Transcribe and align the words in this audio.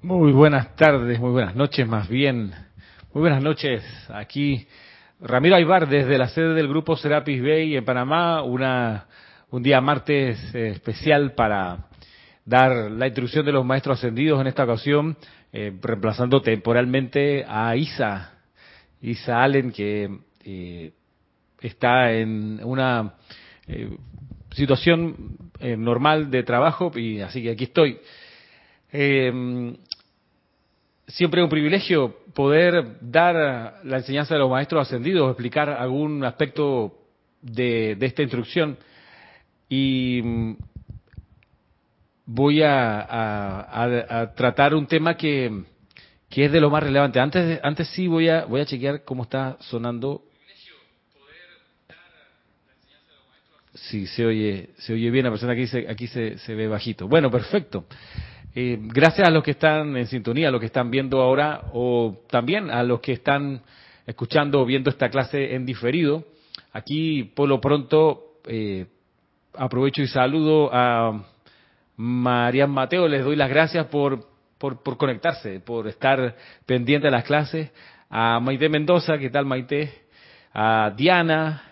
Muy 0.00 0.30
buenas 0.30 0.76
tardes, 0.76 1.18
muy 1.18 1.32
buenas 1.32 1.56
noches 1.56 1.84
más 1.84 2.08
bien. 2.08 2.52
Muy 3.12 3.20
buenas 3.20 3.42
noches. 3.42 3.82
Aquí 4.08 4.64
Ramiro 5.20 5.56
Aybar 5.56 5.88
desde 5.88 6.16
la 6.16 6.28
sede 6.28 6.54
del 6.54 6.68
grupo 6.68 6.96
Serapis 6.96 7.42
Bay 7.42 7.76
en 7.76 7.84
Panamá, 7.84 8.44
una, 8.44 9.08
un 9.50 9.60
día 9.60 9.80
martes 9.80 10.54
eh, 10.54 10.68
especial 10.68 11.32
para 11.32 11.88
dar 12.44 12.92
la 12.92 13.08
introducción 13.08 13.44
de 13.44 13.50
los 13.50 13.64
maestros 13.64 13.98
ascendidos 13.98 14.40
en 14.40 14.46
esta 14.46 14.62
ocasión, 14.62 15.16
eh, 15.52 15.76
reemplazando 15.82 16.42
temporalmente 16.42 17.44
a 17.48 17.74
Isa, 17.74 18.38
Isa 19.02 19.42
Allen, 19.42 19.72
que 19.72 20.16
eh, 20.44 20.92
está 21.60 22.12
en 22.12 22.60
una 22.62 23.14
eh, 23.66 23.96
situación 24.52 25.50
normal 25.60 26.30
de 26.30 26.44
trabajo 26.44 26.92
y 26.94 27.18
así 27.20 27.42
que 27.42 27.50
aquí 27.50 27.64
estoy. 27.64 27.98
Eh, 28.92 29.76
siempre 31.08 31.40
es 31.40 31.44
un 31.44 31.50
privilegio 31.50 32.16
poder 32.34 32.98
dar 33.00 33.80
la 33.84 33.96
enseñanza 33.96 34.34
de 34.34 34.40
los 34.40 34.50
maestros 34.50 34.86
ascendidos, 34.86 35.30
explicar 35.30 35.70
algún 35.70 36.24
aspecto 36.24 36.94
de, 37.42 37.96
de 37.96 38.06
esta 38.06 38.22
instrucción. 38.22 38.76
Y 39.68 40.20
mm, 40.22 40.52
voy 42.26 42.62
a, 42.62 43.00
a- 43.00 44.34
tratar 44.34 44.74
un 44.74 44.86
tema 44.86 45.16
que, 45.16 45.64
es 46.30 46.52
de 46.52 46.60
lo 46.60 46.70
más 46.70 46.82
relevante. 46.82 47.18
Antes, 47.20 47.58
antes 47.62 47.88
sí 47.88 48.06
voy 48.06 48.28
a, 48.28 48.44
voy 48.44 48.60
a 48.60 48.66
chequear 48.66 49.02
cómo 49.02 49.22
está 49.24 49.56
sonando. 49.60 50.22
Sí, 53.74 54.06
se 54.06 54.26
oye, 54.26 54.70
se 54.78 54.92
oye 54.92 55.10
bien. 55.10 55.24
La 55.24 55.30
persona 55.30 55.52
aquí 55.52 55.66
se, 55.66 55.88
aquí 55.88 56.06
se 56.06 56.54
ve 56.54 56.68
bajito. 56.68 57.08
Bueno, 57.08 57.30
perfecto. 57.30 57.86
Eh, 58.54 58.78
gracias 58.80 59.28
a 59.28 59.30
los 59.30 59.42
que 59.42 59.52
están 59.52 59.96
en 59.96 60.06
sintonía, 60.06 60.48
a 60.48 60.50
los 60.50 60.60
que 60.60 60.66
están 60.66 60.90
viendo 60.90 61.20
ahora, 61.20 61.62
o 61.72 62.22
también 62.30 62.70
a 62.70 62.82
los 62.82 63.00
que 63.00 63.12
están 63.12 63.62
escuchando 64.06 64.60
o 64.60 64.64
viendo 64.64 64.90
esta 64.90 65.10
clase 65.10 65.54
en 65.54 65.66
diferido. 65.66 66.24
Aquí, 66.72 67.24
por 67.24 67.48
lo 67.48 67.60
pronto, 67.60 68.38
eh, 68.46 68.86
aprovecho 69.54 70.02
y 70.02 70.06
saludo 70.06 70.70
a 70.72 71.24
Marian 71.96 72.70
Mateo. 72.70 73.06
Les 73.06 73.22
doy 73.22 73.36
las 73.36 73.50
gracias 73.50 73.86
por, 73.86 74.26
por, 74.56 74.82
por 74.82 74.96
conectarse, 74.96 75.60
por 75.60 75.86
estar 75.86 76.34
pendiente 76.64 77.06
de 77.08 77.10
las 77.12 77.24
clases. 77.24 77.70
A 78.10 78.40
Maite 78.40 78.68
Mendoza, 78.68 79.18
¿qué 79.18 79.28
tal 79.28 79.44
Maite? 79.44 79.92
A 80.54 80.92
Diana, 80.96 81.62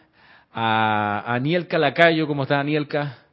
a 0.53 1.35
Anielka 1.35 1.79
Lacayo, 1.79 2.27
¿cómo 2.27 2.43
está 2.43 2.61
Anielka? 2.61 3.26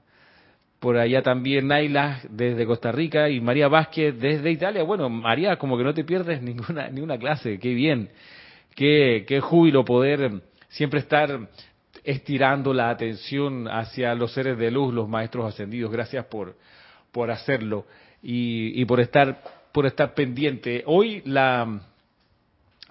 Por 0.83 0.97
allá 0.97 1.21
también 1.21 1.69
Naila 1.69 2.19
desde 2.29 2.65
Costa 2.65 2.91
Rica 2.91 3.29
y 3.29 3.39
María 3.39 3.69
Vázquez 3.69 4.19
desde 4.19 4.51
Italia. 4.51 4.83
Bueno, 4.83 5.07
María, 5.09 5.55
como 5.55 5.77
que 5.77 5.83
no 5.85 5.93
te 5.93 6.03
pierdes 6.03 6.41
ninguna, 6.41 6.89
ninguna 6.89 7.17
clase, 7.17 7.57
qué 7.57 7.73
bien. 7.73 8.09
Qué, 8.75 9.23
qué 9.25 9.39
júbilo 9.39 9.85
poder 9.85 10.41
siempre 10.67 10.99
estar 10.99 11.47
estirando 12.03 12.73
la 12.73 12.89
atención 12.89 13.69
hacia 13.69 14.13
los 14.13 14.33
seres 14.33 14.57
de 14.57 14.71
luz, 14.71 14.93
los 14.93 15.07
maestros 15.07 15.45
ascendidos. 15.45 15.89
Gracias 15.89 16.25
por, 16.25 16.57
por 17.13 17.31
hacerlo 17.31 17.85
y, 18.21 18.81
y 18.81 18.83
por 18.83 18.99
estar 18.99 19.41
por 19.71 19.85
estar 19.85 20.13
pendiente. 20.13 20.83
Hoy 20.85 21.21
la, 21.23 21.79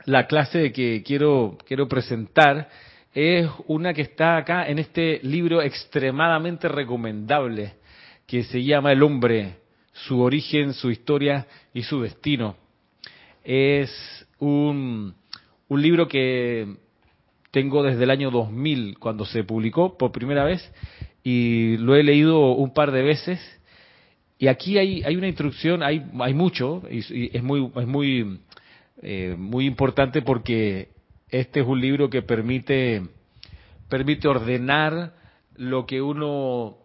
la 0.07 0.27
clase 0.27 0.73
que 0.73 1.03
quiero, 1.03 1.59
quiero 1.69 1.87
presentar 1.89 2.71
es 3.13 3.51
una 3.67 3.93
que 3.93 4.01
está 4.01 4.39
acá 4.39 4.67
en 4.67 4.79
este 4.79 5.21
libro 5.23 5.61
extremadamente 5.61 6.69
recomendable 6.69 7.82
que 8.33 8.45
se 8.45 8.65
llama 8.65 8.93
El 8.93 9.03
hombre, 9.03 9.57
su 9.93 10.23
origen, 10.23 10.73
su 10.73 10.91
historia 10.91 11.47
y 11.75 11.83
su 11.83 12.01
destino. 12.01 12.57
Es 13.45 13.91
un, 14.39 15.15
un 15.69 15.83
libro 15.83 16.09
que 16.09 16.77
tengo 17.51 17.83
desde 17.83 18.05
el 18.05 18.11
año 18.11 18.31
2000 18.31 18.99
cuando 18.99 19.27
se 19.27 19.45
publicó 19.45 19.99
por 19.99 20.13
primera 20.13 20.45
vez 20.45 20.67
y 21.23 21.77
lo 21.77 21.95
he 21.95 22.03
leído 22.03 22.53
un 22.53 22.73
par 22.73 22.91
de 22.91 23.03
veces 23.03 23.39
y 24.39 24.49
aquí 24.49 24.79
hay, 24.79 25.03
hay 25.03 25.15
una 25.15 25.29
instrucción, 25.29 25.83
hay, 25.83 26.03
hay 26.19 26.33
mucho, 26.33 26.85
y, 26.91 27.37
es 27.37 27.43
muy, 27.43 27.71
es 27.77 27.87
muy, 27.87 28.41
eh, 29.03 29.37
muy 29.39 29.67
importante 29.67 30.23
porque 30.23 30.89
este 31.29 31.61
es 31.61 31.67
un 31.67 31.83
libro 31.83 32.09
que 32.09 32.23
permite, 32.23 33.03
permite 33.91 34.27
ordenar 34.27 35.17
lo 35.55 35.85
que 35.85 36.01
uno 36.01 36.79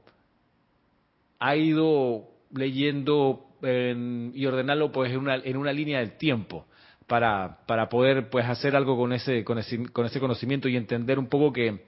ha 1.40 1.56
ido 1.56 2.26
leyendo 2.54 3.46
en- 3.62 4.32
y 4.36 4.46
ordenarlo 4.46 4.92
pues 4.92 5.12
en 5.12 5.18
una, 5.18 5.36
en 5.36 5.58
una 5.58 5.74
línea 5.74 6.00
del 6.00 6.18
tiempo 6.18 6.66
para, 7.08 7.60
para 7.66 7.90
poder 7.90 8.30
pues 8.30 8.46
hacer 8.46 8.76
algo 8.76 8.98
con 8.98 9.14
ese, 9.14 9.44
con 9.44 9.58
ese, 9.58 9.86
con 9.88 10.06
ese 10.06 10.20
conocimiento 10.20 10.68
y 10.68 10.76
entender 10.76 11.20
un 11.20 11.28
poco 11.28 11.54
que, 11.54 11.86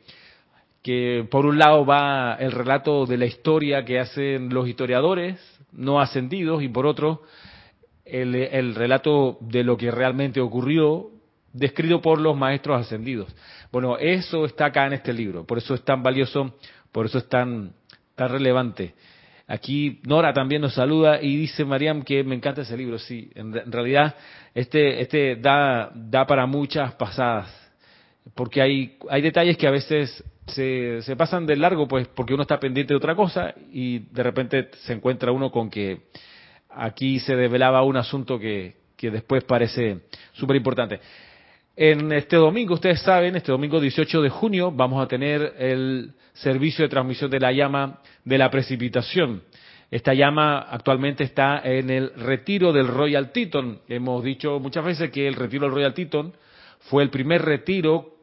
que 0.82 1.28
por 1.30 1.46
un 1.46 1.58
lado 1.60 1.86
va 1.86 2.36
el 2.40 2.52
relato 2.52 3.06
de 3.06 3.18
la 3.18 3.26
historia 3.26 3.84
que 3.86 4.00
hacen 4.00 4.54
los 4.54 4.68
historiadores 4.68 5.40
no 5.72 6.00
ascendidos 6.00 6.64
y 6.64 6.70
por 6.70 6.86
otro 6.86 7.22
el, 8.06 8.34
el 8.36 8.76
relato 8.76 9.38
de 9.42 9.64
lo 9.64 9.78
que 9.78 9.92
realmente 9.92 10.40
ocurrió 10.42 11.12
descrito 11.54 12.02
por 12.02 12.20
los 12.20 12.36
maestros 12.38 12.81
ascendidos. 12.81 13.34
Bueno, 13.72 13.98
eso 13.98 14.46
está 14.46 14.66
acá 14.68 14.88
en 14.88 14.94
este 14.94 15.14
libro, 15.14 15.46
por 15.46 15.58
eso 15.58 15.76
es 15.76 15.84
tan 15.84 16.02
valioso, 16.02 16.56
por 16.92 17.06
eso 17.06 17.20
es 17.20 17.28
tan, 17.30 17.74
tan 18.16 18.30
relevante. 18.30 18.96
Aquí 19.52 20.00
Nora 20.06 20.32
también 20.32 20.62
nos 20.62 20.76
saluda 20.76 21.20
y 21.22 21.36
dice 21.36 21.66
Mariam 21.66 22.04
que 22.04 22.24
me 22.24 22.36
encanta 22.36 22.62
ese 22.62 22.78
libro. 22.78 23.00
Sí, 23.00 23.32
en, 23.34 23.52
re- 23.52 23.64
en 23.64 23.72
realidad 23.72 24.16
este, 24.54 25.02
este 25.02 25.36
da, 25.38 25.92
da 25.94 26.26
para 26.28 26.46
muchas 26.46 26.94
pasadas 26.94 27.52
porque 28.36 28.62
hay, 28.62 28.98
hay 29.10 29.22
detalles 29.24 29.58
que 29.58 29.66
a 29.68 29.72
veces 29.72 30.24
se, 30.46 31.02
se 31.02 31.16
pasan 31.16 31.48
de 31.48 31.56
largo, 31.56 31.88
pues 31.88 32.08
porque 32.10 32.34
uno 32.36 32.44
está 32.44 32.60
pendiente 32.60 32.94
de 32.94 32.98
otra 32.98 33.16
cosa 33.16 33.56
y 33.72 34.00
de 34.00 34.22
repente 34.24 34.70
se 34.82 34.94
encuentra 34.94 35.32
uno 35.32 35.52
con 35.52 35.70
que 35.72 36.04
aquí 36.70 37.20
se 37.20 37.36
develaba 37.36 37.81
un 37.81 37.98
asunto 37.98 38.38
que, 38.38 38.76
que 38.96 39.10
después 39.10 39.44
parece 39.46 40.02
súper 40.34 40.58
importante. 40.58 41.00
En 41.82 42.12
este 42.12 42.36
domingo, 42.36 42.74
ustedes 42.74 43.02
saben, 43.04 43.38
este 43.38 43.54
domingo 43.54 43.80
18 43.80 44.22
de 44.22 44.30
junio 44.30 44.70
vamos 44.70 45.02
a 45.02 45.08
tener 45.08 45.54
el 45.60 46.12
servicio 46.34 46.84
de 46.84 46.90
transmisión 46.90 47.32
de 47.32 47.40
la 47.40 47.54
llama 47.54 48.02
de 48.26 48.38
la 48.38 48.52
precipitación. 48.52 49.44
Esta 49.90 50.14
llama 50.14 50.60
actualmente 50.60 51.24
está 51.24 51.62
en 51.64 51.90
el 51.90 52.12
retiro 52.16 52.74
del 52.74 52.90
Royal 52.90 53.32
Teton. 53.32 53.80
Hemos 53.88 54.26
dicho 54.26 54.60
muchas 54.60 54.84
veces 54.84 55.10
que 55.10 55.26
el 55.26 55.36
retiro 55.36 55.68
del 55.68 55.76
Royal 55.76 55.94
Teton 55.94 56.34
fue 56.90 57.02
el 57.02 57.10
primer 57.12 57.44
retiro 57.44 58.14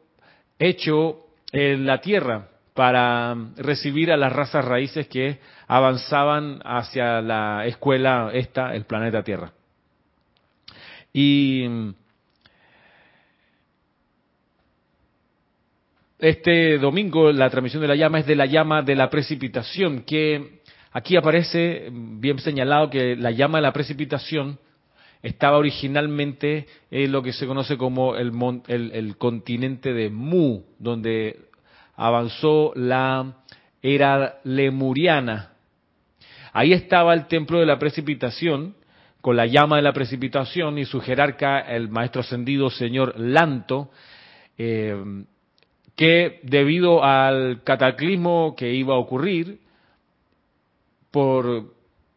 hecho 0.59 1.25
en 1.51 1.87
la 1.87 1.99
Tierra 1.99 2.49
para 2.75 3.35
recibir 3.57 4.11
a 4.11 4.17
las 4.17 4.33
razas 4.33 4.65
raíces 4.65 5.07
que 5.07 5.39
avanzaban 5.65 6.59
hacia 6.63 7.21
la 7.21 7.65
escuela 7.65 8.29
esta, 8.33 8.75
el 8.75 8.85
planeta 8.85 9.23
Tierra. 9.23 9.51
Y 11.11 11.65
este 16.19 16.77
domingo 16.79 17.31
la 17.31 17.49
transmisión 17.49 17.81
de 17.81 17.87
la 17.87 17.95
llama 17.95 18.19
es 18.19 18.25
de 18.25 18.35
la 18.35 18.45
llama 18.45 18.81
de 18.81 18.95
la 18.95 19.09
precipitación, 19.09 20.01
que 20.01 20.61
aquí 20.91 21.15
aparece 21.15 21.89
bien 21.91 22.39
señalado 22.39 22.89
que 22.89 23.15
la 23.15 23.31
llama 23.31 23.59
de 23.59 23.63
la 23.63 23.73
precipitación 23.73 24.59
estaba 25.21 25.57
originalmente 25.57 26.67
en 26.89 27.11
lo 27.11 27.21
que 27.21 27.33
se 27.33 27.45
conoce 27.45 27.77
como 27.77 28.15
el- 28.15 28.31
el 28.67 29.17
continente 29.17 29.93
de 29.93 30.09
Mu, 30.09 30.61
donde 30.79 31.39
avanzó 31.95 32.71
la 32.75 33.35
era 33.81 34.39
lemuriana. 34.43 35.51
Ahí 36.53 36.73
estaba 36.73 37.13
el 37.13 37.27
templo 37.27 37.59
de 37.59 37.65
la 37.65 37.77
precipitación, 37.77 38.75
con 39.21 39.35
la 39.35 39.45
llama 39.45 39.75
de 39.75 39.81
la 39.81 39.93
precipitación 39.93 40.77
y 40.77 40.85
su 40.85 40.99
jerarca, 41.01 41.59
el 41.59 41.89
maestro 41.89 42.21
ascendido 42.21 42.69
señor 42.69 43.19
Lanto, 43.19 43.91
eh, 44.57 44.95
que 45.97 46.39
debido 46.43 47.03
al 47.03 47.63
cataclismo 47.63 48.55
que 48.55 48.71
iba 48.71 48.93
a 48.93 48.99
ocurrir, 48.99 49.59
por 51.11 51.73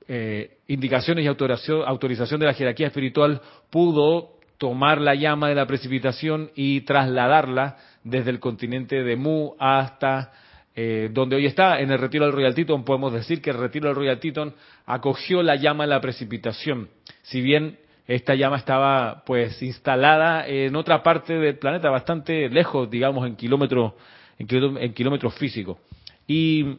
eh, 0.06 0.58
indicaciones 0.68 1.24
y 1.24 1.28
autorización, 1.28 2.40
de 2.40 2.46
la 2.46 2.52
jerarquía 2.52 2.88
espiritual, 2.88 3.40
pudo 3.70 4.34
tomar 4.58 5.00
la 5.00 5.14
llama 5.14 5.48
de 5.48 5.54
la 5.54 5.66
precipitación 5.66 6.50
y 6.54 6.82
trasladarla 6.82 7.78
desde 8.04 8.28
el 8.28 8.38
continente 8.38 9.02
de 9.02 9.16
Mu 9.16 9.54
hasta 9.58 10.30
eh, 10.76 11.08
donde 11.10 11.36
hoy 11.36 11.46
está, 11.46 11.80
en 11.80 11.90
el 11.90 11.98
retiro 11.98 12.26
del 12.26 12.34
Royal 12.34 12.54
Teton, 12.54 12.84
podemos 12.84 13.14
decir 13.14 13.40
que 13.40 13.50
el 13.50 13.58
retiro 13.58 13.88
del 13.88 13.96
Royal 13.96 14.20
Teton 14.20 14.54
acogió 14.84 15.42
la 15.42 15.56
llama 15.56 15.84
de 15.84 15.90
la 15.90 16.00
precipitación. 16.02 16.90
Si 17.22 17.40
bien 17.40 17.78
esta 18.10 18.34
llama 18.34 18.56
estaba 18.56 19.22
pues 19.24 19.62
instalada 19.62 20.46
en 20.48 20.74
otra 20.74 21.02
parte 21.02 21.34
del 21.34 21.58
planeta, 21.58 21.90
bastante 21.90 22.48
lejos, 22.48 22.90
digamos, 22.90 23.24
en 23.24 23.36
kilómetros, 23.36 23.92
en, 24.36 24.48
kiló- 24.48 24.78
en 24.80 24.92
kilómetros 24.92 25.32
físicos. 25.34 25.78
Y 26.26 26.76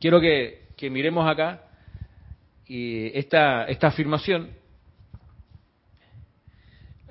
quiero 0.00 0.18
que, 0.18 0.68
miremos 0.90 1.28
acá 1.30 1.64
esta 3.68 3.88
afirmación 3.88 4.50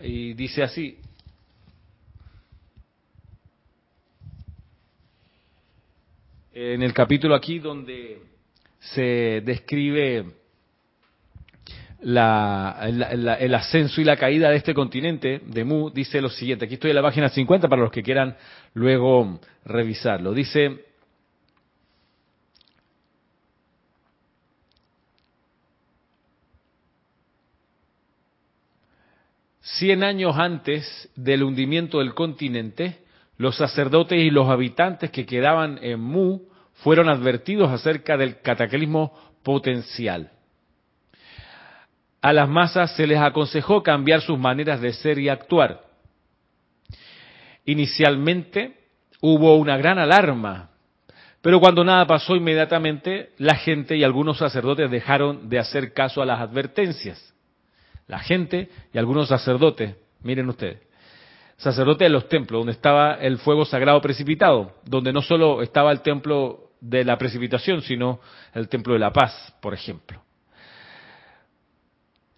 y 0.01 0.33
dice 0.33 0.63
así. 0.63 0.99
En 6.53 6.81
el 6.81 6.93
capítulo 6.93 7.35
aquí 7.35 7.59
donde 7.59 8.21
se 8.79 9.41
describe 9.45 10.25
el 12.05 13.55
ascenso 13.55 13.99
y 13.99 14.03
la 14.03 14.15
caída 14.15 14.49
de 14.49 14.57
este 14.57 14.75
continente, 14.75 15.41
de 15.43 15.63
Mu, 15.63 15.89
dice 15.89 16.21
lo 16.21 16.29
siguiente. 16.29 16.65
Aquí 16.65 16.75
estoy 16.75 16.91
en 16.91 16.97
la 16.97 17.01
página 17.01 17.29
50 17.29 17.67
para 17.67 17.81
los 17.81 17.91
que 17.91 18.03
quieran 18.03 18.37
luego 18.75 19.39
revisarlo. 19.65 20.33
Dice, 20.33 20.85
cien 29.61 30.03
años 30.03 30.37
antes 30.37 31.09
del 31.15 31.41
hundimiento 31.41 31.99
del 31.99 32.13
continente, 32.13 32.99
los 33.37 33.57
sacerdotes 33.57 34.19
y 34.19 34.29
los 34.29 34.47
habitantes 34.47 35.09
que 35.09 35.25
quedaban 35.25 35.79
en 35.81 35.99
Mu 36.01 36.41
fueron 36.83 37.09
advertidos 37.09 37.71
acerca 37.71 38.15
del 38.15 38.41
cataclismo 38.41 39.11
potencial 39.41 40.34
a 42.25 42.33
las 42.33 42.49
masas 42.49 42.95
se 42.95 43.05
les 43.05 43.19
aconsejó 43.19 43.83
cambiar 43.83 44.19
sus 44.19 44.39
maneras 44.39 44.81
de 44.81 44.93
ser 44.93 45.19
y 45.19 45.29
actuar. 45.29 45.81
Inicialmente 47.65 48.79
hubo 49.21 49.55
una 49.57 49.77
gran 49.77 49.99
alarma, 49.99 50.71
pero 51.43 51.59
cuando 51.59 51.83
nada 51.83 52.07
pasó 52.07 52.35
inmediatamente, 52.35 53.33
la 53.37 53.53
gente 53.53 53.95
y 53.95 54.03
algunos 54.03 54.39
sacerdotes 54.39 54.89
dejaron 54.89 55.49
de 55.49 55.59
hacer 55.59 55.93
caso 55.93 56.19
a 56.19 56.25
las 56.25 56.39
advertencias. 56.39 57.31
La 58.07 58.17
gente 58.17 58.69
y 58.91 58.97
algunos 58.97 59.27
sacerdotes, 59.27 59.95
miren 60.23 60.49
ustedes, 60.49 60.79
sacerdotes 61.57 62.07
de 62.07 62.09
los 62.09 62.27
templos, 62.27 62.61
donde 62.61 62.73
estaba 62.73 63.13
el 63.13 63.37
fuego 63.37 63.65
sagrado 63.65 64.01
precipitado, 64.01 64.73
donde 64.83 65.13
no 65.13 65.21
solo 65.21 65.61
estaba 65.61 65.91
el 65.91 66.01
templo 66.01 66.71
de 66.81 67.03
la 67.03 67.19
precipitación, 67.19 67.83
sino 67.83 68.19
el 68.55 68.67
templo 68.67 68.93
de 68.93 68.99
la 68.99 69.13
paz, 69.13 69.53
por 69.61 69.75
ejemplo. 69.75 70.24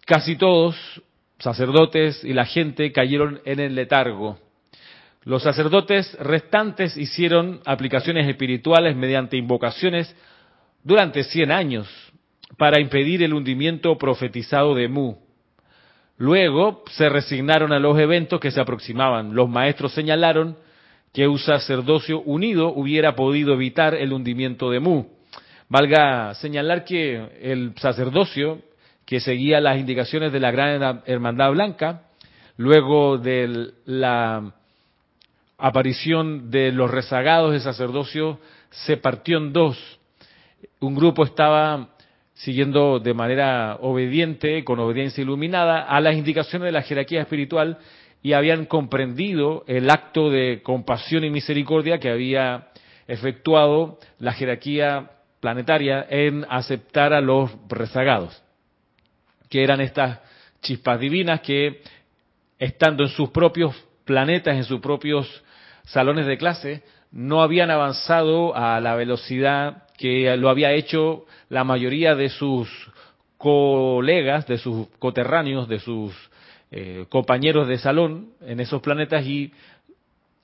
Casi 0.08 0.36
todos, 0.36 0.74
sacerdotes 1.38 2.24
y 2.24 2.32
la 2.32 2.46
gente, 2.46 2.92
cayeron 2.92 3.42
en 3.44 3.60
el 3.60 3.74
letargo. 3.74 4.38
Los 5.24 5.42
sacerdotes 5.42 6.16
restantes 6.18 6.96
hicieron 6.96 7.60
aplicaciones 7.66 8.26
espirituales 8.26 8.96
mediante 8.96 9.36
invocaciones 9.36 10.16
durante 10.82 11.24
100 11.24 11.52
años 11.52 11.86
para 12.56 12.80
impedir 12.80 13.22
el 13.22 13.34
hundimiento 13.34 13.98
profetizado 13.98 14.74
de 14.74 14.88
Mu. 14.88 15.16
Luego 16.16 16.84
se 16.90 17.10
resignaron 17.10 17.74
a 17.74 17.78
los 17.78 17.98
eventos 17.98 18.40
que 18.40 18.50
se 18.50 18.62
aproximaban. 18.62 19.34
Los 19.34 19.50
maestros 19.50 19.92
señalaron 19.92 20.56
que 21.12 21.28
un 21.28 21.38
sacerdocio 21.38 22.20
unido 22.22 22.72
hubiera 22.72 23.14
podido 23.14 23.52
evitar 23.52 23.94
el 23.94 24.14
hundimiento 24.14 24.70
de 24.70 24.80
Mu. 24.80 25.04
Valga 25.68 26.34
señalar 26.36 26.86
que 26.86 27.28
el 27.42 27.74
sacerdocio 27.76 28.62
que 29.08 29.20
seguía 29.20 29.58
las 29.62 29.78
indicaciones 29.78 30.32
de 30.32 30.38
la 30.38 30.50
Gran 30.50 31.02
Hermandad 31.06 31.52
Blanca, 31.52 32.02
luego 32.58 33.16
de 33.16 33.70
la 33.86 34.52
aparición 35.56 36.50
de 36.50 36.72
los 36.72 36.90
rezagados 36.90 37.54
de 37.54 37.60
sacerdocio, 37.60 38.38
se 38.68 38.98
partió 38.98 39.38
en 39.38 39.54
dos. 39.54 39.98
Un 40.80 40.94
grupo 40.94 41.24
estaba 41.24 41.88
siguiendo 42.34 42.98
de 42.98 43.14
manera 43.14 43.78
obediente, 43.80 44.62
con 44.62 44.78
obediencia 44.78 45.22
iluminada, 45.22 45.84
a 45.84 46.02
las 46.02 46.14
indicaciones 46.14 46.66
de 46.66 46.72
la 46.72 46.82
jerarquía 46.82 47.22
espiritual 47.22 47.78
y 48.22 48.34
habían 48.34 48.66
comprendido 48.66 49.64
el 49.68 49.88
acto 49.88 50.28
de 50.28 50.60
compasión 50.62 51.24
y 51.24 51.30
misericordia 51.30 51.98
que 51.98 52.10
había 52.10 52.68
efectuado 53.06 53.98
la 54.18 54.34
jerarquía 54.34 55.12
planetaria 55.40 56.06
en 56.10 56.44
aceptar 56.50 57.14
a 57.14 57.22
los 57.22 57.50
rezagados 57.70 58.42
que 59.48 59.62
eran 59.62 59.80
estas 59.80 60.20
chispas 60.60 61.00
divinas 61.00 61.40
que, 61.40 61.82
estando 62.58 63.04
en 63.04 63.10
sus 63.10 63.30
propios 63.30 63.74
planetas, 64.04 64.56
en 64.56 64.64
sus 64.64 64.80
propios 64.80 65.44
salones 65.84 66.26
de 66.26 66.38
clase, 66.38 66.82
no 67.10 67.42
habían 67.42 67.70
avanzado 67.70 68.54
a 68.54 68.80
la 68.80 68.94
velocidad 68.94 69.84
que 69.96 70.36
lo 70.36 70.48
había 70.48 70.72
hecho 70.72 71.24
la 71.48 71.64
mayoría 71.64 72.14
de 72.14 72.28
sus 72.28 72.68
colegas, 73.36 74.46
de 74.46 74.58
sus 74.58 74.88
coterráneos, 74.98 75.68
de 75.68 75.78
sus 75.78 76.14
eh, 76.70 77.06
compañeros 77.08 77.66
de 77.68 77.78
salón 77.78 78.30
en 78.42 78.60
esos 78.60 78.82
planetas 78.82 79.24
y 79.24 79.52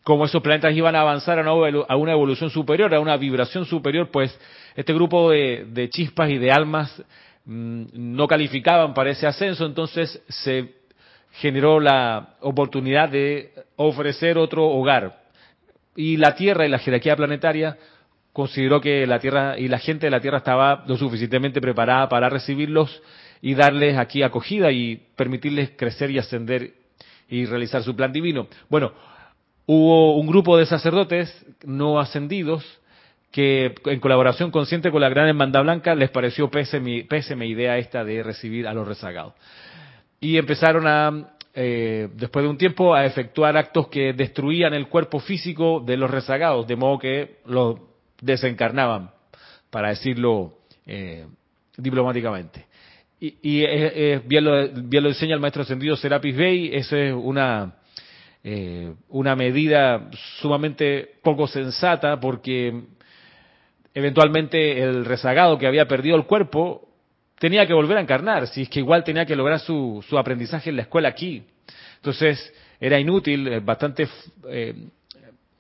como 0.03 0.27
esos 0.27 0.43
planetas 0.43 0.75
iban 0.75 0.95
a 0.97 1.01
avanzar 1.01 1.39
a 1.39 1.97
una 1.97 2.13
evolución 2.13 2.51
superior, 2.51 2.95
a 2.95 3.01
una 3.01 3.17
vibración 3.17 3.65
superior, 3.65 4.11
pues 4.11 4.39
este 4.77 4.93
grupo 4.93 5.31
de 5.31 5.89
chispas 5.91 6.29
y 6.29 6.37
de 6.37 6.53
almas 6.53 7.03
Mm, 7.47 7.85
no 7.93 8.27
calificaban 8.27 8.95
para 8.95 9.11
ese 9.11 9.27
ascenso, 9.27 9.67
entonces 9.67 10.23
se 10.29 10.75
generó 11.33 11.79
la 11.79 12.37
oportunidad 12.41 13.09
de 13.09 13.53
ofrecer 13.77 14.39
otro 14.39 14.67
hogar. 14.67 15.25
Y 15.95 16.17
la 16.17 16.35
Tierra 16.35 16.65
y 16.65 16.71
la 16.71 16.79
jerarquía 16.79 17.17
planetaria 17.17 17.77
consideró 18.33 18.81
que 18.81 19.07
la 19.07 19.19
Tierra 19.19 19.59
y 19.59 19.69
la 19.69 19.79
gente 19.79 20.07
de 20.07 20.11
la 20.11 20.21
Tierra 20.21 20.39
estaba 20.39 20.85
lo 20.87 20.97
suficientemente 20.97 21.61
preparada 21.61 22.09
para 22.09 22.31
recibirlos 22.31 23.03
y 23.43 23.55
darles 23.55 23.99
aquí 23.99 24.23
acogida 24.23 24.73
y 24.73 24.97
permitirles 25.15 25.73
crecer 25.77 26.11
y 26.11 26.19
ascender 26.19 26.73
y 27.29 27.45
realizar 27.45 27.83
su 27.83 27.95
plan 27.95 28.13
divino. 28.13 28.49
Bueno, 28.71 28.93
hubo 29.67 30.17
un 30.17 30.27
grupo 30.27 30.57
de 30.57 30.67
sacerdotes 30.67 31.45
no 31.65 32.01
ascendidos 32.01 32.65
que 33.35 33.75
en 33.87 33.99
colaboración 33.99 34.53
consciente 34.53 34.93
con 34.93 35.01
la 35.01 35.09
Gran 35.09 35.27
Hermandad 35.27 35.65
Blanca 35.65 35.97
les 35.97 36.09
pareció 36.09 36.49
pésima, 36.49 37.05
pésima 37.09 37.45
idea 37.45 37.77
esta 37.79 38.05
de 38.05 38.23
recibir 38.23 38.69
a 38.69 38.73
los 38.73 38.87
rezagados. 38.87 39.35
Y 40.21 40.39
empezaron 40.39 40.87
a, 40.87 41.35
eh, 41.53 42.11
después 42.15 42.45
de 42.45 42.49
un 42.49 42.57
tiempo, 42.57 42.95
a 42.95 43.05
efectuar 43.05 43.57
actos 43.57 43.89
que 43.89 44.13
destruían 44.13 44.73
el 44.73 44.87
cuerpo 44.87 45.19
físico 45.19 45.83
de 45.85 45.97
los 45.97 46.13
rezagados, 46.13 46.69
de 46.69 46.77
modo 46.77 47.01
que 47.01 47.39
los 47.47 47.81
desencarnaban, 48.23 49.11
para 49.69 49.89
decirlo 49.89 50.59
eh, 50.87 51.27
diplomáticamente. 51.77 52.67
Y, 53.19 53.67
bien, 54.29 54.45
lo, 54.45 54.69
bien, 54.69 55.03
lo, 55.03 55.09
enseña 55.09 55.35
el 55.35 55.41
maestro 55.41 55.63
ascendido 55.63 55.97
Serapis 55.97 56.37
Bey, 56.37 56.71
esa 56.73 56.99
es 56.99 57.13
una, 57.13 57.79
eh, 58.45 58.95
una 59.09 59.35
medida 59.35 60.09
sumamente 60.41 61.15
poco 61.21 61.49
sensata 61.49 62.21
porque 62.21 62.95
eventualmente 63.95 64.83
el 64.83 65.05
rezagado 65.05 65.57
que 65.57 65.67
había 65.67 65.87
perdido 65.87 66.17
el 66.17 66.27
cuerpo 66.27 66.89
tenía 67.39 67.67
que 67.67 67.75
volver 67.75 67.99
a 67.99 68.01
encarnar, 68.01 68.47
si 68.49 68.63
es 68.63 68.69
que 68.69 68.81
igual 68.81 69.05
tenía 69.05 69.25
que 69.25 69.37
lograr 69.37 69.61
su, 69.61 70.05
su 70.09 70.19
aprendizaje 70.19 70.71
en 70.71 70.77
la 70.77 70.83
escuela 70.83 71.09
aquí. 71.09 71.45
Entonces 71.97 72.53
era 72.81 72.99
inútil, 72.99 73.47
eh, 73.49 73.61
bastante, 73.61 74.09
eh, 74.49 74.75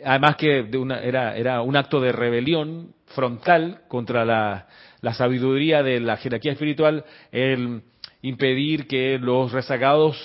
además 0.04 0.36
que 0.36 0.64
de 0.64 0.78
una, 0.78 1.00
era, 1.00 1.36
era 1.36 1.62
un 1.62 1.76
acto 1.76 2.00
de 2.00 2.12
rebelión 2.12 2.92
frontal 3.06 3.82
contra 3.88 4.24
la, 4.24 4.66
la 5.00 5.14
sabiduría 5.14 5.82
de 5.82 6.00
la 6.00 6.16
jerarquía 6.16 6.52
espiritual, 6.52 7.04
el 7.30 7.82
impedir 8.22 8.86
que 8.86 9.18
los 9.18 9.52
rezagados 9.52 10.16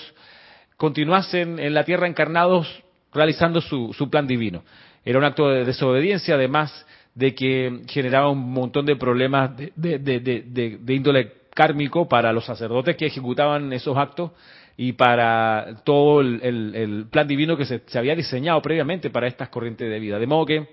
continuasen 0.76 1.58
en 1.58 1.74
la 1.74 1.84
tierra 1.84 2.06
encarnados 2.06 2.82
realizando 3.12 3.60
su, 3.60 3.92
su 3.92 4.08
plan 4.08 4.26
divino. 4.26 4.64
Era 5.04 5.18
un 5.18 5.24
acto 5.24 5.48
de 5.48 5.64
desobediencia, 5.64 6.34
además 6.34 6.86
de 7.14 7.34
que 7.34 7.82
generaba 7.88 8.28
un 8.30 8.52
montón 8.52 8.86
de 8.86 8.96
problemas 8.96 9.50
de, 9.56 10.78
índole 10.88 11.32
kármico 11.54 12.08
para 12.08 12.32
los 12.32 12.44
sacerdotes 12.44 12.96
que 12.96 13.06
ejecutaban 13.06 13.72
esos 13.72 13.96
actos 13.96 14.30
y 14.76 14.92
para 14.92 15.82
todo 15.84 16.20
el, 16.20 17.06
plan 17.10 17.28
divino 17.28 17.56
que 17.56 17.66
se, 17.66 17.82
había 17.98 18.14
diseñado 18.14 18.62
previamente 18.62 19.10
para 19.10 19.26
estas 19.26 19.48
corrientes 19.48 19.90
de 19.90 19.98
vida. 19.98 20.18
De 20.18 20.26
modo 20.26 20.46
que 20.46 20.68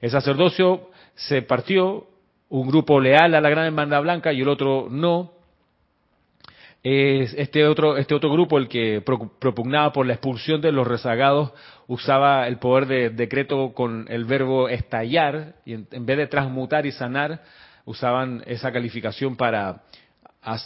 el 0.00 0.10
sacerdocio 0.10 0.90
se 1.14 1.42
partió, 1.42 2.06
un 2.48 2.68
grupo 2.68 3.00
leal 3.00 3.34
a 3.34 3.40
la 3.40 3.50
Gran 3.50 3.66
Hermandad 3.66 4.02
Blanca 4.02 4.32
y 4.32 4.40
el 4.40 4.48
otro 4.48 4.88
no. 4.90 5.32
Este 6.84 7.64
otro, 7.64 7.96
este 7.96 8.14
otro 8.14 8.32
grupo, 8.32 8.58
el 8.58 8.66
que 8.66 9.00
propugnaba 9.02 9.92
por 9.92 10.04
la 10.04 10.14
expulsión 10.14 10.60
de 10.60 10.72
los 10.72 10.86
rezagados 10.86 11.52
usaba 11.86 12.48
el 12.48 12.58
poder 12.58 12.86
de 12.86 13.10
decreto 13.10 13.72
con 13.72 14.06
el 14.08 14.24
verbo 14.24 14.68
estallar 14.68 15.54
y 15.64 15.74
en, 15.74 15.86
vez 16.06 16.16
de 16.16 16.26
transmutar 16.26 16.84
y 16.84 16.90
sanar, 16.90 17.44
usaban 17.84 18.42
esa 18.46 18.72
calificación 18.72 19.36
para 19.36 19.84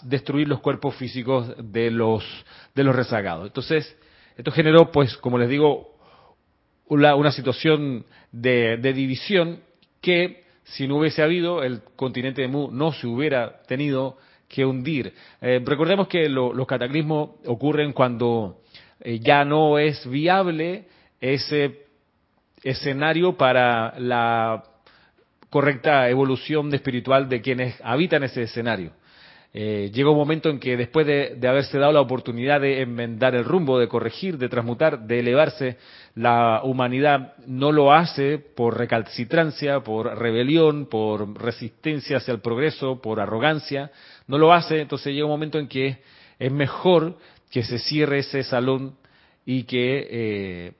destruir 0.04 0.48
los 0.48 0.60
cuerpos 0.60 0.94
físicos 0.94 1.54
de 1.58 1.90
los, 1.90 2.24
de 2.74 2.84
los 2.84 2.96
rezagados. 2.96 3.48
Entonces, 3.48 3.94
esto 4.38 4.50
generó, 4.52 4.90
pues, 4.90 5.18
como 5.18 5.36
les 5.36 5.50
digo, 5.50 5.96
una, 6.88 7.30
situación 7.30 8.06
de, 8.32 8.78
división 8.78 9.60
que, 10.00 10.44
si 10.64 10.88
no 10.88 10.96
hubiese 10.96 11.22
habido, 11.22 11.62
el 11.62 11.82
continente 11.94 12.40
de 12.40 12.48
Mu 12.48 12.70
no 12.70 12.92
se 12.92 13.06
hubiera 13.06 13.62
tenido 13.64 14.16
que 14.48 14.64
hundir. 14.64 15.12
Eh, 15.40 15.60
recordemos 15.64 16.08
que 16.08 16.28
los 16.28 16.66
cataclismos 16.66 17.30
ocurren 17.46 17.92
cuando 17.92 18.62
eh, 19.00 19.18
ya 19.20 19.44
no 19.44 19.78
es 19.78 20.08
viable 20.08 20.84
ese 21.20 21.86
escenario 22.62 23.36
para 23.36 23.98
la 23.98 24.64
correcta 25.50 26.08
evolución 26.08 26.72
espiritual 26.74 27.28
de 27.28 27.40
quienes 27.40 27.80
habitan 27.82 28.24
ese 28.24 28.42
escenario. 28.42 28.92
Eh, 29.58 29.90
llega 29.90 30.10
un 30.10 30.18
momento 30.18 30.50
en 30.50 30.58
que 30.58 30.76
después 30.76 31.06
de, 31.06 31.38
haberse 31.48 31.78
dado 31.78 31.92
la 31.92 32.02
oportunidad 32.02 32.60
de 32.60 32.82
enmendar 32.82 33.34
el 33.34 33.44
rumbo, 33.44 33.78
de 33.78 33.88
corregir, 33.88 34.36
de 34.36 34.50
transmutar, 34.50 35.06
de 35.06 35.20
elevarse, 35.20 35.78
la 36.16 36.62
humanidad 36.64 37.34
no 37.46 37.72
lo 37.72 37.92
hace 37.92 38.38
por 38.38 38.78
recalcitrancia, 38.78 39.80
por 39.80 40.18
rebelión, 40.18 40.86
por 40.86 41.38
resistencia 41.38 42.16
hacia 42.16 42.32
el 42.32 42.40
progreso, 42.40 43.02
por 43.02 43.20
arrogancia, 43.20 43.90
no 44.26 44.38
lo 44.38 44.54
hace, 44.54 44.80
entonces 44.80 45.12
llega 45.12 45.26
un 45.26 45.32
momento 45.32 45.58
en 45.58 45.68
que 45.68 45.98
es 46.38 46.50
mejor 46.50 47.18
que 47.50 47.62
se 47.62 47.78
cierre 47.78 48.20
ese 48.20 48.42
salón 48.44 48.96
y 49.44 49.64
que 49.64 50.08
eh, 50.10 50.72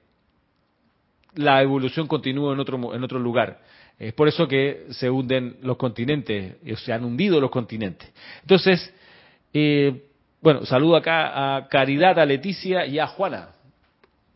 la 1.35 1.61
evolución 1.61 2.07
continúe 2.07 2.53
en 2.53 2.59
otro, 2.59 2.95
en 2.95 3.03
otro 3.03 3.19
lugar. 3.19 3.61
Es 3.99 4.13
por 4.13 4.27
eso 4.27 4.47
que 4.47 4.87
se 4.89 5.07
hunden 5.07 5.57
los 5.61 5.77
continentes, 5.77 6.55
se 6.79 6.93
han 6.93 7.05
hundido 7.05 7.39
los 7.39 7.51
continentes. 7.51 8.11
Entonces, 8.41 8.91
eh, 9.53 10.03
bueno, 10.41 10.65
saludo 10.65 10.95
acá 10.95 11.57
a 11.57 11.67
Caridad, 11.67 12.17
a 12.17 12.25
Leticia 12.25 12.87
y 12.87 12.97
a 12.97 13.05
Juana. 13.05 13.49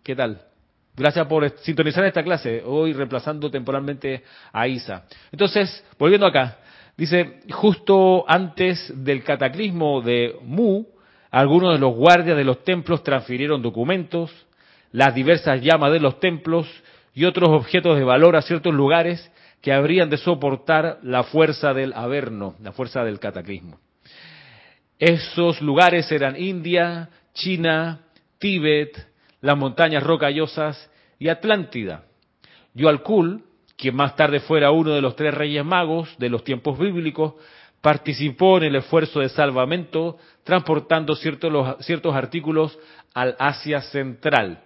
¿Qué 0.03 0.15
tal? 0.15 0.50
Gracias 0.95 1.25
por 1.27 1.49
sintonizar 1.59 2.03
esta 2.05 2.23
clase, 2.23 2.61
hoy 2.65 2.93
reemplazando 2.93 3.49
temporalmente 3.49 4.23
a 4.51 4.67
Isa. 4.67 5.05
Entonces, 5.31 5.85
volviendo 5.97 6.27
acá, 6.27 6.57
dice, 6.97 7.39
justo 7.49 8.25
antes 8.27 8.91
del 9.03 9.23
cataclismo 9.23 10.01
de 10.01 10.35
Mu, 10.43 10.83
algunos 11.29 11.73
de 11.73 11.79
los 11.79 11.95
guardias 11.95 12.35
de 12.35 12.43
los 12.43 12.63
templos 12.65 13.03
transfirieron 13.03 13.61
documentos, 13.61 14.31
las 14.91 15.15
diversas 15.15 15.61
llamas 15.61 15.93
de 15.93 16.01
los 16.01 16.19
templos 16.19 16.67
y 17.13 17.23
otros 17.23 17.49
objetos 17.49 17.97
de 17.97 18.03
valor 18.03 18.35
a 18.35 18.41
ciertos 18.41 18.73
lugares 18.73 19.31
que 19.61 19.71
habrían 19.71 20.09
de 20.09 20.17
soportar 20.17 20.99
la 21.03 21.23
fuerza 21.23 21.73
del 21.73 21.93
Averno, 21.93 22.55
la 22.61 22.73
fuerza 22.73 23.03
del 23.05 23.19
cataclismo. 23.19 23.79
Esos 24.99 25.61
lugares 25.61 26.11
eran 26.11 26.35
India, 26.35 27.09
China, 27.33 28.01
Tíbet, 28.39 29.10
las 29.41 29.57
montañas 29.57 30.03
rocallosas 30.03 30.89
y 31.19 31.29
Atlántida. 31.29 32.05
Yoalkul, 32.73 33.43
quien 33.75 33.95
más 33.95 34.15
tarde 34.15 34.39
fuera 34.39 34.71
uno 34.71 34.91
de 34.91 35.01
los 35.01 35.15
tres 35.15 35.33
reyes 35.33 35.65
magos 35.65 36.15
de 36.17 36.29
los 36.29 36.43
tiempos 36.43 36.79
bíblicos, 36.79 37.33
participó 37.81 38.57
en 38.57 38.63
el 38.63 38.75
esfuerzo 38.75 39.19
de 39.19 39.29
salvamento 39.29 40.17
transportando 40.43 41.15
ciertos, 41.15 41.77
ciertos 41.83 42.15
artículos 42.15 42.77
al 43.13 43.35
Asia 43.39 43.81
Central 43.81 44.63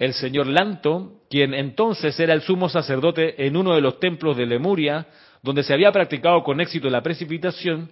el 0.00 0.14
señor 0.14 0.46
Lanto, 0.46 1.20
quien 1.28 1.52
entonces 1.52 2.18
era 2.18 2.32
el 2.32 2.40
sumo 2.40 2.70
sacerdote 2.70 3.46
en 3.46 3.54
uno 3.54 3.74
de 3.74 3.82
los 3.82 4.00
templos 4.00 4.34
de 4.34 4.46
Lemuria, 4.46 5.06
donde 5.42 5.62
se 5.62 5.74
había 5.74 5.92
practicado 5.92 6.42
con 6.42 6.58
éxito 6.58 6.88
la 6.88 7.02
precipitación, 7.02 7.90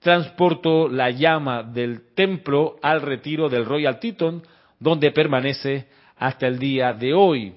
transportó 0.00 0.88
la 0.88 1.10
llama 1.10 1.62
del 1.62 2.12
templo 2.14 2.74
al 2.82 3.00
retiro 3.00 3.48
del 3.48 3.64
Royal 3.64 4.00
Teton, 4.00 4.42
donde 4.78 5.10
permanece 5.10 5.86
hasta 6.16 6.46
el 6.46 6.58
día 6.58 6.92
de 6.92 7.12
hoy. 7.14 7.54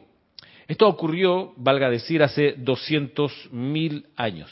Esto 0.67 0.87
ocurrió, 0.87 1.53
valga 1.55 1.89
decir, 1.89 2.21
hace 2.21 2.57
200.000 2.57 4.05
años. 4.15 4.51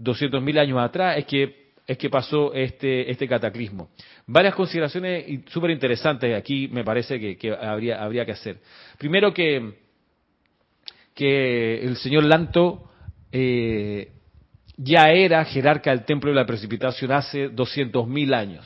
200.000 0.00 0.58
años 0.58 0.78
atrás 0.78 1.18
es 1.18 1.26
que 1.26 1.62
es 1.86 1.98
que 1.98 2.10
pasó 2.10 2.54
este, 2.54 3.10
este 3.10 3.26
cataclismo. 3.26 3.90
Varias 4.26 4.54
consideraciones 4.54 5.40
súper 5.48 5.70
interesantes 5.70 6.34
aquí 6.34 6.68
me 6.68 6.84
parece 6.84 7.36
que, 7.36 7.52
habría, 7.52 8.02
habría 8.02 8.24
que 8.24 8.32
hacer. 8.32 8.58
Primero 8.98 9.34
que, 9.34 9.74
que 11.14 11.82
el 11.82 11.96
señor 11.96 12.24
Lanto 12.24 12.88
eh, 13.32 14.12
ya 14.76 15.10
era 15.10 15.44
jerarca 15.44 15.90
del 15.90 16.04
templo 16.04 16.30
de 16.30 16.36
la 16.36 16.46
precipitación 16.46 17.12
hace 17.12 17.50
200.000 17.50 18.34
años. 18.34 18.64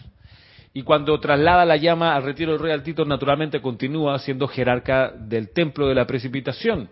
Y 0.76 0.83
cuando 0.83 1.18
traslada 1.18 1.64
la 1.64 1.78
llama 1.78 2.14
al 2.14 2.23
retiro 2.23 2.52
del 2.52 2.61
Royal 2.61 2.83
Tito, 2.83 3.06
naturalmente 3.06 3.62
continúa 3.62 4.18
siendo 4.18 4.47
jerarca 4.47 5.11
del 5.11 5.49
templo 5.49 5.88
de 5.88 5.95
la 5.95 6.06
precipitación. 6.06 6.90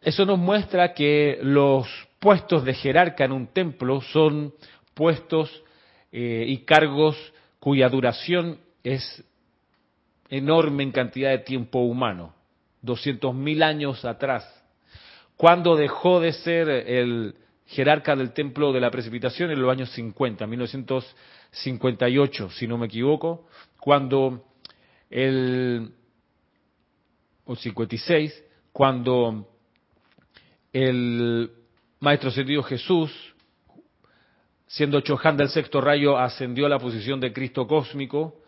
Eso 0.00 0.24
nos 0.24 0.38
muestra 0.38 0.94
que 0.94 1.40
los 1.42 1.88
puestos 2.20 2.64
de 2.64 2.74
jerarca 2.74 3.24
en 3.24 3.32
un 3.32 3.48
templo 3.48 4.00
son 4.00 4.54
puestos 4.94 5.50
eh, 6.12 6.44
y 6.46 6.58
cargos 6.58 7.16
cuya 7.58 7.88
duración 7.88 8.60
es 8.84 9.24
enorme 10.28 10.84
en 10.84 10.92
cantidad 10.92 11.30
de 11.30 11.38
tiempo 11.38 11.80
humano, 11.80 12.32
200.000 12.84 13.64
años 13.64 14.04
atrás. 14.04 14.48
Cuando 15.36 15.74
dejó 15.74 16.20
de 16.20 16.32
ser 16.32 16.68
el 16.68 17.34
jerarca 17.66 18.16
del 18.16 18.32
templo 18.32 18.72
de 18.72 18.80
la 18.80 18.90
precipitación 18.90 19.50
en 19.50 19.60
los 19.60 19.70
años 19.70 19.90
50, 19.90 20.46
1958, 20.46 22.48
si 22.50 22.66
no 22.66 22.78
me 22.78 22.86
equivoco, 22.86 23.46
cuando 23.78 24.46
el 25.10 25.92
o 27.46 27.56
56, 27.56 28.44
cuando 28.72 29.48
el 30.72 31.50
Maestro 32.00 32.30
Ascendido 32.30 32.62
Jesús, 32.62 33.12
siendo 34.66 35.00
Chohan 35.00 35.36
del 35.36 35.50
sexto 35.50 35.80
rayo, 35.80 36.18
ascendió 36.18 36.66
a 36.66 36.70
la 36.70 36.78
posición 36.78 37.20
de 37.20 37.32
Cristo 37.32 37.66
cósmico. 37.66 38.40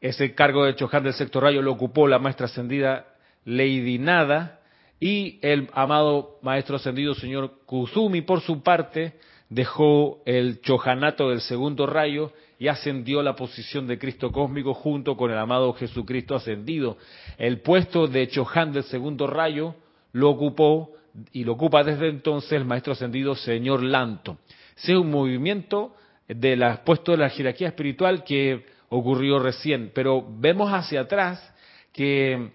Ese 0.00 0.34
cargo 0.34 0.64
de 0.64 0.76
Chohan 0.76 1.02
del 1.02 1.14
sexto 1.14 1.40
rayo 1.40 1.62
lo 1.62 1.72
ocupó 1.72 2.06
la 2.06 2.18
Maestra 2.18 2.46
Ascendida 2.46 3.06
Lady 3.44 3.98
Nada 3.98 4.57
y 5.00 5.38
el 5.42 5.68
amado 5.74 6.38
Maestro 6.42 6.76
Ascendido 6.76 7.14
Señor 7.14 7.52
Kuzumi, 7.66 8.22
por 8.22 8.40
su 8.40 8.62
parte, 8.62 9.14
dejó 9.48 10.20
el 10.26 10.60
Chohanato 10.60 11.30
del 11.30 11.40
segundo 11.40 11.86
rayo 11.86 12.32
y 12.58 12.68
ascendió 12.68 13.22
la 13.22 13.36
posición 13.36 13.86
de 13.86 13.98
Cristo 13.98 14.32
cósmico 14.32 14.74
junto 14.74 15.16
con 15.16 15.30
el 15.30 15.38
amado 15.38 15.72
Jesucristo 15.74 16.34
ascendido. 16.34 16.98
El 17.38 17.60
puesto 17.60 18.08
de 18.08 18.28
Chohan 18.28 18.72
del 18.72 18.84
segundo 18.84 19.26
rayo 19.26 19.74
lo 20.12 20.30
ocupó 20.30 20.90
y 21.32 21.44
lo 21.44 21.52
ocupa 21.52 21.84
desde 21.84 22.08
entonces 22.08 22.52
el 22.52 22.64
maestro 22.64 22.92
ascendido 22.92 23.34
señor 23.36 23.82
Lanto. 23.82 24.38
Es 24.76 24.88
un 24.90 25.10
movimiento 25.10 25.94
de 26.26 26.56
la, 26.56 26.84
puesto 26.84 27.12
de 27.12 27.18
la 27.18 27.30
jerarquía 27.30 27.68
espiritual 27.68 28.24
que 28.24 28.66
ocurrió 28.90 29.38
recién, 29.38 29.92
pero 29.94 30.26
vemos 30.28 30.70
hacia 30.72 31.02
atrás 31.02 31.54
que 31.92 32.52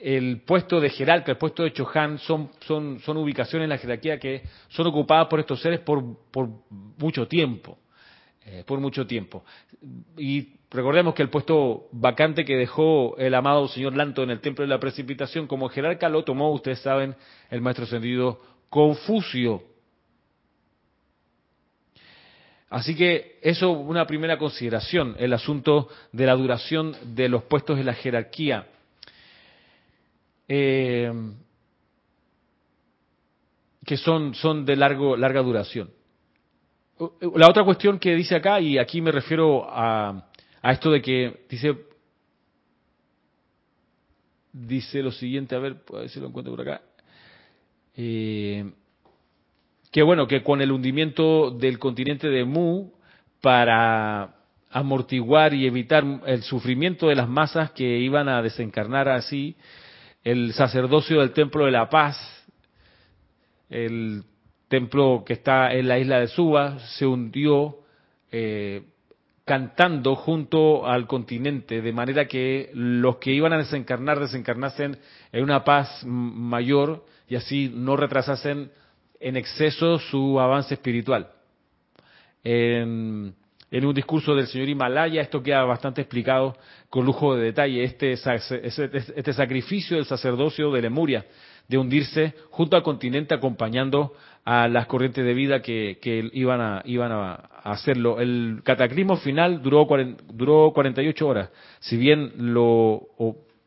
el 0.00 0.42
puesto 0.42 0.80
de 0.80 0.90
jerarca, 0.90 1.32
el 1.32 1.38
puesto 1.38 1.62
de 1.62 1.72
Chohan 1.72 2.18
son, 2.18 2.50
son, 2.60 3.00
son 3.00 3.16
ubicaciones 3.16 3.64
en 3.64 3.70
la 3.70 3.78
jerarquía 3.78 4.18
que 4.18 4.42
son 4.68 4.86
ocupadas 4.86 5.26
por 5.28 5.40
estos 5.40 5.60
seres 5.60 5.80
por, 5.80 6.02
por 6.30 6.48
mucho 6.98 7.26
tiempo, 7.26 7.78
eh, 8.44 8.64
por 8.66 8.80
mucho 8.80 9.06
tiempo. 9.06 9.44
Y 10.16 10.58
Recordemos 10.70 11.14
que 11.14 11.22
el 11.22 11.30
puesto 11.30 11.88
vacante 11.92 12.44
que 12.44 12.56
dejó 12.56 13.16
el 13.16 13.34
amado 13.34 13.68
señor 13.68 13.96
Lanto 13.96 14.22
en 14.22 14.30
el 14.30 14.40
templo 14.40 14.64
de 14.64 14.68
la 14.68 14.78
precipitación 14.78 15.46
como 15.46 15.70
jerarca 15.70 16.10
lo 16.10 16.24
tomó, 16.24 16.52
ustedes 16.52 16.80
saben, 16.80 17.16
el 17.50 17.62
maestro 17.62 17.84
ascendido 17.84 18.40
Confucio. 18.68 19.62
Así 22.68 22.94
que 22.94 23.38
eso 23.40 23.70
una 23.70 24.06
primera 24.06 24.36
consideración, 24.36 25.16
el 25.18 25.32
asunto 25.32 25.88
de 26.12 26.26
la 26.26 26.34
duración 26.34 26.94
de 27.14 27.30
los 27.30 27.44
puestos 27.44 27.78
de 27.78 27.84
la 27.84 27.94
jerarquía. 27.94 28.66
Eh, 30.48 31.12
que 33.84 33.96
son, 33.96 34.34
son 34.34 34.64
de 34.64 34.76
largo, 34.76 35.16
larga 35.16 35.42
duración. 35.42 35.90
La 37.36 37.48
otra 37.48 37.64
cuestión 37.64 37.98
que 37.98 38.14
dice 38.14 38.34
acá, 38.34 38.60
y 38.60 38.76
aquí 38.76 39.00
me 39.00 39.12
refiero 39.12 39.64
a, 39.68 40.30
a 40.62 40.72
esto 40.72 40.90
de 40.90 41.00
que 41.00 41.44
dice 41.48 41.76
dice 44.66 45.02
lo 45.02 45.12
siguiente, 45.12 45.54
a 45.54 45.58
ver, 45.58 45.76
a 45.92 45.98
ver 45.98 46.08
si 46.08 46.20
lo 46.20 46.28
encuentro 46.28 46.54
por 46.54 46.66
acá. 46.66 46.82
Eh, 47.96 48.70
que 49.90 50.02
bueno, 50.02 50.26
que 50.26 50.42
con 50.42 50.60
el 50.60 50.72
hundimiento 50.72 51.50
del 51.50 51.78
continente 51.78 52.28
de 52.28 52.44
Mu, 52.44 52.90
para 53.40 54.34
amortiguar 54.70 55.54
y 55.54 55.66
evitar 55.66 56.04
el 56.26 56.42
sufrimiento 56.42 57.08
de 57.08 57.14
las 57.14 57.28
masas 57.28 57.70
que 57.70 57.98
iban 57.98 58.28
a 58.28 58.42
desencarnar 58.42 59.08
así, 59.08 59.56
el 60.24 60.52
sacerdocio 60.52 61.20
del 61.20 61.32
Templo 61.32 61.64
de 61.64 61.70
la 61.70 61.88
Paz, 61.88 62.16
el 63.70 64.24
templo 64.68 65.22
que 65.26 65.32
está 65.34 65.72
en 65.72 65.88
la 65.88 65.98
isla 65.98 66.20
de 66.20 66.28
Suba, 66.28 66.78
se 66.96 67.06
hundió 67.06 67.78
eh, 68.30 68.82
cantando 69.44 70.14
junto 70.14 70.86
al 70.86 71.06
continente, 71.06 71.80
de 71.80 71.92
manera 71.92 72.28
que 72.28 72.70
los 72.74 73.16
que 73.16 73.32
iban 73.32 73.54
a 73.54 73.58
desencarnar 73.58 74.20
desencarnasen 74.20 74.98
en 75.32 75.42
una 75.42 75.64
paz 75.64 76.04
mayor 76.04 77.06
y 77.28 77.36
así 77.36 77.72
no 77.74 77.96
retrasasen 77.96 78.70
en 79.20 79.36
exceso 79.36 79.98
su 79.98 80.38
avance 80.38 80.74
espiritual. 80.74 81.30
En 83.70 83.84
un 83.84 83.94
discurso 83.94 84.34
del 84.34 84.46
señor 84.46 84.68
Himalaya, 84.68 85.20
esto 85.20 85.42
queda 85.42 85.62
bastante 85.64 86.00
explicado 86.00 86.56
con 86.88 87.04
lujo 87.04 87.36
de 87.36 87.44
detalle, 87.44 87.84
este, 87.84 88.12
este 88.12 89.32
sacrificio 89.32 89.96
del 89.96 90.06
sacerdocio 90.06 90.72
de 90.72 90.82
Lemuria, 90.82 91.26
de 91.68 91.76
hundirse 91.76 92.34
junto 92.50 92.76
al 92.76 92.82
continente 92.82 93.34
acompañando 93.34 94.14
a 94.44 94.68
las 94.68 94.86
corrientes 94.86 95.22
de 95.22 95.34
vida 95.34 95.60
que, 95.60 95.98
iban, 96.32 96.60
a, 96.62 96.82
iban 96.86 97.12
a, 97.12 97.34
hacerlo. 97.62 98.18
El 98.20 98.62
cataclismo 98.64 99.18
final 99.18 99.60
duró, 99.60 99.86
duró 100.32 100.72
48 100.72 101.28
horas, 101.28 101.50
si 101.80 101.98
bien 101.98 102.32
lo, 102.38 103.08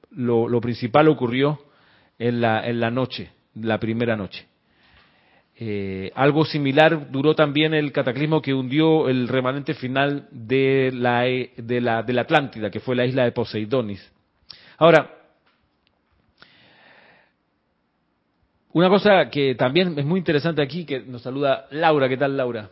lo, 0.09 0.61
principal 0.61 1.07
ocurrió 1.09 1.59
en 2.17 2.41
la, 2.41 2.67
en 2.67 2.79
la 2.79 2.89
noche, 2.89 3.29
la 3.53 3.79
primera 3.79 4.15
noche. 4.15 4.47
Eh, 5.63 6.11
algo 6.15 6.43
similar 6.43 7.11
duró 7.11 7.35
también 7.35 7.75
el 7.75 7.91
cataclismo 7.91 8.41
que 8.41 8.51
hundió 8.51 9.07
el 9.07 9.27
remanente 9.27 9.75
final 9.75 10.27
de 10.31 10.89
la, 10.91 11.21
de 11.21 11.79
la, 11.79 12.01
de 12.01 12.13
la 12.13 12.21
Atlántida, 12.21 12.71
que 12.71 12.79
fue 12.79 12.95
la 12.95 13.05
isla 13.05 13.25
de 13.25 13.31
Poseidonis. 13.31 14.11
Ahora, 14.79 15.07
una 18.73 18.89
cosa 18.89 19.29
que 19.29 19.53
también 19.53 19.99
es 19.99 20.03
muy 20.03 20.17
interesante 20.17 20.63
aquí, 20.63 20.83
que 20.83 21.01
nos 21.01 21.21
saluda 21.21 21.67
Laura, 21.69 22.09
¿qué 22.09 22.17
tal 22.17 22.35
Laura? 22.35 22.71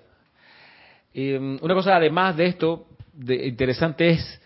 Eh, 1.14 1.38
una 1.62 1.76
cosa 1.76 1.96
además 1.96 2.38
de 2.38 2.48
esto, 2.48 2.88
de, 3.14 3.50
interesante 3.50 4.10
es, 4.10 4.42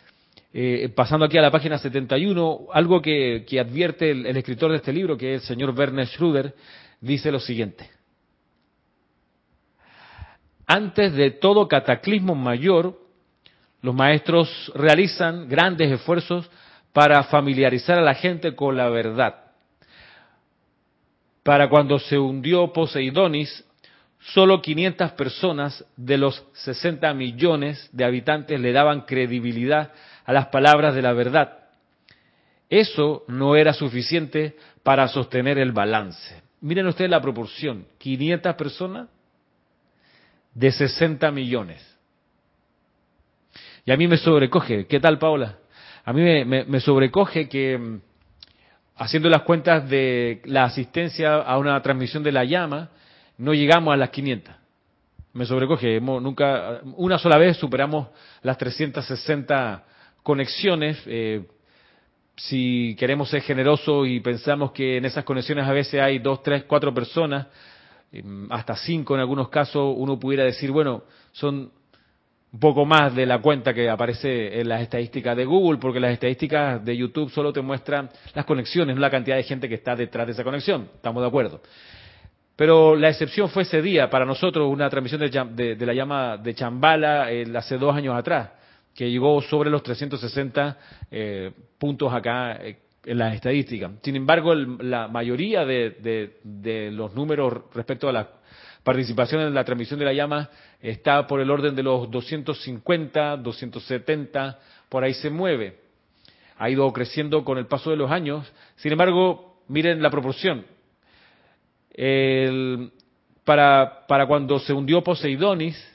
eh, 0.53 0.91
pasando 0.93 1.27
aquí 1.27 1.37
a 1.37 1.41
la 1.41 1.49
página 1.49 1.77
71, 1.77 2.67
algo 2.73 3.01
que, 3.01 3.45
advierte 3.57 4.11
el, 4.11 4.25
el, 4.25 4.35
escritor 4.35 4.71
de 4.71 4.77
este 4.77 4.91
libro, 4.91 5.17
que 5.17 5.35
es 5.35 5.43
el 5.43 5.47
señor 5.47 5.73
Werner 5.73 6.07
Schröder, 6.07 6.53
dice 6.99 7.31
lo 7.31 7.39
siguiente 7.39 8.02
antes 10.65 11.13
de 11.13 11.31
todo 11.31 11.67
cataclismo 11.67 12.35
mayor, 12.35 12.99
los 13.81 13.93
maestros 13.93 14.71
realizan 14.75 15.47
grandes 15.49 15.91
esfuerzos 15.91 16.49
para 16.93 17.23
familiarizar 17.23 17.97
a 17.97 18.03
la 18.03 18.15
gente 18.15 18.55
con 18.55 18.77
la 18.77 18.89
verdad. 18.89 19.35
Para 21.43 21.69
cuando 21.69 21.99
se 21.99 22.17
hundió 22.17 22.71
Poseidonis, 22.71 23.65
solo 24.19 24.61
500 24.61 25.11
personas 25.11 25.85
de 25.97 26.17
los 26.17 26.45
60 26.53 27.13
millones 27.13 27.89
de 27.91 28.05
habitantes 28.05 28.59
le 28.59 28.71
daban 28.71 29.01
credibilidad 29.01 29.91
a 30.23 30.31
las 30.31 30.47
palabras 30.47 30.95
de 30.95 31.01
la 31.01 31.11
verdad. 31.11 31.59
Eso 32.69 33.25
no 33.27 33.57
era 33.57 33.73
suficiente 33.73 34.55
para 34.81 35.09
sostener 35.09 35.57
el 35.57 35.73
balance. 35.73 36.41
Miren 36.61 36.87
ustedes 36.87 37.11
la 37.11 37.21
proporción, 37.21 37.85
500 37.97 38.55
personas 38.55 39.09
de 40.53 40.71
60 40.71 41.31
millones. 41.31 41.93
Y 43.85 43.91
a 43.91 43.97
mí 43.97 44.07
me 44.07 44.17
sobrecoge, 44.17 44.85
¿qué 44.87 44.99
tal 44.99 45.19
Paula? 45.19 45.57
A 46.05 46.13
mí 46.13 46.21
me, 46.45 46.79
sobrecoge 46.79 47.47
que 47.49 47.77
mm, 47.77 48.01
haciendo 48.97 49.29
las 49.29 49.43
cuentas 49.43 49.89
de 49.89 50.41
la 50.45 50.65
asistencia 50.65 51.35
a 51.35 51.57
una 51.57 51.81
transmisión 51.81 52.23
de 52.23 52.31
la 52.31 52.43
llama, 52.43 52.89
no 53.37 53.53
llegamos 53.53 53.93
a 53.93 53.97
las 53.97 54.09
500. 54.09 54.55
Me 55.33 55.45
sobrecoge, 55.45 55.99
nunca, 55.99 56.81
una 56.95 57.17
sola 57.17 57.37
vez 57.37 57.57
superamos 57.57 58.07
las 58.41 58.57
360 58.57 59.83
conexiones. 60.21 61.01
Eh, 61.07 61.45
si 62.35 62.95
queremos 62.97 63.29
ser 63.29 63.41
generosos 63.41 64.07
y 64.07 64.19
pensamos 64.19 64.71
que 64.71 64.97
en 64.97 65.05
esas 65.05 65.23
conexiones 65.23 65.65
a 65.65 65.71
veces 65.71 66.01
hay 66.01 66.19
dos, 66.19 66.41
tres, 66.43 66.63
cuatro 66.63 66.93
personas, 66.93 67.47
hasta 68.49 68.75
cinco 68.75 69.15
en 69.15 69.21
algunos 69.21 69.49
casos, 69.49 69.93
uno 69.97 70.19
pudiera 70.19 70.43
decir, 70.43 70.71
bueno, 70.71 71.03
son 71.31 71.71
un 72.53 72.59
poco 72.59 72.85
más 72.85 73.15
de 73.15 73.25
la 73.25 73.39
cuenta 73.39 73.73
que 73.73 73.89
aparece 73.89 74.59
en 74.59 74.69
las 74.69 74.81
estadísticas 74.81 75.35
de 75.35 75.43
Google, 75.43 75.79
porque 75.79 75.99
las 75.99 76.13
estadísticas 76.13 76.85
de 76.85 76.95
YouTube 76.95 77.31
solo 77.31 77.51
te 77.51 77.61
muestran 77.61 78.11
las 78.35 78.45
conexiones, 78.45 78.95
no 78.95 79.01
la 79.01 79.09
cantidad 79.09 79.35
de 79.35 79.43
gente 79.43 79.67
que 79.67 79.75
está 79.75 79.95
detrás 79.95 80.27
de 80.27 80.33
esa 80.33 80.43
conexión. 80.43 80.87
Estamos 80.95 81.23
de 81.23 81.27
acuerdo. 81.27 81.61
Pero 82.55 82.95
la 82.95 83.09
excepción 83.09 83.49
fue 83.49 83.63
ese 83.63 83.81
día, 83.81 84.07
para 84.11 84.25
nosotros, 84.25 84.71
una 84.71 84.87
transmisión 84.87 85.21
de, 85.55 85.75
la 85.79 85.93
llama 85.93 86.37
de 86.37 86.53
Chambala 86.53 87.27
hace 87.55 87.79
dos 87.79 87.95
años 87.95 88.15
atrás, 88.15 88.51
que 88.93 89.09
llegó 89.09 89.41
sobre 89.41 89.71
los 89.71 89.81
360 89.81 90.77
eh, 91.09 91.51
puntos 91.79 92.13
acá 92.13 92.57
eh, 92.61 92.82
en 93.05 93.17
las 93.17 93.35
estadísticas. 93.35 93.91
Sin 94.01 94.15
embargo, 94.15 94.55
la 94.55 95.07
mayoría 95.07 95.65
de, 95.65 96.91
los 96.91 97.13
números 97.13 97.63
respecto 97.73 98.09
a 98.09 98.13
la 98.13 98.29
participación 98.83 99.41
en 99.41 99.53
la 99.53 99.63
transmisión 99.63 99.99
de 99.99 100.05
la 100.05 100.13
llama 100.13 100.49
está 100.81 101.25
por 101.27 101.39
el 101.39 101.49
orden 101.49 101.75
de 101.75 101.83
los 101.83 102.09
250, 102.09 103.37
270, 103.37 104.59
por 104.89 105.03
ahí 105.03 105.13
se 105.13 105.29
mueve. 105.29 105.79
Ha 106.57 106.69
ido 106.69 106.91
creciendo 106.93 107.43
con 107.43 107.57
el 107.57 107.65
paso 107.65 107.89
de 107.89 107.97
los 107.97 108.11
años. 108.11 108.51
Sin 108.75 108.91
embargo, 108.91 109.61
miren 109.67 110.01
la 110.01 110.09
proporción. 110.09 110.65
para, 113.43 114.05
para 114.07 114.25
cuando 114.27 114.59
se 114.59 114.73
hundió 114.73 115.03
Poseidonis, 115.03 115.92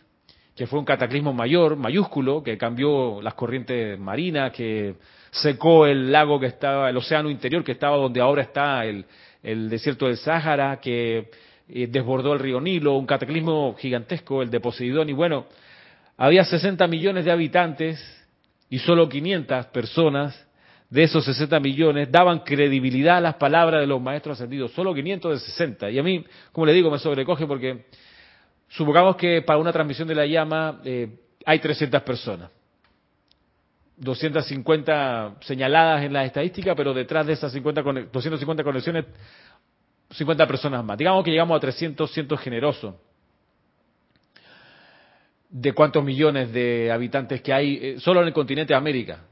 que 0.58 0.66
fue 0.66 0.80
un 0.80 0.84
cataclismo 0.84 1.32
mayor, 1.32 1.76
mayúsculo, 1.76 2.42
que 2.42 2.58
cambió 2.58 3.22
las 3.22 3.34
corrientes 3.34 3.96
marinas, 3.96 4.50
que 4.50 4.96
secó 5.30 5.86
el 5.86 6.10
lago 6.10 6.40
que 6.40 6.46
estaba, 6.46 6.90
el 6.90 6.96
océano 6.96 7.30
interior 7.30 7.62
que 7.62 7.70
estaba 7.70 7.96
donde 7.96 8.20
ahora 8.20 8.42
está 8.42 8.84
el, 8.84 9.06
desierto 9.40 10.06
del 10.06 10.16
Sáhara, 10.16 10.80
que 10.80 11.30
eh, 11.68 11.86
desbordó 11.86 12.32
el 12.32 12.40
río 12.40 12.60
Nilo, 12.60 12.96
un 12.96 13.06
cataclismo 13.06 13.76
gigantesco, 13.78 14.42
el 14.42 14.50
de 14.50 14.58
Poseidón, 14.58 15.08
y 15.08 15.12
bueno, 15.12 15.46
había 16.16 16.42
60 16.44 16.88
millones 16.88 17.24
de 17.24 17.30
habitantes 17.30 18.26
y 18.68 18.80
solo 18.80 19.08
500 19.08 19.66
personas 19.66 20.44
de 20.90 21.04
esos 21.04 21.24
60 21.24 21.60
millones 21.60 22.10
daban 22.10 22.40
credibilidad 22.40 23.18
a 23.18 23.20
las 23.20 23.34
palabras 23.36 23.80
de 23.80 23.86
los 23.86 24.02
maestros 24.02 24.40
ascendidos, 24.40 24.72
solo 24.72 24.92
500 24.92 25.34
de 25.34 25.38
60. 25.38 25.90
Y 25.90 26.00
a 26.00 26.02
mí, 26.02 26.24
como 26.50 26.66
le 26.66 26.72
digo, 26.72 26.90
me 26.90 26.98
sobrecoge 26.98 27.46
porque 27.46 27.84
supongamos 28.68 29.16
que 29.16 29.42
para 29.42 29.58
una 29.58 29.72
transmisión 29.72 30.08
de 30.08 30.14
la 30.14 30.26
llama 30.26 30.80
eh, 30.84 31.08
hay 31.44 31.58
300 31.58 32.02
personas. 32.02 32.50
250 33.96 35.36
señaladas 35.40 36.04
en 36.04 36.12
la 36.12 36.24
estadística, 36.24 36.74
pero 36.74 36.94
detrás 36.94 37.26
de 37.26 37.32
esas 37.32 37.52
50 37.52 37.82
250 37.82 38.62
conexiones, 38.62 39.06
50 40.10 40.46
personas 40.46 40.84
más. 40.84 40.96
Digamos 40.96 41.24
que 41.24 41.30
llegamos 41.30 41.56
a 41.56 41.60
300, 41.60 42.10
cientos 42.12 42.40
generosos. 42.40 42.94
¿De 45.50 45.72
cuántos 45.72 46.04
millones 46.04 46.52
de 46.52 46.92
habitantes 46.92 47.40
que 47.40 47.52
hay 47.52 47.78
eh, 47.80 48.00
solo 48.00 48.20
en 48.20 48.28
el 48.28 48.32
continente 48.32 48.72
de 48.72 48.76
América? 48.76 49.24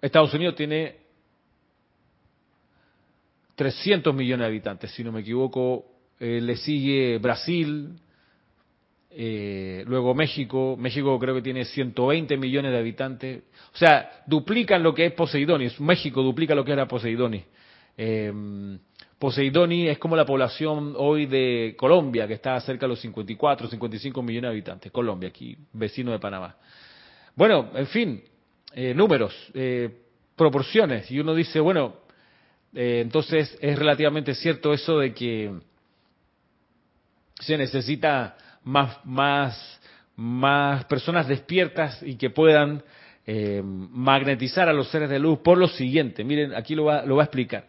Estados 0.00 0.32
Unidos 0.32 0.54
tiene 0.54 0.96
300 3.56 4.14
millones 4.14 4.44
de 4.44 4.46
habitantes, 4.46 4.92
si 4.92 5.02
no 5.02 5.10
me 5.10 5.20
equivoco. 5.20 5.97
Eh, 6.20 6.40
le 6.40 6.56
sigue 6.56 7.18
Brasil, 7.18 7.98
eh, 9.20 9.82
luego 9.86 10.14
México, 10.14 10.76
México 10.78 11.18
creo 11.18 11.34
que 11.34 11.42
tiene 11.42 11.64
120 11.64 12.36
millones 12.36 12.70
de 12.70 12.78
habitantes, 12.78 13.42
o 13.74 13.76
sea, 13.76 14.22
duplican 14.26 14.82
lo 14.82 14.94
que 14.94 15.06
es 15.06 15.12
Poseidonis, 15.12 15.80
México 15.80 16.22
duplica 16.22 16.54
lo 16.54 16.64
que 16.64 16.72
era 16.72 16.86
Poseidonis. 16.86 17.42
Eh, 17.96 18.32
es 19.20 19.98
como 19.98 20.14
la 20.14 20.24
población 20.24 20.94
hoy 20.96 21.26
de 21.26 21.74
Colombia, 21.76 22.28
que 22.28 22.34
está 22.34 22.60
cerca 22.60 22.86
de 22.86 22.90
los 22.90 23.00
54, 23.00 23.66
55 23.66 24.22
millones 24.22 24.50
de 24.50 24.52
habitantes, 24.52 24.92
Colombia, 24.92 25.30
aquí 25.30 25.56
vecino 25.72 26.12
de 26.12 26.20
Panamá. 26.20 26.54
Bueno, 27.34 27.70
en 27.74 27.86
fin, 27.88 28.22
eh, 28.72 28.94
números, 28.94 29.34
proporciones, 30.36 31.10
y 31.10 31.18
uno 31.18 31.34
dice, 31.34 31.58
bueno, 31.58 31.96
entonces 32.72 33.58
es 33.60 33.76
relativamente 33.76 34.34
cierto 34.34 34.72
eso 34.72 35.00
de 35.00 35.12
que 35.12 35.52
se 37.40 37.56
necesita 37.56 38.36
más, 38.64 38.98
más, 39.04 39.80
más 40.16 40.84
personas 40.84 41.28
despiertas 41.28 42.02
y 42.02 42.16
que 42.16 42.30
puedan 42.30 42.82
eh, 43.26 43.62
magnetizar 43.64 44.68
a 44.68 44.72
los 44.72 44.88
seres 44.88 45.10
de 45.10 45.18
luz 45.18 45.38
por 45.40 45.58
lo 45.58 45.68
siguiente. 45.68 46.24
Miren, 46.24 46.54
aquí 46.54 46.74
lo 46.74 46.84
va, 46.84 47.04
lo 47.04 47.16
va 47.16 47.22
a 47.22 47.26
explicar. 47.26 47.64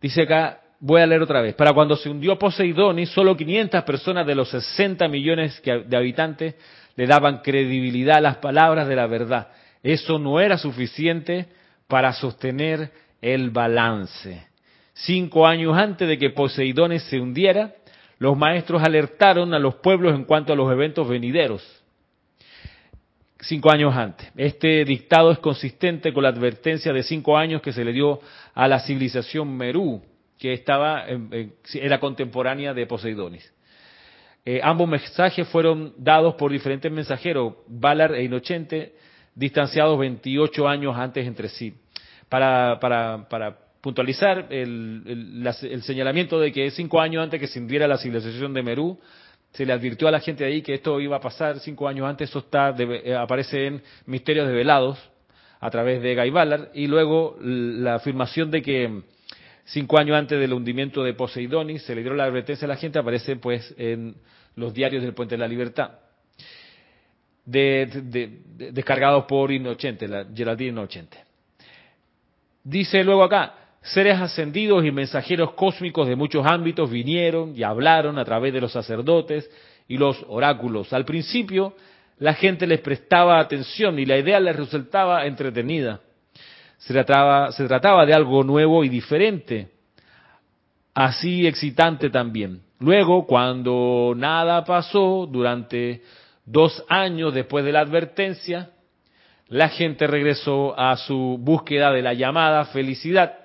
Dice 0.00 0.22
acá, 0.22 0.60
voy 0.80 1.00
a 1.00 1.06
leer 1.06 1.22
otra 1.22 1.40
vez. 1.40 1.54
Para 1.54 1.72
cuando 1.72 1.96
se 1.96 2.10
hundió 2.10 2.38
Poseidonis, 2.38 3.08
solo 3.10 3.36
500 3.36 3.82
personas 3.84 4.26
de 4.26 4.34
los 4.34 4.50
60 4.50 5.08
millones 5.08 5.62
de 5.62 5.96
habitantes 5.96 6.54
le 6.96 7.06
daban 7.06 7.38
credibilidad 7.38 8.18
a 8.18 8.20
las 8.20 8.36
palabras 8.36 8.86
de 8.86 8.96
la 8.96 9.06
verdad. 9.06 9.48
Eso 9.82 10.18
no 10.18 10.40
era 10.40 10.58
suficiente 10.58 11.46
para 11.88 12.12
sostener 12.12 12.90
el 13.20 13.50
balance. 13.50 14.46
Cinco 14.92 15.46
años 15.46 15.76
antes 15.76 16.06
de 16.06 16.18
que 16.18 16.30
Poseidonis 16.30 17.02
se 17.04 17.18
hundiera, 17.18 17.74
los 18.18 18.36
maestros 18.36 18.82
alertaron 18.82 19.54
a 19.54 19.58
los 19.58 19.76
pueblos 19.76 20.14
en 20.14 20.24
cuanto 20.24 20.52
a 20.52 20.56
los 20.56 20.70
eventos 20.70 21.08
venideros, 21.08 21.62
cinco 23.40 23.70
años 23.70 23.94
antes. 23.94 24.30
Este 24.36 24.84
dictado 24.84 25.30
es 25.30 25.38
consistente 25.38 26.12
con 26.12 26.22
la 26.22 26.30
advertencia 26.30 26.92
de 26.92 27.02
cinco 27.02 27.36
años 27.36 27.60
que 27.62 27.72
se 27.72 27.84
le 27.84 27.92
dio 27.92 28.20
a 28.54 28.68
la 28.68 28.80
civilización 28.80 29.56
Merú, 29.56 30.02
que 30.38 30.52
estaba, 30.52 31.04
era 31.74 32.00
contemporánea 32.00 32.74
de 32.74 32.86
Poseidonis. 32.86 33.52
Eh, 34.46 34.60
ambos 34.62 34.88
mensajes 34.88 35.48
fueron 35.48 35.94
dados 35.96 36.34
por 36.34 36.52
diferentes 36.52 36.92
mensajeros, 36.92 37.54
Valar 37.66 38.14
e 38.14 38.24
Inocente, 38.24 38.94
distanciados 39.34 39.98
28 39.98 40.68
años 40.68 40.96
antes 40.96 41.26
entre 41.26 41.48
sí. 41.48 41.74
Para 42.28 42.78
puntualizar 43.84 44.46
el, 44.48 45.44
el, 45.60 45.82
señalamiento 45.82 46.40
de 46.40 46.50
que 46.50 46.70
cinco 46.70 47.02
años 47.02 47.22
antes 47.22 47.38
que 47.38 47.46
se 47.46 47.58
hundiera 47.58 47.86
la 47.86 47.98
civilización 47.98 48.54
de 48.54 48.62
Merú, 48.62 48.98
se 49.52 49.66
le 49.66 49.74
advirtió 49.74 50.08
a 50.08 50.10
la 50.10 50.20
gente 50.20 50.42
de 50.42 50.54
ahí 50.54 50.62
que 50.62 50.72
esto 50.72 50.98
iba 51.00 51.18
a 51.18 51.20
pasar 51.20 51.60
cinco 51.60 51.86
años 51.86 52.08
antes, 52.08 52.30
eso 52.30 52.38
está, 52.38 52.74
eh, 52.78 53.14
aparece 53.14 53.66
en 53.66 53.82
Misterios 54.06 54.48
Develados, 54.48 54.98
a 55.60 55.70
través 55.70 56.00
de 56.00 56.16
Guy 56.16 56.30
Ballard, 56.30 56.68
y 56.72 56.86
luego 56.86 57.36
la 57.42 57.96
afirmación 57.96 58.50
de 58.50 58.62
que 58.62 59.02
cinco 59.66 59.98
años 59.98 60.16
antes 60.16 60.40
del 60.40 60.54
hundimiento 60.54 61.04
de 61.04 61.12
Poseidonis 61.12 61.82
se 61.82 61.94
le 61.94 62.02
dio 62.02 62.14
la 62.14 62.24
advertencia 62.24 62.64
a 62.64 62.68
la 62.68 62.76
gente, 62.76 62.98
aparece 62.98 63.36
pues 63.36 63.74
en 63.76 64.14
los 64.56 64.72
diarios 64.72 65.02
del 65.02 65.12
Puente 65.12 65.34
de 65.34 65.40
la 65.40 65.48
Libertad, 65.48 65.90
de, 67.44 68.40
descargados 68.72 69.26
por 69.26 69.52
Inocente, 69.52 70.08
la 70.08 70.24
Geraldine 70.34 70.70
Inocente. 70.70 71.18
Dice 72.62 73.04
luego 73.04 73.24
acá, 73.24 73.63
seres 73.84 74.18
ascendidos 74.18 74.84
y 74.84 74.90
mensajeros 74.90 75.52
cósmicos 75.52 76.08
de 76.08 76.16
muchos 76.16 76.46
ámbitos 76.46 76.90
vinieron 76.90 77.54
y 77.54 77.62
hablaron 77.62 78.18
a 78.18 78.24
través 78.24 78.52
de 78.52 78.60
los 78.60 78.72
sacerdotes 78.72 79.50
y 79.86 79.98
los 79.98 80.24
oráculos. 80.28 80.92
Al 80.94 81.04
principio, 81.04 81.74
la 82.18 82.32
gente 82.32 82.66
les 82.66 82.80
prestaba 82.80 83.38
atención 83.38 83.98
y 83.98 84.06
la 84.06 84.16
idea 84.16 84.40
les 84.40 84.56
resultaba 84.56 85.26
entretenida. 85.26 86.00
Se 86.78 86.94
trataba, 86.94 87.52
se 87.52 87.66
trataba 87.66 88.06
de 88.06 88.14
algo 88.14 88.42
nuevo 88.42 88.84
y 88.84 88.88
diferente, 88.88 89.68
así 90.94 91.46
excitante 91.46 92.08
también. 92.08 92.62
Luego, 92.80 93.26
cuando 93.26 94.14
nada 94.16 94.64
pasó 94.64 95.28
durante 95.30 96.02
dos 96.46 96.82
años 96.88 97.34
después 97.34 97.66
de 97.66 97.72
la 97.72 97.80
advertencia, 97.80 98.70
la 99.48 99.68
gente 99.68 100.06
regresó 100.06 100.78
a 100.78 100.96
su 100.96 101.36
búsqueda 101.38 101.92
de 101.92 102.00
la 102.00 102.14
llamada 102.14 102.64
felicidad. 102.66 103.43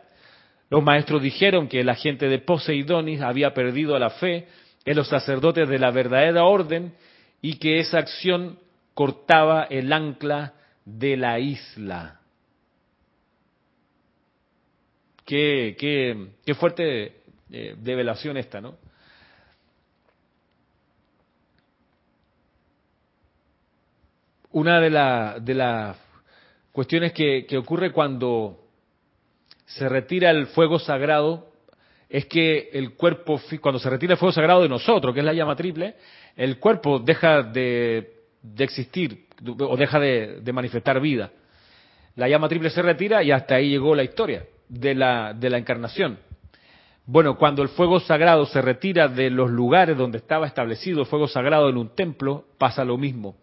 Los 0.70 0.84
maestros 0.84 1.22
dijeron 1.22 1.68
que 1.68 1.84
la 1.84 1.96
gente 1.96 2.28
de 2.28 2.40
Poseidonis 2.40 3.22
había 3.22 3.54
perdido 3.54 3.98
la 3.98 4.12
fe 4.12 4.48
en 4.86 4.96
los 4.96 5.08
sacerdotes 5.08 5.68
de 5.68 5.80
la 5.80 5.92
verdadera 5.92 6.44
orden 6.44 6.94
y 7.42 7.56
que 7.58 7.80
esa 7.80 7.98
acción 7.98 8.60
cortaba 8.94 9.64
el 9.64 9.92
ancla 9.92 10.54
de 10.86 11.18
la 11.18 11.40
isla. 11.40 12.20
Qué, 15.26 15.76
qué, 15.80 16.28
qué 16.46 16.56
fuerte 16.56 17.22
eh, 17.52 17.76
develación 17.78 18.38
esta, 18.38 18.62
¿no? 18.62 18.78
Una 24.52 24.80
de, 24.80 25.42
de 25.42 25.54
las 25.54 25.98
cuestiones 26.72 27.14
que, 27.14 27.46
que 27.46 27.58
ocurre 27.58 27.92
cuando 27.92 28.69
se 29.70 29.88
retira 29.88 30.32
el 30.32 30.48
fuego 30.48 30.80
sagrado 30.80 31.48
es 32.10 32.26
que 32.26 32.70
el 32.74 32.96
cuerpo, 32.96 33.40
cuando 33.62 33.78
se 33.78 33.90
retira 33.90 34.14
el 34.14 34.18
fuego 34.18 34.34
sagrado 34.34 34.64
de 34.64 34.70
nosotros, 34.70 35.14
que 35.14 35.20
es 35.20 35.26
la 35.26 35.34
llama 35.34 35.56
triple, 35.56 35.96
el 36.36 36.58
cuerpo 36.58 36.98
deja 36.98 37.44
de, 37.44 38.14
existir 38.58 39.28
o 39.60 39.78
deja 39.78 40.00
de, 40.00 40.42
de, 40.42 40.54
manifestar 40.54 41.00
vida. 41.00 41.32
La 42.16 42.28
llama 42.28 42.50
triple 42.50 42.72
se 42.72 42.82
retira 42.82 43.22
y 43.22 43.30
hasta 43.30 43.56
ahí 43.56 43.70
llegó 43.70 43.94
la 43.94 44.04
historia 44.04 44.48
de 44.68 44.96
la, 44.96 45.34
de 45.34 45.52
la 45.52 45.60
encarnación. 45.60 46.18
Bueno, 47.06 47.38
cuando 47.38 47.62
el 47.62 47.70
fuego 47.70 48.00
sagrado 48.00 48.48
se 48.48 48.64
retira 48.64 49.08
de 49.08 49.30
los 49.30 49.52
lugares 49.52 49.96
donde 49.96 50.18
estaba 50.18 50.48
establecido 50.48 51.02
el 51.02 51.08
fuego 51.08 51.28
sagrado 51.28 51.70
en 51.70 51.78
un 51.78 51.94
templo, 51.96 52.46
pasa 52.58 52.84
lo 52.84 52.98
mismo. 52.98 53.36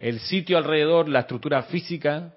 El 0.00 0.18
sitio 0.20 0.56
alrededor, 0.56 1.10
la 1.10 1.20
estructura 1.20 1.62
física 1.64 2.34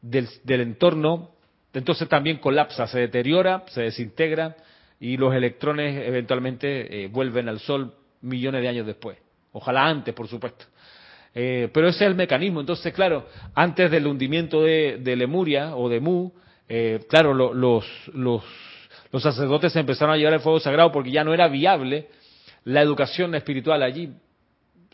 del, 0.00 0.28
del 0.44 0.60
entorno, 0.60 1.35
entonces 1.76 2.08
también 2.08 2.38
colapsa, 2.38 2.86
se 2.86 3.00
deteriora, 3.00 3.64
se 3.68 3.82
desintegra 3.82 4.56
y 4.98 5.16
los 5.16 5.34
electrones 5.34 6.06
eventualmente 6.06 7.04
eh, 7.04 7.08
vuelven 7.08 7.48
al 7.48 7.60
Sol 7.60 7.94
millones 8.22 8.62
de 8.62 8.68
años 8.68 8.86
después. 8.86 9.18
Ojalá 9.52 9.86
antes, 9.86 10.14
por 10.14 10.26
supuesto. 10.26 10.64
Eh, 11.34 11.68
pero 11.72 11.88
ese 11.88 12.04
es 12.04 12.10
el 12.10 12.16
mecanismo. 12.16 12.60
Entonces, 12.60 12.94
claro, 12.94 13.26
antes 13.54 13.90
del 13.90 14.06
hundimiento 14.06 14.62
de, 14.62 14.98
de 15.02 15.16
Lemuria 15.16 15.76
o 15.76 15.88
de 15.90 16.00
Mu, 16.00 16.30
eh, 16.68 17.00
claro, 17.08 17.34
los, 17.34 17.84
sacerdotes 19.18 19.76
empezaron 19.76 20.14
a 20.14 20.16
llevar 20.16 20.34
el 20.34 20.40
fuego 20.40 20.60
sagrado 20.60 20.90
porque 20.90 21.10
ya 21.10 21.24
no 21.24 21.32
era 21.32 21.48
viable 21.48 22.08
la 22.64 22.80
educación 22.80 23.34
espiritual 23.34 23.82
allí. 23.82 24.12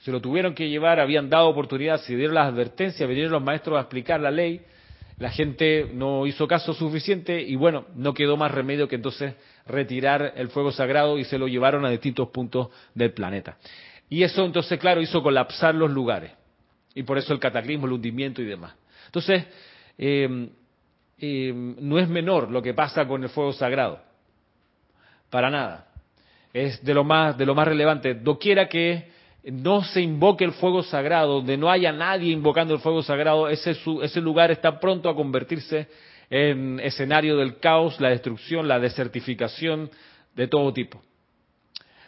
Se 0.00 0.10
lo 0.10 0.20
tuvieron 0.20 0.54
que 0.54 0.68
llevar, 0.68 0.98
habían 0.98 1.30
dado 1.30 1.48
oportunidad, 1.48 1.98
se 1.98 2.16
dieron 2.16 2.34
las 2.34 2.48
advertencias, 2.48 3.08
vinieron 3.08 3.32
los 3.32 3.42
maestros 3.42 3.78
a 3.78 3.82
explicar 3.82 4.18
la 4.20 4.32
ley, 4.32 4.60
la 5.22 5.30
gente 5.30 5.88
no 5.94 6.26
hizo 6.26 6.48
caso 6.48 6.74
suficiente 6.74 7.40
y 7.40 7.54
bueno, 7.54 7.86
no 7.94 8.12
quedó 8.12 8.36
más 8.36 8.50
remedio 8.50 8.88
que 8.88 8.96
entonces 8.96 9.36
retirar 9.68 10.32
el 10.34 10.48
fuego 10.48 10.72
sagrado 10.72 11.16
y 11.16 11.22
se 11.22 11.38
lo 11.38 11.46
llevaron 11.46 11.84
a 11.84 11.90
distintos 11.90 12.30
puntos 12.30 12.70
del 12.92 13.12
planeta. 13.12 13.56
Y 14.08 14.24
eso 14.24 14.44
entonces, 14.44 14.80
claro, 14.80 15.00
hizo 15.00 15.22
colapsar 15.22 15.76
los 15.76 15.92
lugares. 15.92 16.32
Y 16.96 17.04
por 17.04 17.18
eso 17.18 17.32
el 17.32 17.38
cataclismo, 17.38 17.86
el 17.86 17.92
hundimiento 17.92 18.42
y 18.42 18.46
demás. 18.46 18.74
Entonces, 19.06 19.44
eh, 19.96 20.28
no 21.20 21.98
es 22.00 22.08
menor 22.08 22.50
lo 22.50 22.60
que 22.60 22.74
pasa 22.74 23.06
con 23.06 23.22
el 23.22 23.28
fuego 23.28 23.52
sagrado. 23.52 24.00
Para 25.30 25.50
nada. 25.50 25.86
Es 26.52 26.84
de 26.84 26.94
lo 26.94 27.04
más, 27.04 27.38
de 27.38 27.46
lo 27.46 27.54
más 27.54 27.68
relevante. 27.68 28.14
Doquiera 28.14 28.68
que 28.68 29.08
no 29.44 29.82
se 29.82 30.00
invoque 30.00 30.44
el 30.44 30.52
fuego 30.52 30.82
sagrado, 30.82 31.34
donde 31.34 31.56
no 31.56 31.70
haya 31.70 31.92
nadie 31.92 32.32
invocando 32.32 32.74
el 32.74 32.80
fuego 32.80 33.02
sagrado, 33.02 33.48
ese, 33.48 33.76
ese 34.02 34.20
lugar 34.20 34.50
está 34.50 34.78
pronto 34.78 35.08
a 35.08 35.16
convertirse 35.16 35.88
en 36.30 36.80
escenario 36.80 37.36
del 37.36 37.58
caos, 37.58 38.00
la 38.00 38.10
destrucción, 38.10 38.68
la 38.68 38.78
desertificación 38.78 39.90
de 40.34 40.46
todo 40.46 40.72
tipo. 40.72 41.02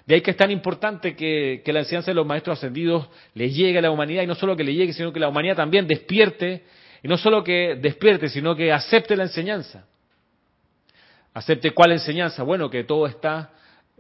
De 0.07 0.17
ahí 0.17 0.21
que 0.21 0.31
es 0.31 0.37
tan 0.37 0.51
importante 0.51 1.17
que, 1.17 1.63
que, 1.65 1.73
la 1.73 1.81
enseñanza 1.81 2.11
de 2.11 2.15
los 2.15 2.27
maestros 2.27 2.59
ascendidos 2.59 3.09
le 3.35 3.51
llegue 3.51 3.79
a 3.79 3.83
la 3.83 3.91
humanidad 3.91 4.23
y 4.23 4.27
no 4.27 4.35
solo 4.35 4.55
que 4.55 4.65
le 4.65 4.75
llegue, 4.75 4.93
sino 4.93 5.13
que 5.13 5.21
la 5.21 5.29
humanidad 5.29 5.57
también 5.57 5.87
despierte 5.87 6.63
y 7.03 7.09
no 7.09 7.17
solo 7.17 7.43
que 7.43 7.79
despierte, 7.81 8.29
sino 8.29 8.55
que 8.55 8.73
acepte 8.73 9.17
la 9.17 9.25
enseñanza. 9.25 9.87
¿Acepte 11.33 11.73
cuál 11.73 11.93
enseñanza? 11.93 12.43
Bueno, 12.45 12.71
que 12.71 12.85
todo 12.85 13.07
está 13.07 13.51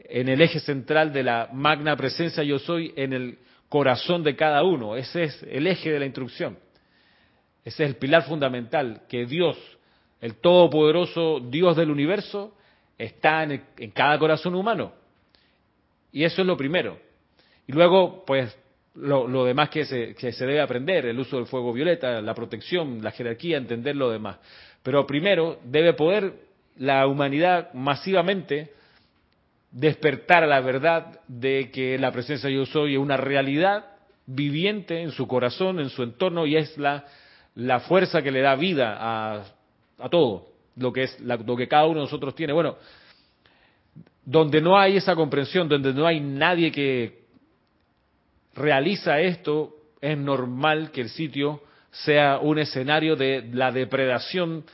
en 0.04 0.28
el 0.28 0.40
eje 0.40 0.60
central 0.60 1.12
de 1.12 1.22
la 1.22 1.48
magna 1.52 1.96
presencia 1.96 2.42
yo 2.42 2.58
soy, 2.58 2.92
en 2.96 3.12
el 3.12 3.38
corazón 3.68 4.22
de 4.22 4.36
cada 4.36 4.62
uno. 4.62 4.96
Ese 4.96 5.24
es 5.24 5.42
el 5.44 5.66
eje 5.66 5.90
de 5.90 5.98
la 5.98 6.06
instrucción. 6.06 6.58
Ese 7.64 7.84
es 7.84 7.90
el 7.90 7.96
pilar 7.96 8.24
fundamental, 8.24 9.02
que 9.08 9.26
Dios, 9.26 9.56
el 10.20 10.36
todopoderoso 10.36 11.40
Dios 11.40 11.76
del 11.76 11.90
universo, 11.90 12.56
está 12.98 13.42
en, 13.42 13.64
en 13.78 13.90
cada 13.90 14.18
corazón 14.18 14.54
humano. 14.54 14.92
Y 16.12 16.24
eso 16.24 16.42
es 16.42 16.46
lo 16.46 16.56
primero. 16.56 16.98
Y 17.66 17.72
luego, 17.72 18.24
pues, 18.26 18.56
lo, 18.94 19.44
demás 19.44 19.70
que 19.70 19.84
se, 19.84 20.14
que 20.14 20.32
se 20.32 20.46
debe 20.46 20.60
aprender, 20.60 21.06
el 21.06 21.18
uso 21.18 21.36
del 21.36 21.46
fuego 21.46 21.72
violeta, 21.72 22.20
la 22.20 22.34
protección, 22.34 23.02
la 23.02 23.10
jerarquía, 23.10 23.56
entender 23.56 23.96
lo 23.96 24.10
demás. 24.10 24.38
Pero 24.82 25.06
primero 25.06 25.58
debe 25.64 25.94
poder 25.94 26.34
la 26.76 27.06
humanidad 27.06 27.72
masivamente 27.74 28.72
despertar 29.74 30.44
a 30.44 30.46
la 30.46 30.60
verdad 30.60 31.20
de 31.26 31.70
que 31.72 31.98
la 31.98 32.12
presencia 32.12 32.48
yo 32.48 32.64
soy 32.64 32.94
es 32.94 32.98
una 32.98 33.16
realidad 33.16 33.84
viviente 34.24 35.02
en 35.02 35.10
su 35.10 35.26
corazón, 35.26 35.80
en 35.80 35.90
su 35.90 36.04
entorno, 36.04 36.46
y 36.46 36.56
es 36.56 36.78
la, 36.78 37.04
la 37.56 37.80
fuerza 37.80 38.22
que 38.22 38.30
le 38.30 38.40
da 38.40 38.54
vida 38.54 38.96
a, 38.98 39.44
a 39.98 40.08
todo, 40.08 40.46
lo 40.76 40.92
que 40.92 41.02
es 41.02 41.20
lo 41.20 41.56
que 41.56 41.66
cada 41.66 41.86
uno 41.86 41.96
de 41.96 42.04
nosotros 42.04 42.36
tiene. 42.36 42.52
Bueno, 42.52 42.76
donde 44.24 44.60
no 44.60 44.78
hay 44.78 44.96
esa 44.96 45.16
comprensión, 45.16 45.68
donde 45.68 45.92
no 45.92 46.06
hay 46.06 46.20
nadie 46.20 46.70
que 46.70 47.24
realiza 48.54 49.20
esto, 49.20 49.74
es 50.00 50.16
normal 50.16 50.92
que 50.92 51.00
el 51.00 51.08
sitio 51.08 51.62
sea 51.90 52.38
un 52.38 52.60
escenario 52.60 53.16
de 53.16 53.50
la 53.52 53.72
depredación 53.72 54.64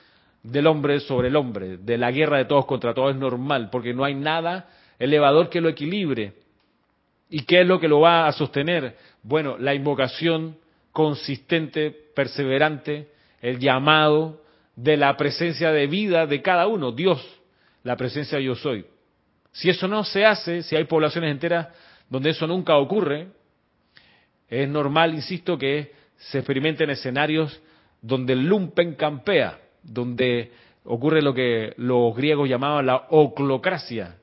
del 0.43 0.67
hombre 0.67 1.01
sobre 1.01 1.29
el 1.29 1.37
hombre, 1.37 1.79
de 1.79 1.97
la 1.97 2.11
guerra 2.11 2.37
de 2.37 2.45
todos 2.45 2.67
contra 2.67 2.93
todos, 2.93 3.15
es 3.15 3.19
normal, 3.19 3.71
porque 3.71 3.95
no 3.95 4.05
hay 4.05 4.15
nada 4.15 4.69
elevador 5.01 5.49
que 5.49 5.61
lo 5.61 5.69
equilibre. 5.69 6.35
¿Y 7.29 7.43
qué 7.43 7.63
es 7.63 7.67
lo 7.67 7.81
que 7.81 7.89
lo 7.89 8.01
va 8.01 8.29
a 8.29 8.33
sostener? 8.33 8.97
Bueno, 9.23 9.57
la 9.59 9.75
invocación 9.75 10.57
consistente, 10.93 11.91
perseverante, 12.15 13.09
el 13.41 13.59
llamado 13.59 14.43
de 14.77 14.97
la 14.97 15.17
presencia 15.17 15.73
de 15.73 15.87
vida 15.87 16.27
de 16.27 16.43
cada 16.43 16.67
uno, 16.67 16.93
Dios, 16.93 17.27
la 17.83 17.97
presencia 17.97 18.39
yo 18.39 18.55
soy. 18.55 18.85
Si 19.53 19.71
eso 19.71 19.89
no 19.89 20.05
se 20.05 20.25
hace, 20.25 20.63
si 20.63 20.77
hay 20.77 20.85
poblaciones 20.85 21.31
enteras 21.31 21.69
donde 22.09 22.31
eso 22.31 22.47
nunca 22.47 22.77
ocurre, 22.77 23.29
es 24.49 24.69
normal, 24.69 25.15
insisto, 25.15 25.57
que 25.57 25.93
se 26.17 26.39
experimenten 26.39 26.91
escenarios 26.91 27.61
donde 28.03 28.35
el 28.35 28.47
lumpen 28.47 28.95
campea, 28.95 29.59
donde 29.83 30.51
ocurre 30.85 31.23
lo 31.23 31.33
que 31.33 31.73
los 31.77 32.15
griegos 32.15 32.49
llamaban 32.49 32.87
la 32.87 33.07
oclocracia, 33.11 34.17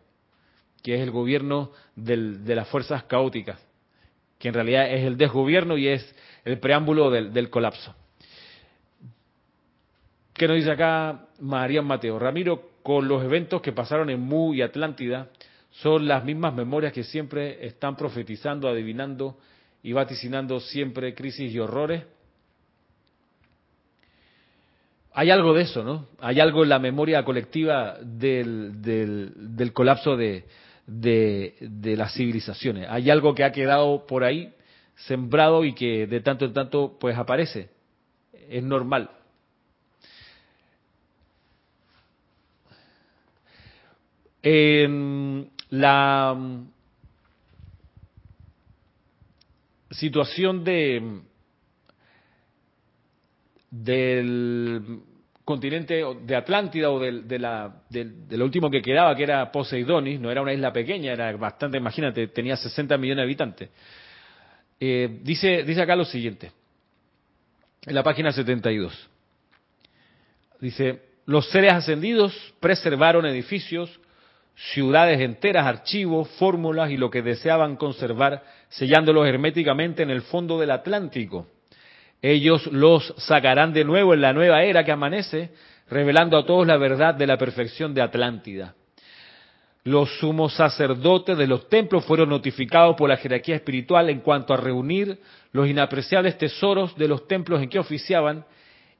que 0.87 0.95
es 0.95 1.01
el 1.01 1.11
gobierno 1.11 1.73
de 1.97 2.55
las 2.55 2.65
fuerzas 2.69 3.03
caóticas, 3.03 3.59
que 4.39 4.47
en 4.47 4.53
realidad 4.53 4.89
es 4.89 5.03
el 5.03 5.17
desgobierno 5.17 5.77
y 5.77 5.89
es 5.89 6.15
el 6.45 6.59
preámbulo 6.59 7.11
del, 7.11 7.33
del 7.33 7.49
colapso. 7.49 7.93
¿Qué 10.33 10.47
nos 10.47 10.55
dice 10.55 10.71
acá 10.71 11.25
María 11.41 11.81
Mateo? 11.81 12.17
Ramiro, 12.17 12.69
con 12.83 13.05
los 13.05 13.21
eventos 13.21 13.61
que 13.61 13.73
pasaron 13.73 14.09
en 14.09 14.21
Mu 14.21 14.53
y 14.53 14.61
Atlántida, 14.61 15.27
son 15.71 16.07
las 16.07 16.23
mismas 16.23 16.53
memorias 16.53 16.93
que 16.93 17.03
siempre 17.03 17.65
están 17.67 17.97
profetizando, 17.97 18.69
adivinando 18.69 19.37
y 19.83 19.91
vaticinando 19.91 20.61
siempre 20.61 21.13
crisis 21.13 21.53
y 21.53 21.59
horrores. 21.59 22.05
Hay 25.11 25.31
algo 25.31 25.53
de 25.53 25.63
eso, 25.63 25.83
¿no? 25.83 26.05
Hay 26.21 26.39
algo 26.39 26.63
en 26.63 26.69
la 26.69 26.79
memoria 26.79 27.25
colectiva 27.25 27.97
del, 28.01 28.81
del, 28.81 29.73
colapso 29.73 30.15
de, 30.15 30.45
de, 30.87 31.95
las 31.97 32.13
civilizaciones. 32.13 32.87
Hay 32.89 33.09
algo 33.09 33.35
que 33.35 33.43
ha 33.43 33.51
quedado 33.51 34.07
por 34.07 34.23
ahí 34.23 34.53
sembrado 34.95 35.63
y 35.65 35.73
que 35.73 36.07
de 36.07 36.21
tanto 36.21 36.45
en 36.45 36.53
tanto 36.53 36.97
pues 36.99 37.15
aparece. 37.17 37.69
Es 38.49 38.63
normal. 38.63 39.11
En 44.41 45.51
la 45.69 46.33
mm, 46.37 46.69
situación 49.91 50.63
de 50.63 51.21
del 53.69 55.01
continente 55.47 56.03
de 56.25 56.35
Atlántida 56.35 56.91
o 56.91 56.99
del, 56.99 57.25
de 57.25 57.39
la, 57.39 57.73
del, 57.89 58.41
último 58.41 58.69
que 58.69 58.81
quedaba, 58.81 59.15
que 59.15 59.23
era 59.23 59.49
Poseidonis, 59.49 60.19
no 60.19 60.29
era 60.29 60.41
una 60.41 60.51
isla 60.51 60.73
pequeña, 60.73 61.13
era 61.13 61.31
bastante, 61.37 61.77
imagínate, 61.77 62.27
tenía 62.27 62.57
60 62.57 62.97
millones 62.97 63.19
de 63.19 63.23
habitantes. 63.23 63.69
Eh, 64.77 65.19
dice, 65.23 65.63
dice 65.63 65.81
acá 65.81 65.95
lo 65.95 66.03
siguiente, 66.03 66.51
en 67.85 67.95
la 67.95 68.03
página 68.03 68.33
72. 68.33 69.09
Dice, 70.59 71.01
los 71.25 71.49
seres 71.49 71.71
ascendidos 71.71 72.35
preservaron 72.59 73.25
edificios, 73.25 74.01
ciudades 74.73 75.21
enteras, 75.21 75.65
archivos, 75.65 76.27
fórmulas 76.31 76.91
y 76.91 76.97
lo 76.97 77.09
que 77.09 77.21
deseaban 77.21 77.77
conservar, 77.77 78.43
sellándolos 78.67 79.25
herméticamente 79.25 80.03
en 80.03 80.09
el 80.09 80.23
fondo 80.23 80.59
del 80.59 80.71
Atlántico. 80.71 81.47
Ellos 82.21 82.65
los 82.67 83.13
sacarán 83.17 83.73
de 83.73 83.83
nuevo 83.83 84.13
en 84.13 84.21
la 84.21 84.33
nueva 84.33 84.63
era 84.63 84.83
que 84.83 84.91
amanece, 84.91 85.51
revelando 85.89 86.37
a 86.37 86.45
todos 86.45 86.65
la 86.65 86.77
verdad 86.77 87.15
de 87.15 87.27
la 87.27 87.37
perfección 87.37 87.93
de 87.93 88.01
Atlántida. 88.01 88.75
Los 89.83 90.19
sumos 90.19 90.53
sacerdotes 90.53 91.37
de 91.37 91.47
los 91.47 91.69
templos 91.69 92.03
fueron 92.03 92.29
notificados 92.29 92.95
por 92.97 93.07
la 93.07 93.15
jerarquía 93.17 93.55
espiritual 93.55 94.09
en 94.09 94.19
cuanto 94.19 94.53
a 94.53 94.57
reunir 94.57 95.19
los 95.53 95.67
inapreciables 95.67 96.37
tesoros 96.37 96.95
de 96.97 97.07
los 97.07 97.25
templos 97.27 97.61
en 97.61 97.69
que 97.69 97.79
oficiaban 97.79 98.45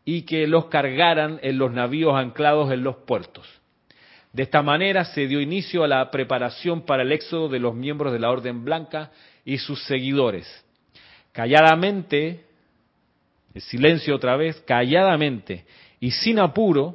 y 0.06 0.22
que 0.22 0.48
los 0.48 0.68
cargaran 0.68 1.40
en 1.44 1.58
los 1.58 1.74
navíos 1.74 2.16
anclados 2.16 2.72
en 2.72 2.84
los 2.84 2.96
puertos. 2.96 3.46
De 4.32 4.44
esta 4.44 4.62
manera 4.62 5.04
se 5.04 5.28
dio 5.28 5.42
inicio 5.42 5.84
a 5.84 5.88
la 5.90 6.10
preparación 6.10 6.86
para 6.86 7.04
el 7.04 7.12
éxodo 7.12 7.50
de 7.50 7.60
los 7.60 7.76
miembros 7.76 8.14
de 8.14 8.20
la 8.20 8.30
Orden 8.30 8.64
Blanca 8.64 9.12
y 9.44 9.58
sus 9.58 9.84
seguidores. 9.84 10.48
Calladamente, 11.34 12.47
el 13.58 13.62
silencio 13.62 14.16
otra 14.16 14.38
vez, 14.38 14.62
calladamente 14.68 15.66
y 16.00 16.12
sin 16.12 16.38
apuro, 16.38 16.94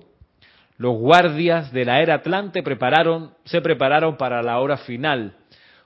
los 0.76 0.96
guardias 0.96 1.72
de 1.72 1.84
la 1.84 2.00
era 2.00 2.14
Atlante 2.14 2.62
prepararon, 2.62 3.34
se 3.44 3.60
prepararon 3.60 4.16
para 4.16 4.42
la 4.42 4.60
hora 4.60 4.76
final, 4.76 5.36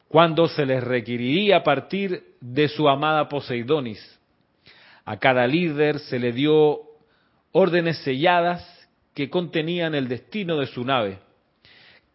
cuando 0.08 0.48
se 0.48 0.66
les 0.66 0.84
requeriría 0.84 1.62
partir 1.62 2.24
de 2.42 2.68
su 2.68 2.90
amada 2.90 3.26
Poseidonis. 3.28 4.20
A 5.06 5.18
cada 5.18 5.46
líder 5.46 5.98
se 5.98 6.18
le 6.18 6.32
dio 6.32 6.80
órdenes 7.52 7.96
selladas 7.98 8.62
que 9.14 9.30
contenían 9.30 9.94
el 9.94 10.08
destino 10.08 10.58
de 10.58 10.66
su 10.66 10.84
nave. 10.84 11.20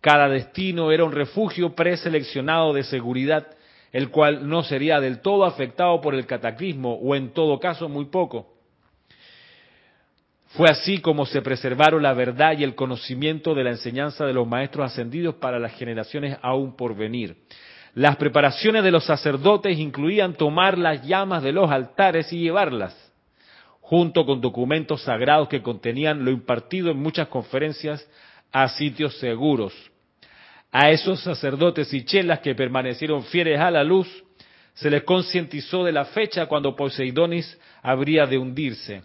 Cada 0.02 0.30
destino 0.30 0.91
era 0.91 1.04
un 1.04 1.13
refugio 1.13 1.74
preseleccionado 1.74 2.74
de 2.74 2.84
seguridad, 2.84 3.47
el 3.91 4.10
cual 4.10 4.47
no 4.47 4.63
sería 4.63 4.99
del 4.99 5.21
todo 5.21 5.45
afectado 5.45 5.99
por 6.01 6.15
el 6.15 6.25
cataclismo, 6.25 6.95
o 6.95 7.15
en 7.15 7.34
todo 7.34 7.60
caso 7.60 7.89
muy 7.89 8.06
poco. 8.06 8.47
Fue 10.49 10.69
así 10.69 10.99
como 10.99 11.25
se 11.25 11.41
preservaron 11.41 12.04
la 12.04 12.13
verdad 12.13 12.58
y 12.58 12.63
el 12.63 12.75
conocimiento 12.75 13.56
de 13.56 13.63
la 13.63 13.69
enseñanza 13.71 14.25
de 14.25 14.34
los 14.34 14.47
maestros 14.47 14.91
ascendidos 14.91 15.36
para 15.36 15.60
las 15.60 15.73
generaciones 15.73 16.38
aún 16.41 16.75
por 16.75 16.95
venir. 16.95 17.38
Las 17.93 18.15
preparaciones 18.17 18.84
de 18.84 18.91
los 18.91 19.06
sacerdotes 19.06 19.77
incluían 19.77 20.34
tomar 20.34 20.77
las 20.77 21.06
llamas 21.06 21.43
de 21.43 21.51
los 21.51 21.69
altares 21.69 22.32
y 22.32 22.39
llevarlas, 22.39 22.95
junto 23.82 24.25
con 24.25 24.39
documentos 24.39 25.04
sagrados 25.04 25.49
que 25.49 25.62
contenían 25.62 26.23
lo 26.23 26.32
impartido 26.32 26.91
en 26.91 26.97
muchas 26.97 27.27
conferencias 27.27 28.06
a 28.51 28.69
sitios 28.69 29.17
seguros. 29.19 29.90
A 30.71 30.89
esos 30.89 31.21
sacerdotes 31.21 31.93
y 31.93 32.05
chelas 32.05 32.39
que 32.39 32.55
permanecieron 32.55 33.23
fieles 33.23 33.60
a 33.60 33.69
la 33.69 33.84
luz, 33.84 34.07
se 34.73 34.89
les 34.89 35.03
concientizó 35.03 35.84
de 35.84 35.91
la 35.91 36.05
fecha 36.05 36.45
cuando 36.45 36.75
Poseidonis 36.75 37.60
habría 37.81 38.25
de 38.25 38.38
hundirse. 38.38 39.03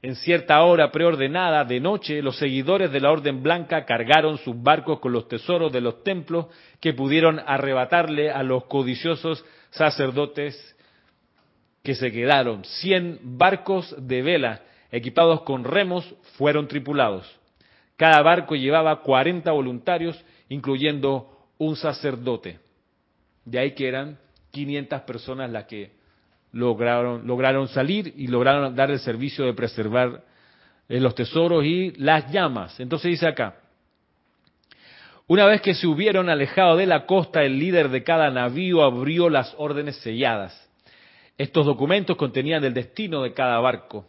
En 0.00 0.14
cierta 0.14 0.62
hora 0.62 0.90
preordenada 0.90 1.64
de 1.64 1.80
noche, 1.80 2.22
los 2.22 2.36
seguidores 2.38 2.92
de 2.92 3.00
la 3.00 3.10
Orden 3.10 3.42
Blanca 3.42 3.84
cargaron 3.84 4.38
sus 4.38 4.62
barcos 4.62 5.00
con 5.00 5.12
los 5.12 5.28
tesoros 5.28 5.72
de 5.72 5.80
los 5.80 6.02
templos 6.02 6.46
que 6.80 6.94
pudieron 6.94 7.40
arrebatarle 7.44 8.30
a 8.30 8.42
los 8.42 8.64
codiciosos 8.64 9.44
sacerdotes 9.70 10.76
que 11.82 11.94
se 11.94 12.10
quedaron. 12.10 12.64
Cien 12.64 13.18
barcos 13.22 13.94
de 13.98 14.22
vela 14.22 14.62
equipados 14.90 15.42
con 15.42 15.64
remos 15.64 16.14
fueron 16.36 16.68
tripulados. 16.68 17.26
Cada 17.96 18.22
barco 18.22 18.54
llevaba 18.54 19.00
cuarenta 19.00 19.52
voluntarios 19.52 20.22
incluyendo 20.48 21.30
un 21.58 21.76
sacerdote. 21.76 22.58
De 23.44 23.58
ahí 23.58 23.74
que 23.74 23.88
eran 23.88 24.18
500 24.50 25.02
personas 25.02 25.50
las 25.50 25.64
que 25.64 25.92
lograron, 26.52 27.26
lograron 27.26 27.68
salir 27.68 28.12
y 28.16 28.26
lograron 28.26 28.74
dar 28.74 28.90
el 28.90 28.98
servicio 28.98 29.44
de 29.44 29.54
preservar 29.54 30.24
eh, 30.88 31.00
los 31.00 31.14
tesoros 31.14 31.64
y 31.64 31.92
las 31.92 32.30
llamas. 32.30 32.78
Entonces 32.80 33.10
dice 33.10 33.26
acá, 33.26 33.56
una 35.28 35.46
vez 35.46 35.60
que 35.60 35.74
se 35.74 35.88
hubieron 35.88 36.28
alejado 36.28 36.76
de 36.76 36.86
la 36.86 37.04
costa, 37.04 37.42
el 37.42 37.58
líder 37.58 37.88
de 37.88 38.04
cada 38.04 38.30
navío 38.30 38.84
abrió 38.84 39.28
las 39.28 39.54
órdenes 39.58 39.96
selladas. 39.96 40.66
Estos 41.36 41.66
documentos 41.66 42.16
contenían 42.16 42.64
el 42.64 42.72
destino 42.72 43.22
de 43.22 43.34
cada 43.34 43.58
barco. 43.58 44.06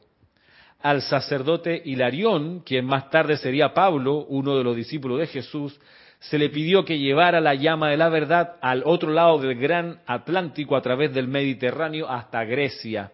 Al 0.80 1.02
sacerdote 1.02 1.82
Hilarión, 1.84 2.60
quien 2.60 2.86
más 2.86 3.10
tarde 3.10 3.38
sería 3.38 3.73
Pablo, 3.73 4.26
uno 4.30 4.56
de 4.56 4.63
los 4.63 4.76
discípulos 4.76 5.19
de 5.19 5.28
Jesús, 5.28 5.80
se 6.19 6.38
le 6.38 6.49
pidió 6.49 6.84
que 6.84 6.97
llevara 6.97 7.39
la 7.39 7.53
llama 7.53 7.89
de 7.89 7.97
la 7.97 8.10
verdad 8.10 8.56
al 8.62 8.82
otro 8.86 9.12
lado 9.12 9.38
del 9.39 9.56
gran 9.56 10.01
Atlántico 10.08 10.75
a 10.75 10.82
través 10.82 11.13
del 11.13 11.27
Mediterráneo 11.27 12.10
hasta 12.10 12.43
Grecia. 12.43 13.12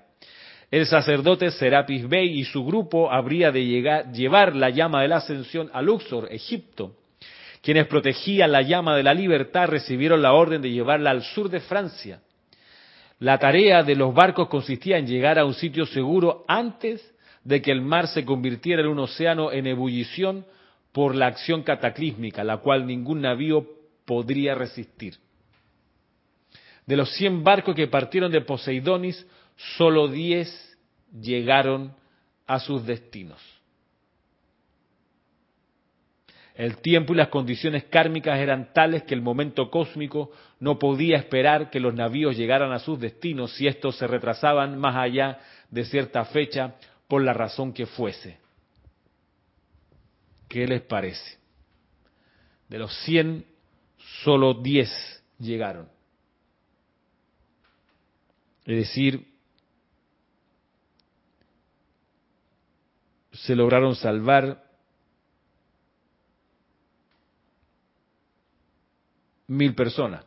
El 0.72 0.88
sacerdote 0.88 1.52
Serapis 1.52 2.08
Bey 2.08 2.40
y 2.40 2.46
su 2.46 2.66
grupo 2.66 3.12
habría 3.12 3.52
de 3.52 3.64
llevar 4.12 4.56
la 4.56 4.70
llama 4.70 5.02
de 5.02 5.08
la 5.08 5.18
ascensión 5.18 5.70
a 5.72 5.82
Luxor, 5.82 6.30
Egipto. 6.32 6.96
Quienes 7.62 7.88
protegían 7.88 8.52
la 8.52 8.62
llama 8.62 8.96
de 8.96 9.04
la 9.04 9.14
libertad 9.14 9.68
recibieron 9.68 10.22
la 10.22 10.34
orden 10.34 10.62
de 10.62 10.72
llevarla 10.72 11.12
al 11.12 11.22
sur 11.22 11.50
de 11.50 11.60
Francia. 11.60 12.22
La 13.20 13.38
tarea 13.38 13.84
de 13.84 13.96
los 13.96 14.14
barcos 14.14 14.50
consistía 14.50 14.98
en 14.98 15.08
llegar 15.08 15.38
a 15.38 15.46
un 15.46 15.54
sitio 15.54 15.86
seguro 15.86 16.44
antes 16.48 17.14
de 17.44 17.62
que 17.62 17.72
el 17.72 17.82
mar 17.82 18.08
se 18.08 18.26
convirtiera 18.26 18.82
en 18.82 18.88
un 18.88 19.00
océano 19.00 19.52
en 19.52 19.68
ebullición 19.68 20.46
por 20.94 21.16
la 21.16 21.28
acción 21.28 21.64
cataclísmica, 21.64 22.44
la 22.44 22.58
cual 22.58 22.88
ningún 22.88 23.22
navío 23.22 23.68
podría 24.06 24.56
resistir. 24.56 25.18
De 26.86 26.96
los 26.96 27.12
100 27.16 27.44
barcos 27.44 27.76
que 27.76 27.88
partieron 27.88 28.32
de 28.32 28.42
Poseidonis, 28.42 29.28
solo 29.78 30.08
10 30.08 30.78
llegaron 31.20 31.96
a 32.46 32.60
sus 32.60 32.86
destinos. 32.86 33.42
El 36.56 36.78
tiempo 36.78 37.14
y 37.14 37.18
las 37.18 37.30
condiciones 37.30 37.86
kármicas 37.86 38.38
eran 38.38 38.74
tales 38.74 39.04
que 39.04 39.16
el 39.16 39.24
momento 39.24 39.72
cósmico 39.72 40.32
no 40.60 40.78
podía 40.78 41.18
esperar 41.18 41.72
que 41.72 41.80
los 41.80 41.96
navíos 41.96 42.38
llegaran 42.38 42.72
a 42.72 42.80
sus 42.80 43.00
destinos 43.00 43.54
si 43.54 43.66
estos 43.66 43.98
se 43.98 44.06
retrasaban 44.06 44.78
más 44.78 44.96
allá 44.96 45.40
de 45.72 45.84
cierta 45.86 46.26
fecha 46.26 46.76
por 47.08 47.24
la 47.24 47.34
razón 47.34 47.74
que 47.74 47.88
fuese. 47.88 48.43
¿Qué 50.54 50.68
les 50.68 50.84
parece? 50.84 51.40
De 52.70 52.78
los 52.78 52.96
100, 53.06 53.44
solo 54.24 54.54
10 54.54 54.88
llegaron. 55.40 55.90
Es 58.64 58.78
decir, 58.78 59.34
se 63.32 63.56
lograron 63.56 63.96
salvar 63.96 64.64
mil 69.48 69.74
personas. 69.74 70.24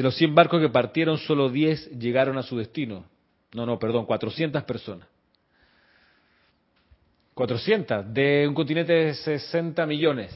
De 0.00 0.04
los 0.04 0.16
100 0.16 0.34
barcos 0.34 0.62
que 0.62 0.70
partieron, 0.70 1.18
solo 1.18 1.50
10 1.50 1.98
llegaron 1.98 2.38
a 2.38 2.42
su 2.42 2.56
destino. 2.56 3.04
No, 3.52 3.66
no, 3.66 3.78
perdón, 3.78 4.06
400 4.06 4.62
personas. 4.62 5.06
400, 7.34 8.10
de 8.10 8.46
un 8.48 8.54
continente 8.54 8.94
de 8.94 9.12
60 9.12 9.84
millones, 9.84 10.34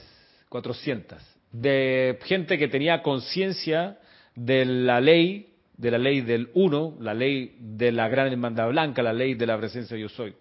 400. 0.50 1.18
De 1.50 2.18
gente 2.24 2.58
que 2.58 2.68
tenía 2.68 3.00
conciencia 3.00 3.96
de 4.34 4.66
la 4.66 5.00
ley, 5.00 5.54
de 5.78 5.90
la 5.90 5.96
ley 5.96 6.20
del 6.20 6.50
uno, 6.52 6.98
la 7.00 7.14
ley 7.14 7.56
de 7.58 7.90
la 7.90 8.08
gran 8.08 8.26
hermandad 8.26 8.68
blanca, 8.68 9.02
la 9.02 9.14
ley 9.14 9.32
de 9.32 9.46
la 9.46 9.56
presencia 9.56 9.96
yo 9.96 10.10
soy. 10.10 10.34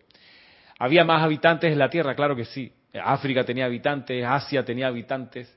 ¿Había 0.80 1.06
más 1.06 1.24
habitantes 1.24 1.72
en 1.72 1.80
la 1.80 1.90
Tierra? 1.90 2.14
Claro 2.14 2.36
que 2.36 2.44
sí. 2.44 2.74
África 2.94 3.46
tenía 3.46 3.68
habitantes, 3.68 4.22
Asia 4.26 4.66
tenía 4.66 4.88
habitantes, 4.88 5.50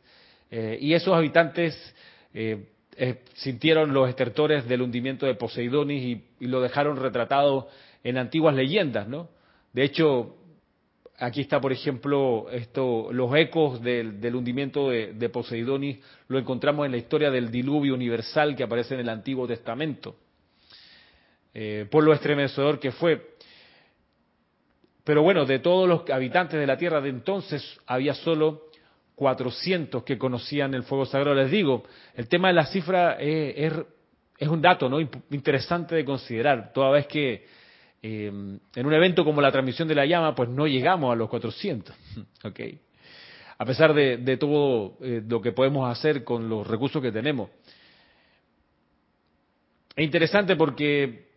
eh, 0.53 0.79
y 0.81 0.95
esos 0.95 1.13
habitantes 1.13 1.75
eh, 2.33 2.65
eh, 2.99 3.23
sintieron 3.35 3.93
los 3.93 4.09
estertores 4.09 4.67
del 4.67 4.81
hundimiento 4.81 5.27
de 5.27 5.35
Poseidonis 5.35 6.03
y, 6.41 6.47
lo 6.47 6.63
dejaron 6.63 6.97
retratado 6.97 7.69
en 8.03 8.17
antiguas 8.17 8.55
leyendas, 8.55 9.07
¿no? 9.07 9.29
De 9.73 9.85
hecho, 9.85 10.37
aquí 11.19 11.43
está, 11.43 11.61
por 11.61 11.73
ejemplo, 11.73 12.47
esto, 12.51 13.13
los 13.13 13.35
ecos 13.35 13.83
del, 13.83 14.35
hundimiento 14.35 14.89
de, 14.89 15.13
de, 15.13 15.29
Poseidonis, 15.29 15.99
lo 16.29 16.39
encontramos 16.39 16.87
en 16.87 16.93
la 16.93 16.99
historia 16.99 17.31
del 17.31 17.51
diluvio 17.51 17.95
universal 17.95 18.57
que 18.57 18.63
aparece 18.63 18.95
en 18.95 19.01
el 19.01 19.09
Antiguo 19.11 19.47
Testamento, 19.47 20.17
por 21.91 22.05
lo 22.05 22.13
estremecedor 22.13 22.79
que 22.79 22.93
fue. 22.93 23.37
Pero 25.05 25.23
bueno, 25.23 25.45
de 25.45 25.59
todos 25.59 25.89
los 25.89 26.09
habitantes 26.11 26.59
de 26.59 26.67
la 26.67 26.77
tierra 26.77 27.01
de 27.01 27.11
entonces 27.11 27.79
había 27.87 28.15
solo 28.15 28.67
400 29.17 30.05
que 30.05 30.19
conocían 30.19 30.75
el 30.75 30.85
fuego 30.85 31.07
sagrado. 31.07 31.35
Les 31.35 31.51
digo, 31.51 31.83
el 32.15 32.29
tema 32.29 32.49
de 32.49 32.55
la 32.55 32.67
cifra 32.67 33.17
es, 33.19 33.73
un 34.41 34.63
dato 34.63 34.89
interesante 35.31 35.97
de 35.97 36.05
considerar, 36.05 36.73
toda 36.73 36.91
vez 36.91 37.07
que 37.07 37.47
eh, 38.03 38.27
en 38.27 38.87
un 38.87 38.93
evento 38.93 39.25
como 39.25 39.41
la 39.41 39.51
transmisión 39.51 39.89
de 39.89 39.95
la 39.95 40.07
llama, 40.07 40.35
pues 40.35 40.49
no 40.51 40.67
llegamos 40.67 41.13
a 41.13 41.17
los 41.17 41.29
400. 41.29 41.97
¿okay? 42.45 42.79
A 43.59 43.65
pesar 43.65 43.95
de, 43.95 44.37
todo 44.37 44.99
eh, 45.01 45.23
lo 45.27 45.41
que 45.41 45.53
podemos 45.53 45.91
hacer 45.91 46.23
con 46.23 46.49
los 46.49 46.67
recursos 46.67 47.01
que 47.01 47.11
tenemos. 47.11 47.51
Es 49.97 50.05
interesante 50.05 50.57
porque 50.57 51.31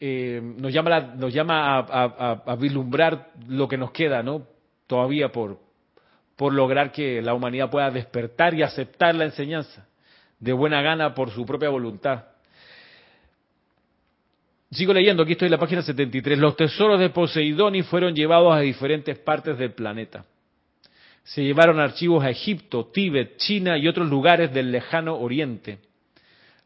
eh, 0.00 0.40
nos 0.42 0.72
llama, 0.72 1.00
nos 1.00 1.34
llama 1.34 1.80
a, 1.80 2.56
vislumbrar 2.56 3.32
lo 3.46 3.68
que 3.68 3.76
nos 3.76 3.90
queda, 3.90 4.22
¿no? 4.22 4.46
Todavía 4.86 5.30
por, 5.30 5.65
por 6.36 6.52
lograr 6.52 6.92
que 6.92 7.22
la 7.22 7.34
humanidad 7.34 7.70
pueda 7.70 7.90
despertar 7.90 8.54
y 8.54 8.62
aceptar 8.62 9.14
la 9.14 9.24
enseñanza 9.24 9.86
de 10.38 10.52
buena 10.52 10.82
gana 10.82 11.14
por 11.14 11.30
su 11.30 11.46
propia 11.46 11.70
voluntad. 11.70 12.24
Sigo 14.70 14.92
leyendo, 14.92 15.22
aquí 15.22 15.32
estoy 15.32 15.46
en 15.46 15.52
la 15.52 15.58
página 15.58 15.82
73. 15.82 16.38
Los 16.38 16.56
tesoros 16.56 17.00
de 17.00 17.10
Poseidón 17.10 17.82
fueron 17.84 18.14
llevados 18.14 18.54
a 18.54 18.60
diferentes 18.60 19.18
partes 19.18 19.56
del 19.56 19.72
planeta. 19.72 20.24
Se 21.22 21.42
llevaron 21.42 21.80
archivos 21.80 22.22
a 22.24 22.30
Egipto, 22.30 22.86
Tíbet, 22.86 23.36
China 23.38 23.78
y 23.78 23.88
otros 23.88 24.08
lugares 24.08 24.52
del 24.52 24.70
lejano 24.70 25.16
oriente. 25.16 25.78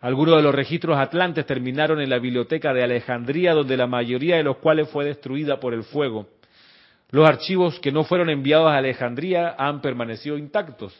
Algunos 0.01 0.37
de 0.37 0.43
los 0.43 0.55
registros 0.55 0.99
atlantes 0.99 1.47
terminaron 1.47 2.01
en 2.01 2.11
la 2.11 2.19
biblioteca 2.19 2.73
de 2.73 2.83
Alejandría, 2.83 3.53
donde 3.53 3.77
la 3.77 3.87
mayoría 3.87 4.37
de 4.37 4.43
los 4.43 4.57
cuales 4.57 4.89
fue 4.89 5.05
destruida 5.05 5.61
por 5.61 5.75
el 5.75 5.85
fuego. 5.85 6.27
Los 7.11 7.29
archivos 7.29 7.81
que 7.81 7.93
no 7.93 8.05
fueron 8.05 8.31
enviados 8.31 8.71
a 8.71 8.77
Alejandría 8.77 9.57
han 9.59 9.81
permanecido 9.81 10.39
intactos. 10.39 10.95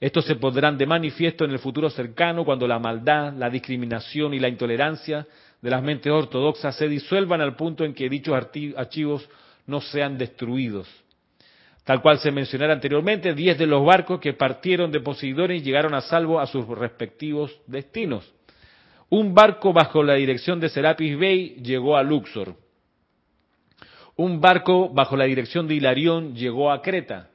Estos 0.00 0.24
se 0.24 0.36
pondrán 0.36 0.78
de 0.78 0.86
manifiesto 0.86 1.44
en 1.44 1.50
el 1.50 1.58
futuro 1.58 1.90
cercano 1.90 2.44
cuando 2.44 2.66
la 2.66 2.78
maldad, 2.78 3.34
la 3.34 3.50
discriminación 3.50 4.32
y 4.32 4.38
la 4.38 4.48
intolerancia 4.48 5.26
de 5.60 5.70
las 5.70 5.82
mentes 5.82 6.10
ortodoxas 6.10 6.74
se 6.76 6.88
disuelvan 6.88 7.40
al 7.40 7.54
punto 7.54 7.84
en 7.84 7.92
que 7.92 8.08
dichos 8.08 8.34
archivos 8.76 9.28
no 9.66 9.80
sean 9.80 10.16
destruidos. 10.16 10.88
Tal 11.84 12.00
cual 12.00 12.18
se 12.18 12.30
mencionara 12.30 12.72
anteriormente, 12.72 13.34
diez 13.34 13.58
de 13.58 13.66
los 13.66 13.84
barcos 13.84 14.20
que 14.20 14.32
partieron 14.32 14.92
de 14.92 15.00
Poseidón 15.00 15.50
llegaron 15.50 15.92
a 15.94 16.00
salvo 16.00 16.40
a 16.40 16.46
sus 16.46 16.66
respectivos 16.66 17.58
destinos. 17.66 18.32
Un 19.08 19.34
barco 19.34 19.72
bajo 19.72 20.02
la 20.02 20.14
dirección 20.14 20.60
de 20.60 20.68
Serapis 20.68 21.18
Bey 21.18 21.56
llegó 21.62 21.96
a 21.96 22.02
Luxor. 22.02 22.54
Un 24.20 24.38
barco 24.38 24.90
bajo 24.90 25.16
la 25.16 25.24
dirección 25.24 25.66
de 25.66 25.76
Hilarión 25.76 26.34
llegó 26.34 26.70
a 26.70 26.82
Creta. 26.82 27.30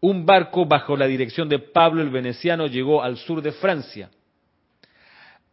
Un 0.00 0.24
barco 0.24 0.64
bajo 0.64 0.96
la 0.96 1.04
dirección 1.06 1.46
de 1.50 1.58
Pablo 1.58 2.00
el 2.00 2.08
Veneciano 2.08 2.68
llegó 2.68 3.02
al 3.02 3.18
sur 3.18 3.42
de 3.42 3.52
Francia. 3.52 4.08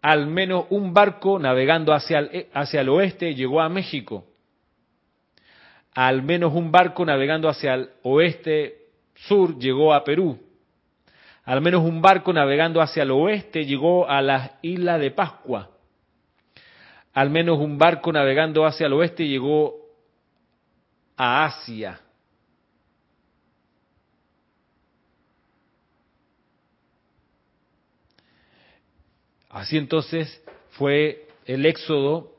Al 0.01 0.27
menos 0.27 0.67
un 0.69 0.93
barco 0.93 1.37
navegando 1.37 1.91
hacia 1.91 2.19
el, 2.19 2.47
hacia 2.53 2.79
el 2.79 2.87
oeste 2.87 3.35
llegó 3.35 3.59
a 3.59 3.67
México 3.67 4.23
al 5.93 6.23
menos 6.23 6.53
un 6.53 6.71
barco 6.71 7.03
navegando 7.03 7.49
hacia 7.49 7.73
el 7.73 7.89
oeste 8.03 8.77
sur 9.15 9.57
llegó 9.57 9.93
a 9.93 10.05
Perú. 10.05 10.39
Al 11.43 11.59
menos 11.59 11.83
un 11.83 12.01
barco 12.01 12.31
navegando 12.31 12.79
hacia 12.79 13.03
el 13.03 13.11
oeste 13.11 13.65
llegó 13.65 14.09
a 14.09 14.21
las 14.21 14.51
islas 14.61 15.01
de 15.01 15.11
Pascua. 15.11 15.71
Al 17.13 17.29
menos 17.29 17.59
un 17.59 17.77
barco 17.77 18.13
navegando 18.13 18.65
hacia 18.65 18.85
el 18.85 18.93
oeste 18.93 19.27
llegó 19.27 19.78
a 21.19 21.43
Asia. 21.43 21.99
Así 29.49 29.77
entonces 29.77 30.41
fue 30.69 31.27
el 31.45 31.65
éxodo 31.65 32.31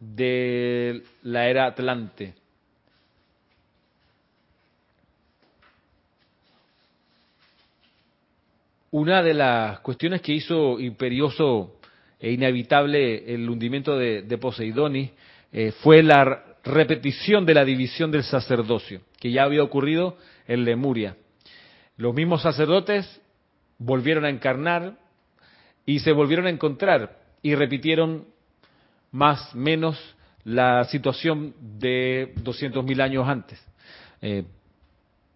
de 0.00 1.04
la 1.22 1.48
era 1.48 1.66
Atlante. 1.66 2.34
Una 8.90 9.22
de 9.22 9.34
las 9.34 9.78
cuestiones 9.80 10.22
que 10.22 10.32
hizo 10.32 10.80
imperioso 10.80 11.78
e 12.18 12.32
inevitable 12.32 13.32
el 13.32 13.48
hundimiento 13.48 13.96
de, 13.96 14.38
Poseidoni 14.38 15.12
eh, 15.52 15.70
fue 15.70 16.02
la 16.02 16.47
repetición 16.64 17.46
de 17.46 17.54
la 17.54 17.64
división 17.64 18.10
del 18.10 18.24
sacerdocio, 18.24 19.00
que 19.18 19.30
ya 19.30 19.44
había 19.44 19.62
ocurrido 19.62 20.16
en 20.46 20.64
Lemuria. 20.64 21.16
Los 21.96 22.14
mismos 22.14 22.42
sacerdotes 22.42 23.20
volvieron 23.78 24.24
a 24.24 24.30
encarnar 24.30 24.96
y 25.86 26.00
se 26.00 26.12
volvieron 26.12 26.46
a 26.46 26.50
encontrar 26.50 27.18
y 27.42 27.54
repitieron 27.54 28.26
más 29.10 29.54
menos 29.54 29.98
la 30.44 30.84
situación 30.84 31.54
de 31.60 32.34
200.000 32.36 33.00
años 33.02 33.28
antes. 33.28 33.62
Eh, 34.20 34.44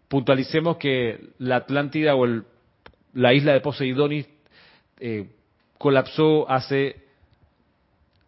puntualicemos 0.08 0.76
que 0.76 1.30
la 1.38 1.56
Atlántida 1.56 2.14
o 2.14 2.24
el 2.24 2.44
la 3.14 3.34
isla 3.34 3.52
de 3.52 3.60
Poseidonis 3.60 4.26
eh, 4.98 5.26
colapsó 5.78 6.48
hace 6.50 7.02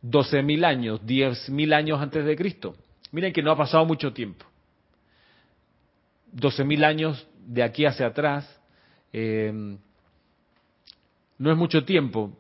12.000 0.03 0.65
años, 0.65 1.01
10.000 1.03 1.75
años 1.75 2.01
antes 2.01 2.25
de 2.25 2.37
Cristo. 2.37 2.77
Miren 3.15 3.33
que 3.33 3.45
no 3.45 3.53
ha 3.53 3.57
pasado 3.57 3.85
mucho 3.85 4.13
tiempo. 4.13 4.45
12.000 6.35 6.85
años 6.85 7.29
de 7.47 7.63
aquí 7.63 7.87
hacia 7.87 8.07
atrás 8.07 8.61
eh, 9.13 9.53
no 11.39 11.53
es 11.53 11.57
mucho 11.57 11.85
tiempo. 11.85 12.37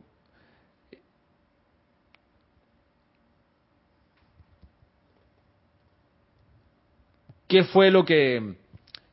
¿Qué 7.46 7.63
fue 7.63 7.92
lo 7.92 8.05
que 8.05 8.57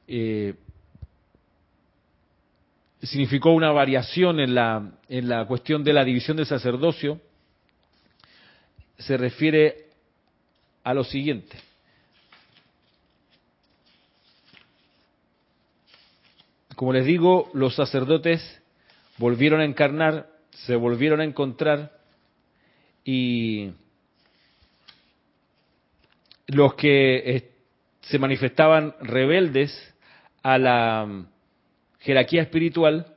eh, 0.07 0.55
significó 3.03 3.51
una 3.51 3.69
variación 3.71 4.39
en 4.39 4.55
la, 4.55 4.93
en 5.07 5.29
la 5.29 5.45
cuestión 5.45 5.83
de 5.83 5.93
la 5.93 6.03
división 6.03 6.37
del 6.37 6.47
sacerdocio, 6.47 7.21
se 8.97 9.15
refiere 9.15 9.90
a 10.83 10.93
lo 10.93 11.03
siguiente. 11.03 11.57
Como 16.75 16.93
les 16.93 17.05
digo, 17.05 17.49
los 17.53 17.75
sacerdotes 17.75 18.41
volvieron 19.17 19.61
a 19.61 19.65
encarnar, 19.65 20.27
se 20.51 20.75
volvieron 20.75 21.21
a 21.21 21.25
encontrar 21.25 21.91
y 23.03 23.71
los 26.47 26.73
que 26.75 27.17
eh, 27.17 27.51
se 28.01 28.19
manifestaban 28.19 28.95
rebeldes 28.99 29.71
a 30.43 30.57
la 30.57 31.25
jerarquía 31.99 32.41
espiritual, 32.41 33.15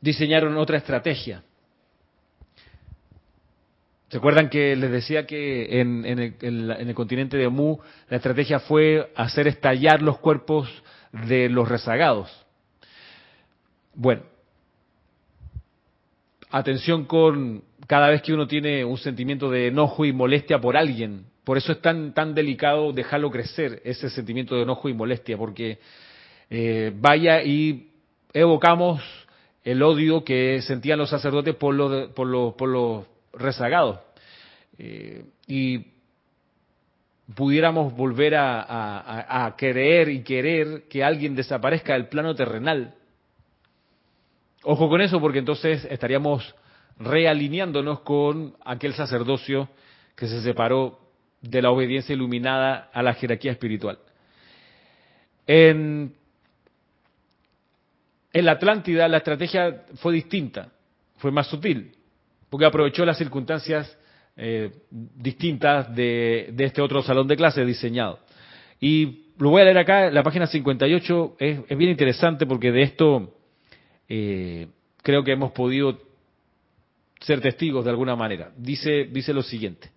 diseñaron 0.00 0.56
otra 0.56 0.78
estrategia. 0.78 1.42
¿Se 4.12 4.18
acuerdan 4.18 4.50
que 4.50 4.76
les 4.76 4.90
decía 4.90 5.24
que 5.24 5.80
en, 5.80 6.04
el, 6.04 6.94
continente 6.94 7.38
de 7.38 7.48
Mu 7.48 7.78
la 8.10 8.18
estrategia 8.18 8.60
fue 8.60 9.10
hacer 9.16 9.48
estallar 9.48 10.02
los 10.02 10.18
cuerpos 10.18 10.68
de 11.26 11.48
los 11.48 11.66
rezagados? 11.66 12.30
Bueno, 13.94 14.20
atención 16.50 17.06
con 17.06 17.64
cada 17.86 18.10
vez 18.10 18.20
que 18.20 18.34
uno 18.34 18.46
tiene 18.46 18.84
un 18.84 18.98
sentimiento 18.98 19.50
de 19.50 19.68
enojo 19.68 20.04
y 20.04 20.12
molestia 20.12 20.60
por 20.60 20.76
alguien. 20.76 21.24
Por 21.42 21.56
eso 21.56 21.72
es 21.72 21.80
tan, 21.80 22.12
tan 22.12 22.34
delicado 22.34 22.92
dejarlo 22.92 23.30
crecer, 23.30 23.80
ese 23.82 24.10
sentimiento 24.10 24.56
de 24.56 24.64
enojo 24.64 24.90
y 24.90 24.92
molestia, 24.92 25.38
porque 25.38 25.78
eh, 26.50 26.92
vaya 26.94 27.42
y 27.42 27.88
evocamos 28.34 29.02
el 29.64 29.82
odio 29.82 30.22
que 30.22 30.60
sentían 30.60 30.98
los 30.98 31.08
sacerdotes 31.08 31.54
por 31.54 31.74
los, 31.74 32.10
por 32.10 32.26
los, 32.26 32.52
por 32.52 32.68
los 32.68 33.11
rezagados. 33.32 34.00
Eh, 34.78 35.24
y 35.46 35.86
pudiéramos 37.34 37.94
volver 37.94 38.34
a, 38.34 39.44
a, 39.46 39.56
creer 39.56 40.08
y 40.08 40.22
querer 40.22 40.84
que 40.88 41.04
alguien 41.04 41.34
desaparezca 41.34 41.94
del 41.94 42.08
plano 42.08 42.34
terrenal. 42.34 42.94
Ojo 44.64 44.88
con 44.88 45.00
eso, 45.00 45.20
porque 45.20 45.38
entonces 45.38 45.86
estaríamos 45.90 46.54
realineándonos 46.98 48.00
con 48.00 48.54
aquel 48.64 48.94
sacerdocio 48.94 49.68
que 50.14 50.26
se 50.26 50.42
separó 50.42 50.98
de 51.40 51.62
la 51.62 51.70
obediencia 51.70 52.14
iluminada 52.14 52.90
a 52.92 53.02
la 53.02 53.14
jerarquía 53.14 53.52
espiritual. 53.52 53.98
En, 55.46 56.14
en 58.32 58.44
la 58.44 58.52
Atlántida 58.52 59.08
la 59.08 59.18
estrategia 59.18 59.84
fue 59.96 60.14
distinta, 60.14 60.68
fue 61.16 61.32
más 61.32 61.48
sutil, 61.48 61.96
porque 62.52 62.66
aprovechó 62.66 63.06
las 63.06 63.16
circunstancias 63.16 63.98
eh, 64.36 64.72
distintas 64.90 65.96
de, 65.96 66.54
este 66.58 66.82
otro 66.82 67.02
salón 67.02 67.26
de 67.26 67.34
clase 67.34 67.64
diseñado. 67.64 68.18
Y 68.78 69.30
lo 69.38 69.48
voy 69.48 69.62
a 69.62 69.64
leer 69.64 69.78
acá, 69.78 70.10
la 70.10 70.22
página 70.22 70.46
58 70.46 71.36
es, 71.38 71.60
es 71.66 71.78
bien 71.78 71.92
interesante 71.92 72.44
porque 72.44 72.70
de 72.70 72.82
esto 72.82 73.34
eh, 74.06 74.66
creo 75.02 75.24
que 75.24 75.32
hemos 75.32 75.52
podido 75.52 75.98
ser 77.20 77.40
testigos 77.40 77.86
de 77.86 77.90
alguna 77.90 78.16
manera. 78.16 78.52
Dice, 78.54 79.08
dice 79.10 79.32
lo 79.32 79.42
siguiente. 79.42 79.90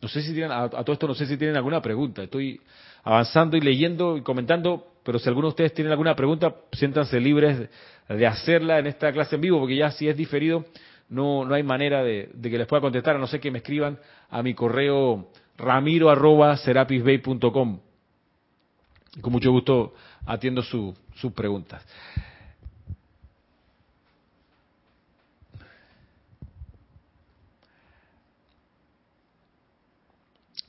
No 0.00 0.06
sé 0.06 0.22
si 0.22 0.32
tienen, 0.32 0.52
a, 0.52 0.68
todo 0.68 0.92
esto 0.92 1.08
no 1.08 1.14
sé 1.14 1.26
si 1.26 1.36
tienen 1.36 1.56
alguna 1.56 1.82
pregunta. 1.82 2.22
Estoy 2.22 2.60
avanzando 3.02 3.56
y 3.56 3.60
leyendo 3.60 4.16
y 4.16 4.22
comentando, 4.22 4.86
pero 5.02 5.18
si 5.18 5.28
alguno 5.28 5.48
de 5.48 5.50
ustedes 5.50 5.74
tienen 5.74 5.90
alguna 5.90 6.14
pregunta, 6.14 6.54
siéntanse 6.70 7.18
libres 7.18 7.68
de 8.08 8.26
hacerla 8.28 8.78
en 8.78 8.86
esta 8.86 9.12
clase 9.12 9.34
en 9.34 9.40
vivo, 9.40 9.58
porque 9.58 9.74
ya 9.74 9.90
si 9.90 10.06
es 10.06 10.16
diferido, 10.16 10.64
no, 11.08 11.44
no 11.44 11.54
hay 11.54 11.62
manera 11.62 12.02
de, 12.02 12.30
que 12.42 12.58
les 12.58 12.66
pueda 12.66 12.80
contestar, 12.80 13.16
a 13.16 13.18
no 13.18 13.26
ser 13.26 13.40
que 13.40 13.50
me 13.50 13.58
escriban 13.58 13.98
a 14.30 14.42
mi 14.42 14.54
correo 14.54 15.30
ramiro 15.56 16.10
arroba 16.10 16.56
Con 19.20 19.32
mucho 19.32 19.50
gusto 19.50 19.94
atiendo 20.26 20.62
sus 20.62 21.32
preguntas. 21.34 21.84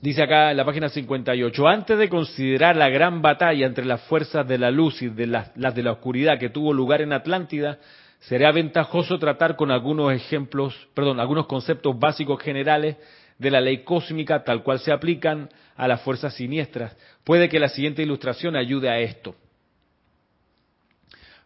Dice 0.01 0.23
acá 0.23 0.51
en 0.51 0.55
la 0.55 0.63
página 0.63 0.87
58, 0.87 1.67
antes 1.67 1.97
de 1.97 2.07
considerar 2.07 2.77
la 2.77 2.87
gran 2.87 3.21
batalla 3.21 3.65
entre 3.65 3.83
las 3.83 4.01
fuerzas 4.03 4.47
de 4.47 4.57
la 4.57 4.71
luz 4.71 5.01
y 5.01 5.09
de 5.09 5.27
las, 5.27 5.51
las 5.57 5.75
de 5.75 5.83
la 5.83 5.91
oscuridad 5.91 6.39
que 6.39 6.49
tuvo 6.49 6.71
lugar 6.71 7.01
en 7.01 7.11
Atlántida, 7.11 7.79
Sería 8.19 8.51
ventajoso 8.51 9.17
tratar 9.17 9.55
con 9.55 9.71
algunos 9.71 10.11
ejemplos, 10.13 10.75
perdón, 10.93 11.19
algunos 11.19 11.47
conceptos 11.47 11.97
básicos 11.97 12.41
generales 12.41 12.97
de 13.37 13.49
la 13.49 13.61
ley 13.61 13.83
cósmica 13.83 14.43
tal 14.43 14.61
cual 14.61 14.79
se 14.79 14.91
aplican 14.91 15.49
a 15.75 15.87
las 15.87 16.01
fuerzas 16.01 16.33
siniestras. 16.33 16.95
Puede 17.23 17.47
que 17.47 17.59
la 17.59 17.69
siguiente 17.69 18.03
ilustración 18.03 18.55
ayude 18.55 18.89
a 18.89 18.99
esto. 18.99 19.35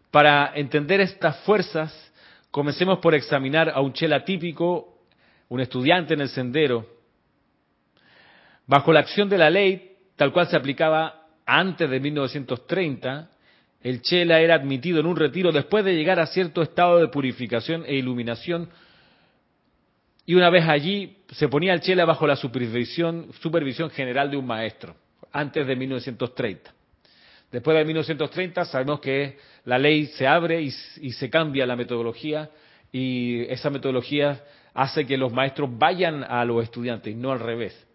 Para 0.09 0.51
entender 0.55 1.01
estas 1.01 1.37
fuerzas, 1.41 2.13
comencemos 2.49 2.99
por 2.99 3.13
examinar 3.13 3.69
a 3.69 3.79
un 3.81 3.93
chela 3.93 4.25
típico, 4.25 4.99
un 5.49 5.59
estudiante 5.59 6.15
en 6.15 6.21
el 6.21 6.29
sendero. 6.29 6.87
Bajo 8.65 8.91
la 8.91 9.01
acción 9.01 9.29
de 9.29 9.37
la 9.37 9.49
ley, 9.51 9.97
tal 10.15 10.33
cual 10.33 10.47
se 10.47 10.55
aplicaba 10.55 11.27
antes 11.45 11.89
de 11.89 11.99
1930, 11.99 13.29
el 13.83 14.01
Chela 14.01 14.39
era 14.39 14.55
admitido 14.55 14.99
en 14.99 15.05
un 15.05 15.17
retiro 15.17 15.51
después 15.51 15.83
de 15.83 15.93
llegar 15.93 16.19
a 16.19 16.25
cierto 16.25 16.61
estado 16.61 16.99
de 16.99 17.09
purificación 17.09 17.83
e 17.85 17.95
iluminación 17.95 18.69
y 20.25 20.35
una 20.35 20.49
vez 20.49 20.67
allí 20.67 21.17
se 21.31 21.49
ponía 21.49 21.73
el 21.73 21.81
Chela 21.81 22.05
bajo 22.05 22.25
la 22.25 22.37
supervisión, 22.37 23.27
supervisión 23.41 23.89
general 23.89 24.31
de 24.31 24.37
un 24.37 24.47
maestro, 24.47 24.95
antes 25.33 25.67
de 25.67 25.75
1930. 25.75 26.73
Después 27.51 27.77
de 27.77 27.83
1930 27.83 28.65
sabemos 28.65 29.01
que 29.01 29.37
la 29.65 29.77
ley 29.77 30.05
se 30.07 30.25
abre 30.25 30.61
y, 30.61 30.71
se 30.71 31.29
cambia 31.29 31.65
la 31.65 31.75
metodología 31.75 32.49
y 32.91 33.41
esa 33.49 33.69
metodología 33.69 34.43
hace 34.73 35.05
que 35.05 35.17
los 35.17 35.33
maestros 35.33 35.69
vayan 35.77 36.23
a 36.23 36.45
los 36.45 36.63
estudiantes, 36.63 37.15
no 37.15 37.31
al 37.31 37.41
revés. 37.41 37.85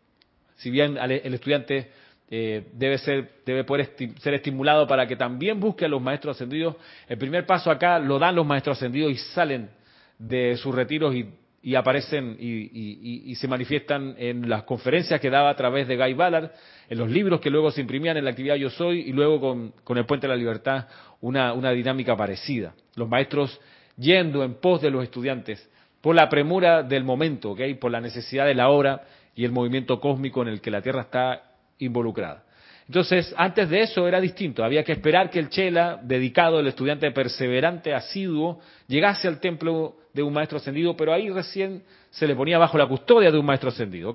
Si 0.56 0.70
bien 0.70 0.98
el 0.98 1.34
estudiante 1.34 1.90
eh, 2.30 2.66
debe 2.72 2.98
ser 2.98 3.30
debe 3.46 3.64
poder 3.64 3.94
ser 4.18 4.34
estimulado 4.34 4.86
para 4.86 5.06
que 5.06 5.16
también 5.16 5.58
busque 5.58 5.86
a 5.86 5.88
los 5.88 6.02
maestros 6.02 6.36
ascendidos. 6.36 6.76
El 7.08 7.16
primer 7.16 7.46
paso 7.46 7.70
acá 7.70 7.98
lo 7.98 8.18
dan 8.18 8.34
los 8.36 8.46
maestros 8.46 8.76
ascendidos 8.76 9.12
y 9.12 9.16
salen 9.16 9.70
de 10.18 10.56
sus 10.56 10.74
retiros 10.74 11.14
y, 11.14 11.74
aparecen 11.74 12.36
y, 12.38 13.34
se 13.36 13.48
manifiestan 13.48 14.14
en 14.18 14.48
las 14.48 14.64
conferencias 14.64 15.20
que 15.20 15.30
daba 15.30 15.50
a 15.50 15.56
través 15.56 15.86
de 15.88 15.96
Guy 15.96 16.14
Ballard, 16.14 16.50
en 16.88 16.98
los 16.98 17.10
libros 17.10 17.40
que 17.40 17.50
luego 17.50 17.70
se 17.70 17.80
imprimían 17.80 18.16
en 18.16 18.24
la 18.24 18.30
actividad 18.30 18.56
Yo 18.56 18.70
Soy 18.70 19.00
y 19.00 19.12
luego 19.12 19.40
con, 19.40 19.96
el 19.96 20.06
Puente 20.06 20.26
de 20.26 20.34
la 20.34 20.36
Libertad 20.36 20.86
una, 21.20 21.52
dinámica 21.72 22.16
parecida. 22.16 22.74
Los 22.94 23.08
maestros 23.08 23.58
yendo 23.96 24.44
en 24.44 24.54
pos 24.54 24.82
de 24.82 24.90
los 24.90 25.02
estudiantes 25.02 25.68
por 26.00 26.14
la 26.14 26.28
premura 26.28 26.82
del 26.82 27.04
momento, 27.04 27.50
¿okay? 27.50 27.74
por 27.74 27.90
la 27.90 28.00
necesidad 28.00 28.46
de 28.46 28.54
la 28.54 28.68
obra 28.68 29.02
y 29.34 29.44
el 29.44 29.52
movimiento 29.52 30.00
cósmico 30.00 30.42
en 30.42 30.48
el 30.48 30.60
que 30.60 30.70
la 30.70 30.82
Tierra 30.82 31.02
está 31.02 31.47
involucrada. 31.78 32.44
Entonces, 32.86 33.34
antes 33.36 33.68
de 33.68 33.82
eso 33.82 34.08
era 34.08 34.18
distinto. 34.18 34.64
Había 34.64 34.82
que 34.82 34.92
esperar 34.92 35.28
que 35.28 35.38
el 35.38 35.50
Chela, 35.50 36.00
dedicado, 36.02 36.58
el 36.58 36.68
estudiante 36.68 37.10
perseverante, 37.10 37.92
asiduo, 37.92 38.60
llegase 38.86 39.28
al 39.28 39.40
templo 39.40 39.96
de 40.14 40.22
un 40.22 40.32
maestro 40.32 40.56
ascendido, 40.56 40.96
pero 40.96 41.12
ahí 41.12 41.28
recién 41.28 41.82
se 42.10 42.26
le 42.26 42.34
ponía 42.34 42.56
bajo 42.56 42.78
la 42.78 42.86
custodia 42.86 43.30
de 43.30 43.38
un 43.38 43.44
maestro 43.44 43.68
ascendido. 43.68 44.14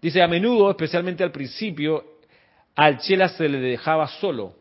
Dice, 0.00 0.22
a 0.22 0.28
menudo, 0.28 0.70
especialmente 0.70 1.22
al 1.22 1.32
principio, 1.32 2.18
al 2.74 2.98
Chela 2.98 3.28
se 3.28 3.46
le 3.46 3.60
dejaba 3.60 4.08
solo, 4.08 4.54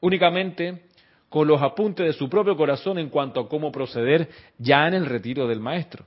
únicamente 0.00 0.82
con 1.28 1.48
los 1.48 1.60
apuntes 1.60 2.06
de 2.06 2.12
su 2.12 2.28
propio 2.28 2.56
corazón 2.56 2.98
en 2.98 3.08
cuanto 3.08 3.40
a 3.40 3.48
cómo 3.48 3.72
proceder 3.72 4.28
ya 4.56 4.86
en 4.86 4.94
el 4.94 5.06
retiro 5.06 5.48
del 5.48 5.60
maestro. 5.60 6.06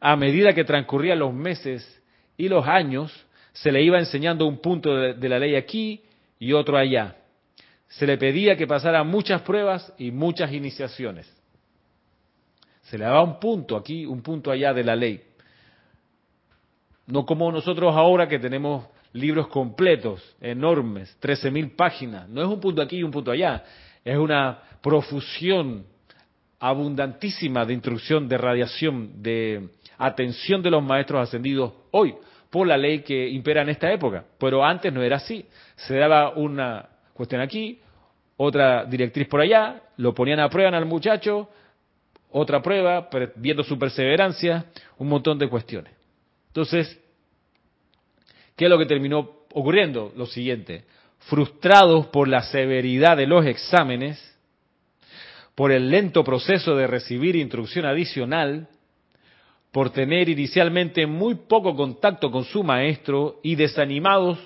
A 0.00 0.16
medida 0.16 0.52
que 0.52 0.64
transcurrían 0.64 1.18
los 1.18 1.32
meses 1.32 2.02
y 2.36 2.48
los 2.48 2.66
años, 2.66 3.26
se 3.52 3.72
le 3.72 3.82
iba 3.82 3.98
enseñando 3.98 4.46
un 4.46 4.58
punto 4.58 4.94
de, 4.94 5.28
la 5.28 5.38
ley 5.38 5.56
aquí 5.56 6.02
y 6.38 6.52
otro 6.52 6.76
allá. 6.76 7.16
Se 7.88 8.06
le 8.06 8.18
pedía 8.18 8.56
que 8.56 8.66
pasara 8.66 9.02
muchas 9.02 9.42
pruebas 9.42 9.92
y 9.98 10.10
muchas 10.10 10.52
iniciaciones. 10.52 11.32
Se 12.82 12.98
le 12.98 13.04
daba 13.04 13.22
un 13.22 13.40
punto 13.40 13.76
aquí, 13.76 14.06
un 14.06 14.22
punto 14.22 14.50
allá 14.50 14.72
de 14.72 14.84
la 14.84 14.94
ley. 14.94 15.22
No 17.06 17.24
como 17.24 17.50
nosotros 17.50 17.94
ahora 17.96 18.28
que 18.28 18.38
tenemos 18.38 18.86
libros 19.12 19.48
completos, 19.48 20.22
enormes, 20.40 21.16
13.000 21.20 21.74
páginas. 21.74 22.28
No 22.28 22.42
es 22.42 22.48
un 22.48 22.60
punto 22.60 22.82
aquí 22.82 22.98
y 22.98 23.02
un 23.02 23.10
punto 23.10 23.30
allá. 23.30 23.64
Es 24.04 24.16
una 24.16 24.62
profusión 24.82 25.86
abundantísima 26.60 27.64
de 27.64 27.74
instrucción, 27.74 28.28
de 28.28 28.38
radiación, 28.38 29.22
de 29.22 29.70
atención 29.96 30.62
de 30.62 30.70
los 30.70 30.82
maestros 30.82 31.26
ascendidos 31.28 31.72
hoy 31.90 32.14
por 32.50 32.66
la 32.66 32.76
ley 32.76 33.00
que 33.00 33.28
impera 33.28 33.62
en 33.62 33.68
esta 33.70 33.92
época. 33.92 34.24
Pero 34.38 34.64
antes 34.64 34.92
no 34.92 35.02
era 35.02 35.16
así. 35.16 35.44
Se 35.76 35.96
daba 35.96 36.30
una 36.30 36.88
cuestión 37.12 37.40
aquí, 37.40 37.80
otra 38.36 38.84
directriz 38.84 39.28
por 39.28 39.40
allá, 39.40 39.82
lo 39.96 40.14
ponían 40.14 40.40
a 40.40 40.48
prueba 40.48 40.76
al 40.76 40.86
muchacho, 40.86 41.48
otra 42.30 42.62
prueba, 42.62 43.08
viendo 43.36 43.64
su 43.64 43.78
perseverancia, 43.78 44.66
un 44.98 45.08
montón 45.08 45.38
de 45.38 45.48
cuestiones. 45.48 45.92
Entonces, 46.48 46.98
¿qué 48.56 48.64
es 48.64 48.70
lo 48.70 48.78
que 48.78 48.86
terminó 48.86 49.30
ocurriendo? 49.52 50.12
Lo 50.16 50.26
siguiente, 50.26 50.84
frustrados 51.20 52.06
por 52.06 52.28
la 52.28 52.42
severidad 52.42 53.16
de 53.16 53.26
los 53.26 53.44
exámenes, 53.46 54.24
por 55.54 55.72
el 55.72 55.90
lento 55.90 56.22
proceso 56.22 56.76
de 56.76 56.86
recibir 56.86 57.34
instrucción 57.34 57.84
adicional, 57.84 58.68
por 59.72 59.90
tener 59.90 60.28
inicialmente 60.28 61.06
muy 61.06 61.34
poco 61.34 61.76
contacto 61.76 62.30
con 62.30 62.44
su 62.44 62.62
maestro 62.62 63.40
y 63.42 63.54
desanimados 63.54 64.38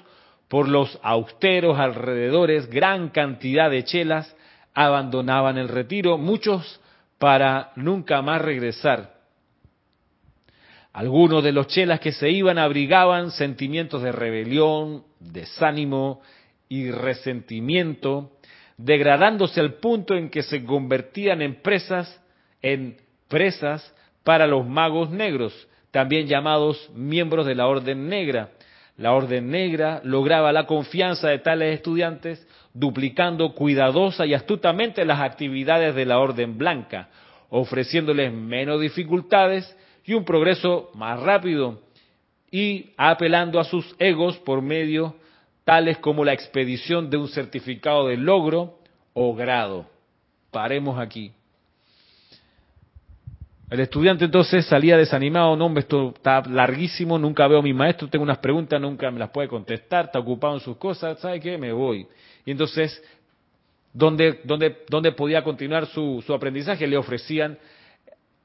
por 0.48 0.68
los 0.68 0.98
austeros 1.02 1.78
alrededores, 1.78 2.68
gran 2.68 3.08
cantidad 3.08 3.70
de 3.70 3.84
chelas 3.84 4.36
abandonaban 4.74 5.58
el 5.58 5.68
retiro, 5.68 6.18
muchos 6.18 6.80
para 7.18 7.72
nunca 7.76 8.20
más 8.20 8.42
regresar. 8.42 9.14
Algunos 10.92 11.42
de 11.42 11.52
los 11.52 11.68
chelas 11.68 12.00
que 12.00 12.12
se 12.12 12.28
iban 12.28 12.58
abrigaban 12.58 13.30
sentimientos 13.30 14.02
de 14.02 14.12
rebelión, 14.12 15.04
desánimo 15.20 16.20
y 16.68 16.90
resentimiento, 16.90 18.32
degradándose 18.76 19.60
al 19.60 19.74
punto 19.74 20.14
en 20.14 20.28
que 20.28 20.42
se 20.42 20.64
convertían 20.64 21.40
en 21.40 21.62
presas, 21.62 22.20
en 22.60 22.98
presas 23.28 23.94
para 24.24 24.46
los 24.46 24.66
magos 24.66 25.10
negros, 25.10 25.68
también 25.90 26.26
llamados 26.26 26.90
miembros 26.94 27.46
de 27.46 27.54
la 27.54 27.66
Orden 27.66 28.08
Negra. 28.08 28.50
La 28.96 29.12
Orden 29.12 29.50
Negra 29.50 30.00
lograba 30.04 30.52
la 30.52 30.66
confianza 30.66 31.28
de 31.28 31.38
tales 31.38 31.74
estudiantes 31.74 32.46
duplicando 32.74 33.54
cuidadosa 33.54 34.26
y 34.26 34.34
astutamente 34.34 35.04
las 35.04 35.20
actividades 35.20 35.94
de 35.94 36.06
la 36.06 36.18
Orden 36.18 36.56
Blanca, 36.56 37.08
ofreciéndoles 37.50 38.32
menos 38.32 38.80
dificultades 38.80 39.76
y 40.04 40.14
un 40.14 40.24
progreso 40.24 40.90
más 40.94 41.20
rápido, 41.20 41.80
y 42.50 42.90
apelando 42.96 43.60
a 43.60 43.64
sus 43.64 43.94
egos 43.98 44.36
por 44.38 44.62
medio 44.62 45.16
tales 45.64 45.98
como 45.98 46.24
la 46.24 46.32
expedición 46.32 47.08
de 47.08 47.16
un 47.16 47.28
certificado 47.28 48.08
de 48.08 48.16
logro 48.16 48.78
o 49.14 49.34
grado. 49.34 49.86
Paremos 50.50 50.98
aquí. 50.98 51.32
El 53.72 53.80
estudiante 53.80 54.26
entonces 54.26 54.66
salía 54.66 54.98
desanimado, 54.98 55.56
no, 55.56 55.72
esto 55.78 56.12
está 56.14 56.42
larguísimo, 56.42 57.18
nunca 57.18 57.48
veo 57.48 57.60
a 57.60 57.62
mi 57.62 57.72
maestro, 57.72 58.06
tengo 58.06 58.22
unas 58.22 58.36
preguntas, 58.36 58.78
nunca 58.78 59.10
me 59.10 59.18
las 59.18 59.30
puede 59.30 59.48
contestar, 59.48 60.04
está 60.04 60.18
ocupado 60.18 60.52
en 60.52 60.60
sus 60.60 60.76
cosas, 60.76 61.18
¿sabe 61.20 61.40
qué? 61.40 61.56
Me 61.56 61.72
voy. 61.72 62.06
Y 62.44 62.50
entonces, 62.50 63.02
¿dónde, 63.94 64.40
dónde, 64.44 64.82
dónde 64.90 65.12
podía 65.12 65.42
continuar 65.42 65.86
su, 65.86 66.22
su 66.26 66.34
aprendizaje? 66.34 66.86
Le 66.86 66.98
ofrecían 66.98 67.56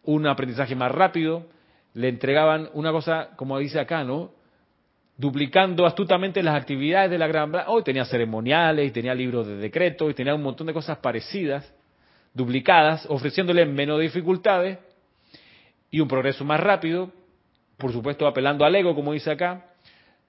un 0.03 0.25
aprendizaje 0.27 0.77
más 0.77 0.93
rápido, 0.93 1.45
le 1.93 2.07
entregaban 2.07 2.69
una 2.71 2.93
cosa, 2.93 3.31
como 3.35 3.59
dice 3.59 3.81
acá, 3.81 4.05
¿no? 4.05 4.31
Duplicando 5.17 5.85
astutamente 5.85 6.41
las 6.41 6.55
actividades 6.55 7.11
de 7.11 7.17
la 7.17 7.27
Gran 7.27 7.51
Hoy 7.67 7.83
tenía 7.83 8.05
ceremoniales, 8.05 8.87
y 8.87 8.91
tenía 8.91 9.13
libros 9.13 9.45
de 9.45 9.57
decreto, 9.57 10.09
y 10.09 10.13
tenía 10.13 10.33
un 10.33 10.43
montón 10.43 10.67
de 10.67 10.73
cosas 10.73 10.99
parecidas, 10.99 11.69
duplicadas, 12.33 13.05
ofreciéndole 13.09 13.65
menos 13.65 13.99
dificultades 13.99 14.86
y 15.89 15.99
un 15.99 16.07
progreso 16.07 16.43
más 16.43 16.59
rápido, 16.59 17.11
por 17.77 17.91
supuesto 17.91 18.27
apelando 18.27 18.65
al 18.65 18.75
ego, 18.75 18.95
como 18.95 19.13
dice 19.13 19.31
acá. 19.31 19.65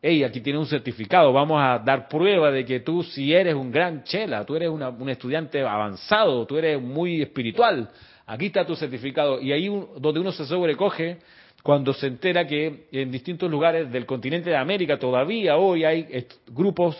Hey, 0.00 0.22
aquí 0.22 0.40
tiene 0.40 0.61
un 0.61 0.66
certificado, 0.66 1.32
vamos 1.32 1.61
a 1.61 1.80
dar 1.80 2.09
prueba 2.09 2.52
de 2.52 2.64
que 2.64 2.80
tú 2.80 3.02
si 3.02 3.32
eres 3.32 3.54
un 3.54 3.72
gran 3.72 4.04
chela, 4.04 4.44
tú 4.44 4.54
eres 4.54 4.68
un 4.70 5.09
estudiante 5.09 5.61
avanzado, 5.61 6.46
tú 6.46 6.56
eres 6.56 6.80
muy 6.80 7.20
espiritual, 7.20 7.90
aquí 8.24 8.46
está 8.46 8.64
tu 8.64 8.76
certificado. 8.76 9.40
Y 9.40 9.52
ahí 9.52 9.68
donde 9.96 10.20
uno 10.20 10.30
se 10.30 10.44
sobrecoge 10.44 11.18
cuando 11.64 11.92
se 11.92 12.06
entera 12.06 12.46
que 12.46 12.86
en 12.92 13.11
distintos 13.11 13.50
lugares 13.50 13.90
del 13.90 14.06
continente 14.06 14.50
de 14.50 14.56
América 14.56 14.98
todavía 14.98 15.56
hoy 15.56 15.84
hay 15.84 16.26
grupos, 16.46 16.96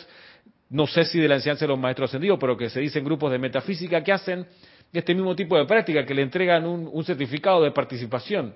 no 0.71 0.89
sé 0.89 1.05
si 1.05 1.21
de 1.21 1.29
la 1.29 1.37
enseñanza 1.37 1.67
de 1.67 1.69
los 1.69 1.79
maestros 1.79 2.11
ascendidos, 2.11 2.39
pero 2.41 2.57
que 2.57 2.69
se 2.69 2.81
dicen 2.81 3.05
grupos 3.05 3.31
de 3.31 3.39
metafísica 3.39 4.03
que 4.03 4.13
hacen 4.13 4.45
este 4.93 5.15
mismo 5.15 5.37
tipo 5.37 5.57
de 5.57 5.67
práctica, 5.67 6.05
que 6.05 6.15
le 6.15 6.23
entregan 6.23 6.67
un, 6.67 7.05
certificado 7.05 7.63
de 7.63 7.71
participación. 7.73 8.55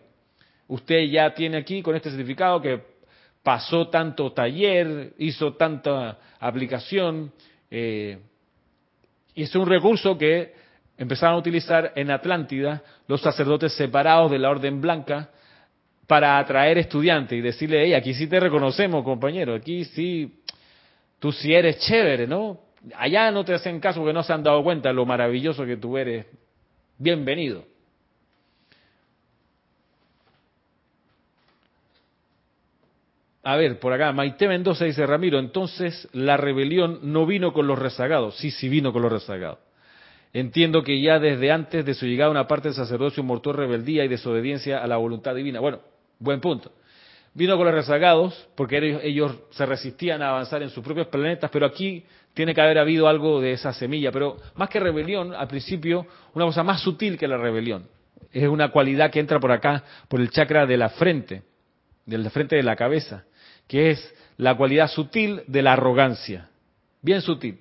Usted 0.68 1.04
ya 1.10 1.34
tiene 1.34 1.58
aquí 1.58 1.82
con 1.82 1.94
este 1.94 2.10
certificado 2.10 2.60
que 2.60 2.80
pasó 3.42 3.88
tanto 3.88 4.32
taller, 4.32 5.12
hizo 5.18 5.54
tanta 5.54 6.18
aplicación, 6.38 7.32
eh, 7.70 8.18
y 9.34 9.42
es 9.42 9.54
un 9.54 9.66
recurso 9.66 10.16
que 10.16 10.54
empezaron 10.96 11.36
a 11.36 11.38
utilizar 11.38 11.92
en 11.96 12.10
Atlántida 12.10 12.82
los 13.08 13.20
sacerdotes 13.20 13.72
separados 13.74 14.30
de 14.30 14.38
la 14.38 14.50
Orden 14.50 14.80
Blanca 14.80 15.30
para 16.06 16.38
atraer 16.38 16.78
estudiantes 16.78 17.38
y 17.38 17.40
decirle, 17.40 17.84
hey, 17.84 17.94
aquí 17.94 18.14
sí 18.14 18.26
te 18.26 18.38
reconocemos, 18.38 19.04
compañero, 19.04 19.54
aquí 19.54 19.84
sí, 19.84 20.42
tú 21.18 21.32
sí 21.32 21.52
eres 21.54 21.78
chévere, 21.78 22.26
¿no? 22.26 22.60
Allá 22.96 23.30
no 23.30 23.44
te 23.44 23.54
hacen 23.54 23.80
caso 23.80 24.00
porque 24.00 24.12
no 24.12 24.22
se 24.22 24.32
han 24.32 24.42
dado 24.42 24.62
cuenta 24.62 24.88
de 24.88 24.94
lo 24.94 25.06
maravilloso 25.06 25.64
que 25.64 25.76
tú 25.76 25.96
eres. 25.96 26.26
Bienvenido. 26.98 27.64
A 33.44 33.56
ver, 33.56 33.80
por 33.80 33.92
acá, 33.92 34.12
Maite 34.12 34.46
Mendoza 34.46 34.84
dice, 34.84 35.04
Ramiro, 35.04 35.38
entonces 35.38 36.08
la 36.12 36.36
rebelión 36.36 37.00
no 37.02 37.26
vino 37.26 37.52
con 37.52 37.66
los 37.66 37.78
rezagados. 37.78 38.36
Sí, 38.36 38.50
sí 38.50 38.68
vino 38.68 38.92
con 38.92 39.02
los 39.02 39.10
rezagados. 39.10 39.58
Entiendo 40.32 40.82
que 40.82 41.00
ya 41.00 41.18
desde 41.18 41.50
antes 41.50 41.84
de 41.84 41.94
su 41.94 42.06
llegada 42.06 42.30
una 42.30 42.46
parte 42.46 42.68
del 42.68 42.74
sacerdocio 42.74 43.22
mortó 43.22 43.52
rebeldía 43.52 44.04
y 44.04 44.08
desobediencia 44.08 44.82
a 44.82 44.86
la 44.86 44.96
voluntad 44.96 45.34
divina. 45.34 45.60
Bueno, 45.60 45.80
buen 46.18 46.40
punto. 46.40 46.72
Vino 47.34 47.56
con 47.56 47.64
los 47.64 47.74
rezagados 47.74 48.48
porque 48.54 49.00
ellos 49.02 49.38
se 49.50 49.64
resistían 49.64 50.20
a 50.22 50.30
avanzar 50.30 50.62
en 50.62 50.68
sus 50.68 50.84
propios 50.84 51.06
planetas, 51.06 51.50
pero 51.50 51.64
aquí 51.64 52.04
tiene 52.34 52.54
que 52.54 52.60
haber 52.60 52.78
habido 52.78 53.08
algo 53.08 53.40
de 53.40 53.52
esa 53.52 53.72
semilla, 53.72 54.12
pero 54.12 54.36
más 54.54 54.68
que 54.68 54.80
rebelión, 54.80 55.34
al 55.34 55.48
principio, 55.48 56.06
una 56.34 56.44
cosa 56.44 56.62
más 56.62 56.82
sutil 56.82 57.18
que 57.18 57.26
la 57.26 57.38
rebelión. 57.38 57.86
Es 58.32 58.48
una 58.48 58.70
cualidad 58.70 59.10
que 59.10 59.20
entra 59.20 59.40
por 59.40 59.50
acá, 59.50 59.82
por 60.08 60.20
el 60.20 60.30
chakra 60.30 60.66
de 60.66 60.76
la 60.76 60.90
frente, 60.90 61.42
del 62.04 62.28
frente 62.30 62.56
de 62.56 62.62
la 62.62 62.76
cabeza, 62.76 63.24
que 63.66 63.90
es 63.90 64.14
la 64.36 64.54
cualidad 64.56 64.88
sutil 64.88 65.42
de 65.46 65.62
la 65.62 65.72
arrogancia. 65.72 66.50
Bien 67.00 67.22
sutil. 67.22 67.60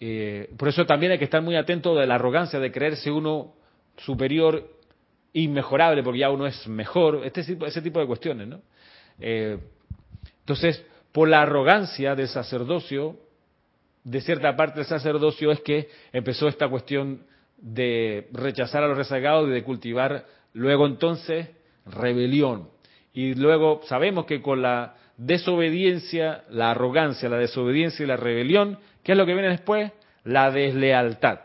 Eh, 0.00 0.50
por 0.58 0.68
eso 0.68 0.84
también 0.84 1.12
hay 1.12 1.18
que 1.18 1.24
estar 1.24 1.42
muy 1.42 1.56
atento 1.56 1.94
de 1.94 2.06
la 2.06 2.16
arrogancia, 2.16 2.58
de 2.58 2.70
creerse 2.70 3.10
uno 3.10 3.54
superior, 3.96 4.75
inmejorable, 5.36 6.02
porque 6.02 6.20
ya 6.20 6.30
uno 6.30 6.46
es 6.46 6.66
mejor, 6.66 7.20
este, 7.24 7.40
ese 7.66 7.82
tipo 7.82 8.00
de 8.00 8.06
cuestiones. 8.06 8.48
¿no? 8.48 8.62
Eh, 9.20 9.58
entonces, 10.40 10.82
por 11.12 11.28
la 11.28 11.42
arrogancia 11.42 12.14
del 12.14 12.28
sacerdocio, 12.28 13.16
de 14.02 14.20
cierta 14.22 14.56
parte 14.56 14.78
del 14.80 14.86
sacerdocio 14.86 15.52
es 15.52 15.60
que 15.60 15.88
empezó 16.12 16.48
esta 16.48 16.68
cuestión 16.68 17.24
de 17.58 18.28
rechazar 18.32 18.82
a 18.82 18.88
los 18.88 18.96
rezagados 18.96 19.48
y 19.48 19.52
de 19.52 19.62
cultivar 19.62 20.24
luego 20.54 20.86
entonces 20.86 21.50
rebelión. 21.84 22.70
Y 23.12 23.34
luego 23.34 23.82
sabemos 23.84 24.24
que 24.24 24.40
con 24.40 24.62
la 24.62 24.94
desobediencia, 25.18 26.44
la 26.48 26.70
arrogancia, 26.70 27.28
la 27.28 27.38
desobediencia 27.38 28.04
y 28.04 28.06
la 28.06 28.16
rebelión, 28.16 28.78
¿qué 29.02 29.12
es 29.12 29.18
lo 29.18 29.26
que 29.26 29.34
viene 29.34 29.48
después? 29.48 29.92
La 30.24 30.50
deslealtad. 30.50 31.40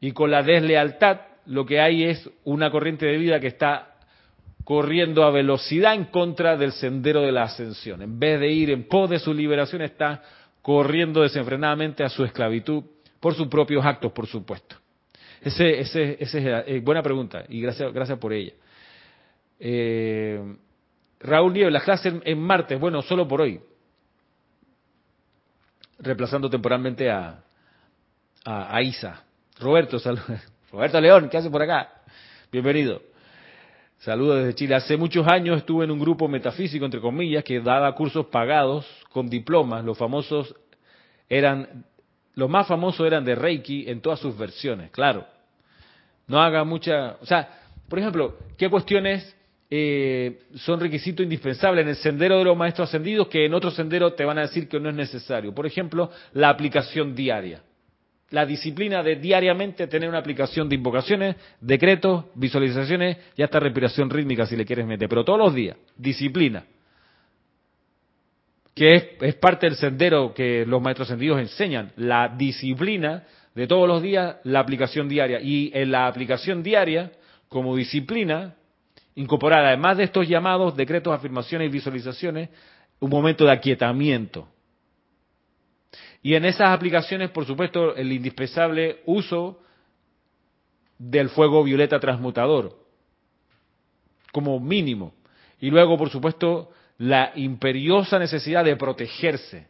Y 0.00 0.12
con 0.12 0.30
la 0.30 0.42
deslealtad 0.42 1.29
lo 1.46 1.66
que 1.66 1.80
hay 1.80 2.04
es 2.04 2.28
una 2.44 2.70
corriente 2.70 3.06
de 3.06 3.16
vida 3.16 3.40
que 3.40 3.48
está 3.48 3.94
corriendo 4.64 5.24
a 5.24 5.30
velocidad 5.30 5.94
en 5.94 6.04
contra 6.06 6.56
del 6.56 6.72
sendero 6.72 7.22
de 7.22 7.32
la 7.32 7.44
ascensión. 7.44 8.02
En 8.02 8.18
vez 8.18 8.38
de 8.38 8.48
ir 8.50 8.70
en 8.70 8.86
pos 8.86 9.10
de 9.10 9.18
su 9.18 9.34
liberación, 9.34 9.82
está 9.82 10.22
corriendo 10.62 11.22
desenfrenadamente 11.22 12.04
a 12.04 12.08
su 12.08 12.24
esclavitud 12.24 12.84
por 13.18 13.34
sus 13.34 13.48
propios 13.48 13.84
actos, 13.84 14.12
por 14.12 14.26
supuesto. 14.26 14.76
Ese, 15.40 15.80
ese, 15.80 16.16
ese 16.20 16.38
es 16.38 16.64
eh, 16.66 16.80
buena 16.84 17.02
pregunta 17.02 17.44
y 17.48 17.60
gracias, 17.60 17.92
gracias 17.92 18.18
por 18.18 18.32
ella. 18.32 18.52
Eh, 19.58 20.56
Raúl 21.20 21.52
Nieves, 21.52 21.72
las 21.72 21.82
clases 21.82 22.14
en, 22.24 22.40
martes, 22.40 22.78
bueno, 22.80 23.02
solo 23.02 23.28
por 23.28 23.42
hoy. 23.42 23.60
Reemplazando 25.98 26.48
temporalmente 26.48 27.10
a, 27.10 27.42
a, 28.44 28.82
Isa. 28.82 29.22
Roberto, 29.58 29.98
Roberto 30.72 31.00
León, 31.00 31.28
¿qué 31.28 31.36
hace 31.36 31.50
por 31.50 31.62
acá? 31.62 31.90
Bienvenido. 32.52 33.02
Saludos 33.98 34.38
desde 34.38 34.54
Chile. 34.54 34.74
Hace 34.76 34.96
muchos 34.96 35.26
años 35.26 35.58
estuve 35.58 35.84
en 35.84 35.90
un 35.90 35.98
grupo 35.98 36.28
metafísico, 36.28 36.84
entre 36.84 37.00
comillas, 37.00 37.42
que 37.42 37.60
daba 37.60 37.92
cursos 37.94 38.26
pagados 38.26 38.86
con 39.10 39.28
diplomas. 39.28 39.84
Los 39.84 39.98
famosos 39.98 40.54
eran, 41.28 41.84
los 42.34 42.48
más 42.48 42.68
famosos 42.68 43.04
eran 43.04 43.24
de 43.24 43.34
Reiki 43.34 43.90
en 43.90 44.00
todas 44.00 44.20
sus 44.20 44.38
versiones, 44.38 44.92
claro. 44.92 45.26
No 46.28 46.40
haga 46.40 46.62
mucha, 46.62 47.16
o 47.20 47.26
sea, 47.26 47.48
por 47.88 47.98
ejemplo, 47.98 48.36
¿qué 48.56 48.70
cuestiones 48.70 49.36
eh, 49.68 50.44
son 50.54 50.78
requisitos 50.78 51.24
indispensables 51.24 51.82
en 51.82 51.88
el 51.88 51.96
sendero 51.96 52.38
de 52.38 52.44
los 52.44 52.56
maestros 52.56 52.88
ascendidos 52.88 53.26
que 53.26 53.44
en 53.44 53.54
otro 53.54 53.72
sendero 53.72 54.12
te 54.12 54.24
van 54.24 54.38
a 54.38 54.42
decir 54.42 54.68
que 54.68 54.78
no 54.78 54.88
es 54.88 54.94
necesario? 54.94 55.52
Por 55.52 55.66
ejemplo, 55.66 56.12
la 56.32 56.48
aplicación 56.48 57.16
diaria 57.16 57.60
la 58.30 58.46
disciplina 58.46 59.02
de 59.02 59.16
diariamente 59.16 59.86
tener 59.88 60.08
una 60.08 60.18
aplicación 60.18 60.68
de 60.68 60.76
invocaciones, 60.76 61.36
decretos, 61.60 62.26
visualizaciones 62.34 63.16
y 63.36 63.42
hasta 63.42 63.58
respiración 63.58 64.08
rítmica 64.08 64.46
si 64.46 64.56
le 64.56 64.64
quieres 64.64 64.86
meter, 64.86 65.08
pero 65.08 65.24
todos 65.24 65.38
los 65.38 65.54
días, 65.54 65.76
disciplina. 65.96 66.64
Que 68.74 69.16
es, 69.20 69.34
parte 69.34 69.66
del 69.66 69.74
sendero 69.74 70.32
que 70.32 70.64
los 70.64 70.80
maestros 70.80 71.08
sentidos 71.08 71.40
enseñan, 71.40 71.92
la 71.96 72.28
disciplina 72.28 73.24
de 73.54 73.66
todos 73.66 73.88
los 73.88 74.00
días, 74.00 74.36
la 74.44 74.60
aplicación 74.60 75.08
diaria. 75.08 75.40
Y 75.40 75.72
en 75.74 75.90
la 75.90 76.06
aplicación 76.06 76.62
diaria, 76.62 77.10
como 77.48 77.76
disciplina, 77.76 78.54
incorporar 79.16 79.66
además 79.66 79.96
de 79.98 80.04
estos 80.04 80.28
llamados, 80.28 80.76
decretos, 80.76 81.12
afirmaciones 81.12 81.68
y 81.68 81.72
visualizaciones, 81.72 82.48
un 83.00 83.10
momento 83.10 83.44
de 83.44 83.52
aquietamiento 83.52 84.46
y 86.22 86.34
en 86.34 86.44
esas 86.44 86.68
aplicaciones, 86.70 87.30
por 87.30 87.46
supuesto, 87.46 87.94
el 87.96 88.12
indispensable 88.12 89.00
uso 89.06 89.60
del 90.98 91.30
fuego 91.30 91.64
violeta 91.64 91.98
transmutador, 91.98 92.76
como 94.32 94.60
mínimo. 94.60 95.14
Y 95.60 95.70
luego, 95.70 95.96
por 95.96 96.10
supuesto, 96.10 96.70
la 96.98 97.32
imperiosa 97.36 98.18
necesidad 98.18 98.64
de 98.64 98.76
protegerse 98.76 99.68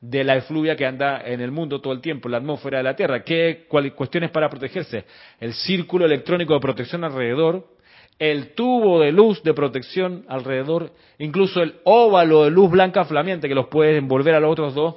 de 0.00 0.24
la 0.24 0.36
efluvia 0.36 0.76
que 0.76 0.86
anda 0.86 1.20
en 1.24 1.40
el 1.40 1.50
mundo 1.50 1.80
todo 1.80 1.92
el 1.92 2.00
tiempo, 2.00 2.28
la 2.28 2.38
atmósfera 2.38 2.78
de 2.78 2.84
la 2.84 2.96
Tierra. 2.96 3.22
¿Qué 3.22 3.66
cuestiones 3.68 4.30
para 4.30 4.48
protegerse? 4.48 5.04
El 5.40 5.54
círculo 5.54 6.06
electrónico 6.06 6.54
de 6.54 6.60
protección 6.60 7.04
alrededor 7.04 7.78
el 8.18 8.54
tubo 8.54 9.00
de 9.00 9.12
luz 9.12 9.42
de 9.42 9.54
protección 9.54 10.24
alrededor, 10.28 10.92
incluso 11.18 11.62
el 11.62 11.76
óvalo 11.84 12.44
de 12.44 12.50
luz 12.50 12.70
blanca 12.70 13.04
flameante 13.04 13.48
que 13.48 13.54
los 13.54 13.68
puede 13.68 13.96
envolver 13.96 14.34
a 14.34 14.40
los 14.40 14.50
otros 14.50 14.74
dos 14.74 14.96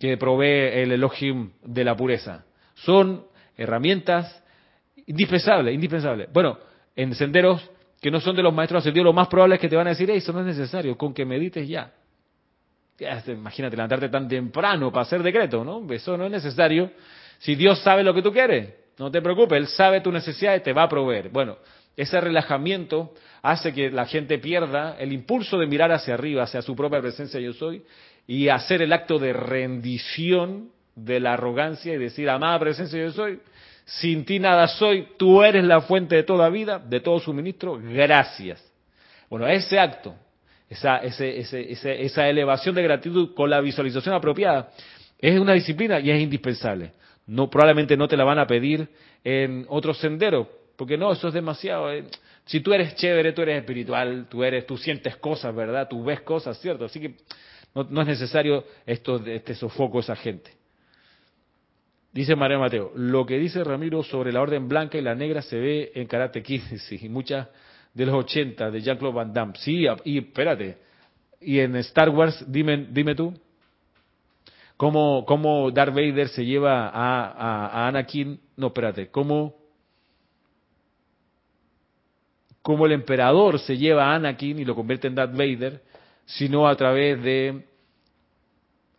que 0.00 0.16
provee 0.16 0.80
el 0.80 0.92
Elohim 0.92 1.50
de 1.62 1.84
la 1.84 1.94
pureza. 1.94 2.44
Son 2.74 3.26
herramientas 3.54 4.42
indispensables, 5.06 5.74
indispensables. 5.74 6.32
Bueno, 6.32 6.58
en 6.96 7.14
senderos 7.14 7.70
que 8.00 8.10
no 8.10 8.18
son 8.18 8.34
de 8.34 8.42
los 8.42 8.54
maestros 8.54 8.80
ascendidos, 8.80 9.04
lo 9.04 9.12
más 9.12 9.28
probable 9.28 9.56
es 9.56 9.60
que 9.60 9.68
te 9.68 9.76
van 9.76 9.86
a 9.86 9.90
decir, 9.90 10.10
eso 10.10 10.32
no 10.32 10.40
es 10.40 10.46
necesario, 10.46 10.96
con 10.96 11.12
que 11.12 11.26
medites 11.26 11.68
ya. 11.68 11.92
Imagínate 13.28 13.76
levantarte 13.76 14.08
tan 14.08 14.26
temprano 14.26 14.90
para 14.90 15.02
hacer 15.02 15.22
decreto, 15.22 15.62
¿no? 15.64 15.86
Eso 15.92 16.16
no 16.16 16.24
es 16.24 16.30
necesario. 16.30 16.90
Si 17.38 17.54
Dios 17.54 17.78
sabe 17.80 18.02
lo 18.02 18.14
que 18.14 18.22
tú 18.22 18.32
quieres, 18.32 18.72
no 18.98 19.10
te 19.10 19.20
preocupes, 19.20 19.58
Él 19.58 19.66
sabe 19.66 20.00
tu 20.00 20.10
necesidad 20.10 20.56
y 20.56 20.60
te 20.60 20.72
va 20.72 20.84
a 20.84 20.88
proveer. 20.88 21.28
Bueno, 21.28 21.58
ese 21.94 22.18
relajamiento 22.20 23.12
hace 23.42 23.74
que 23.74 23.90
la 23.90 24.06
gente 24.06 24.38
pierda 24.38 24.96
el 24.98 25.12
impulso 25.12 25.58
de 25.58 25.66
mirar 25.66 25.92
hacia 25.92 26.14
arriba, 26.14 26.44
hacia 26.44 26.62
su 26.62 26.74
propia 26.74 27.00
presencia 27.00 27.38
yo 27.38 27.52
soy, 27.52 27.82
y 28.30 28.48
hacer 28.48 28.80
el 28.80 28.92
acto 28.92 29.18
de 29.18 29.32
rendición 29.32 30.70
de 30.94 31.18
la 31.18 31.32
arrogancia 31.32 31.92
y 31.92 31.98
decir, 31.98 32.30
amada 32.30 32.60
presencia 32.60 32.96
yo 32.96 33.10
soy, 33.10 33.40
sin 33.84 34.24
ti 34.24 34.38
nada 34.38 34.68
soy, 34.68 35.08
tú 35.16 35.42
eres 35.42 35.64
la 35.64 35.80
fuente 35.80 36.14
de 36.14 36.22
toda 36.22 36.48
vida, 36.48 36.78
de 36.78 37.00
todo 37.00 37.18
suministro, 37.18 37.80
gracias. 37.82 38.64
Bueno, 39.28 39.48
ese 39.48 39.80
acto, 39.80 40.14
esa, 40.68 40.98
esa 40.98 42.28
elevación 42.28 42.76
de 42.76 42.84
gratitud 42.84 43.34
con 43.34 43.50
la 43.50 43.60
visualización 43.60 44.14
apropiada, 44.14 44.70
es 45.18 45.36
una 45.40 45.54
disciplina 45.54 45.98
y 45.98 46.12
es 46.12 46.20
indispensable. 46.20 46.92
No, 47.26 47.50
probablemente 47.50 47.96
no 47.96 48.06
te 48.06 48.16
la 48.16 48.22
van 48.22 48.38
a 48.38 48.46
pedir 48.46 48.88
en 49.24 49.66
otro 49.68 49.92
sendero, 49.92 50.48
porque 50.76 50.96
no, 50.96 51.10
eso 51.10 51.26
es 51.26 51.34
demasiado. 51.34 51.92
Eh. 51.92 52.04
Si 52.44 52.60
tú 52.60 52.72
eres 52.72 52.94
chévere, 52.94 53.32
tú 53.32 53.42
eres 53.42 53.58
espiritual, 53.58 54.28
tú 54.30 54.44
eres, 54.44 54.68
tú 54.68 54.76
sientes 54.76 55.16
cosas, 55.16 55.52
¿verdad? 55.52 55.88
Tú 55.88 56.04
ves 56.04 56.20
cosas, 56.20 56.60
¿cierto? 56.60 56.84
Así 56.84 57.00
que 57.00 57.16
no, 57.74 58.00
es 58.02 58.06
necesario 58.06 58.64
esto, 58.86 59.24
este 59.26 59.54
sofoco 59.54 60.00
esa 60.00 60.16
gente. 60.16 60.50
Dice 62.12 62.34
María 62.34 62.58
Mateo, 62.58 62.92
lo 62.96 63.24
que 63.24 63.38
dice 63.38 63.62
Ramiro 63.62 64.02
sobre 64.02 64.32
la 64.32 64.40
orden 64.40 64.68
blanca 64.68 64.98
y 64.98 65.02
la 65.02 65.14
negra 65.14 65.42
se 65.42 65.56
ve 65.56 65.92
en 65.94 66.06
Karate 66.06 66.42
Kid, 66.42 66.62
y 66.90 67.08
muchas 67.08 67.48
de 67.94 68.06
los 68.06 68.14
80 68.14 68.70
de 68.70 68.80
Jean-Claude 68.80 69.14
Van 69.14 69.32
Damme. 69.32 69.54
Sí, 69.58 69.86
y 70.04 70.18
espérate, 70.18 70.78
y 71.40 71.60
en 71.60 71.76
Star 71.76 72.10
Wars, 72.10 72.44
dime, 72.48 72.88
dime 72.90 73.14
tú, 73.14 73.32
cómo, 74.76 75.24
cómo 75.26 75.70
Darth 75.70 75.94
Vader 75.94 76.28
se 76.28 76.44
lleva 76.44 76.88
a, 76.88 77.76
a 77.84 77.88
Anakin, 77.88 78.40
no, 78.56 78.68
espérate, 78.68 79.08
cómo 79.08 79.60
cómo 82.62 82.86
el 82.86 82.92
emperador 82.92 83.58
se 83.58 83.76
lleva 83.76 84.06
a 84.06 84.16
Anakin 84.16 84.58
y 84.58 84.64
lo 84.64 84.74
convierte 84.74 85.08
en 85.08 85.14
Darth 85.14 85.32
Vader, 85.32 85.82
sino 86.24 86.68
a 86.68 86.76
través 86.76 87.22
de 87.22 87.66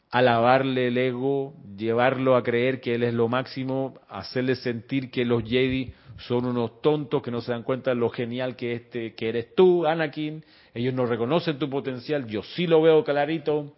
alabarle 0.09 0.87
el 0.87 0.97
ego, 0.97 1.53
llevarlo 1.77 2.35
a 2.35 2.43
creer 2.43 2.81
que 2.81 2.95
él 2.95 3.03
es 3.03 3.13
lo 3.13 3.27
máximo, 3.27 3.99
hacerle 4.09 4.55
sentir 4.55 5.09
que 5.09 5.23
los 5.23 5.43
Jedi 5.43 5.93
son 6.17 6.45
unos 6.45 6.81
tontos 6.81 7.21
que 7.23 7.31
no 7.31 7.41
se 7.41 7.51
dan 7.51 7.63
cuenta 7.63 7.91
de 7.91 7.95
lo 7.95 8.09
genial 8.09 8.55
que 8.55 8.73
este 8.73 9.15
que 9.15 9.29
eres 9.29 9.55
tú, 9.55 9.87
Anakin. 9.87 10.43
Ellos 10.73 10.93
no 10.93 11.05
reconocen 11.05 11.57
tu 11.57 11.69
potencial, 11.69 12.27
yo 12.27 12.43
sí 12.43 12.67
lo 12.67 12.81
veo 12.81 13.03
clarito. 13.03 13.73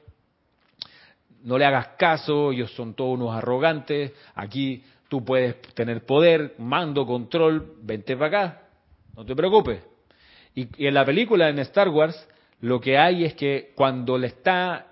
No 1.43 1.57
le 1.57 1.65
hagas 1.65 1.89
caso, 1.97 2.51
ellos 2.51 2.71
son 2.71 2.93
todos 2.93 3.15
unos 3.15 3.35
arrogantes. 3.35 4.13
Aquí 4.35 4.83
tú 5.09 5.23
puedes 5.23 5.61
tener 5.73 6.05
poder, 6.05 6.55
mando, 6.57 7.05
control, 7.05 7.75
vente 7.81 8.15
para 8.15 8.27
acá. 8.27 8.61
No 9.15 9.25
te 9.25 9.35
preocupes. 9.35 9.81
Y, 10.55 10.67
en 10.87 10.93
la 10.93 11.05
película, 11.05 11.49
en 11.49 11.59
Star 11.59 11.89
Wars, 11.89 12.27
lo 12.63 12.79
que 12.79 12.97
hay 12.97 13.25
es 13.25 13.33
que 13.33 13.73
cuando 13.75 14.17
le 14.17 14.27
está 14.27 14.87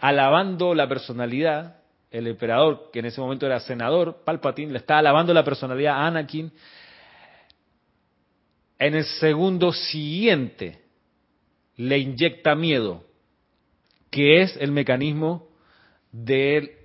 alabando 0.00 0.74
la 0.74 0.88
personalidad, 0.88 1.76
el 2.10 2.26
emperador, 2.26 2.90
que 2.92 2.98
en 2.98 3.04
ese 3.04 3.20
momento 3.20 3.46
era 3.46 3.60
senador, 3.60 4.24
Palpatine, 4.24 4.72
le 4.72 4.78
está 4.78 4.98
alabando 4.98 5.32
la 5.32 5.44
personalidad 5.44 5.94
a 5.94 6.08
Anakin, 6.08 6.50
en 8.80 8.94
el 8.96 9.04
segundo 9.04 9.72
siguiente 9.72 10.80
le 11.76 11.98
inyecta 11.98 12.56
miedo, 12.56 13.04
que 14.10 14.42
es 14.42 14.56
el 14.56 14.72
mecanismo 14.72 15.46
de, 16.10 16.80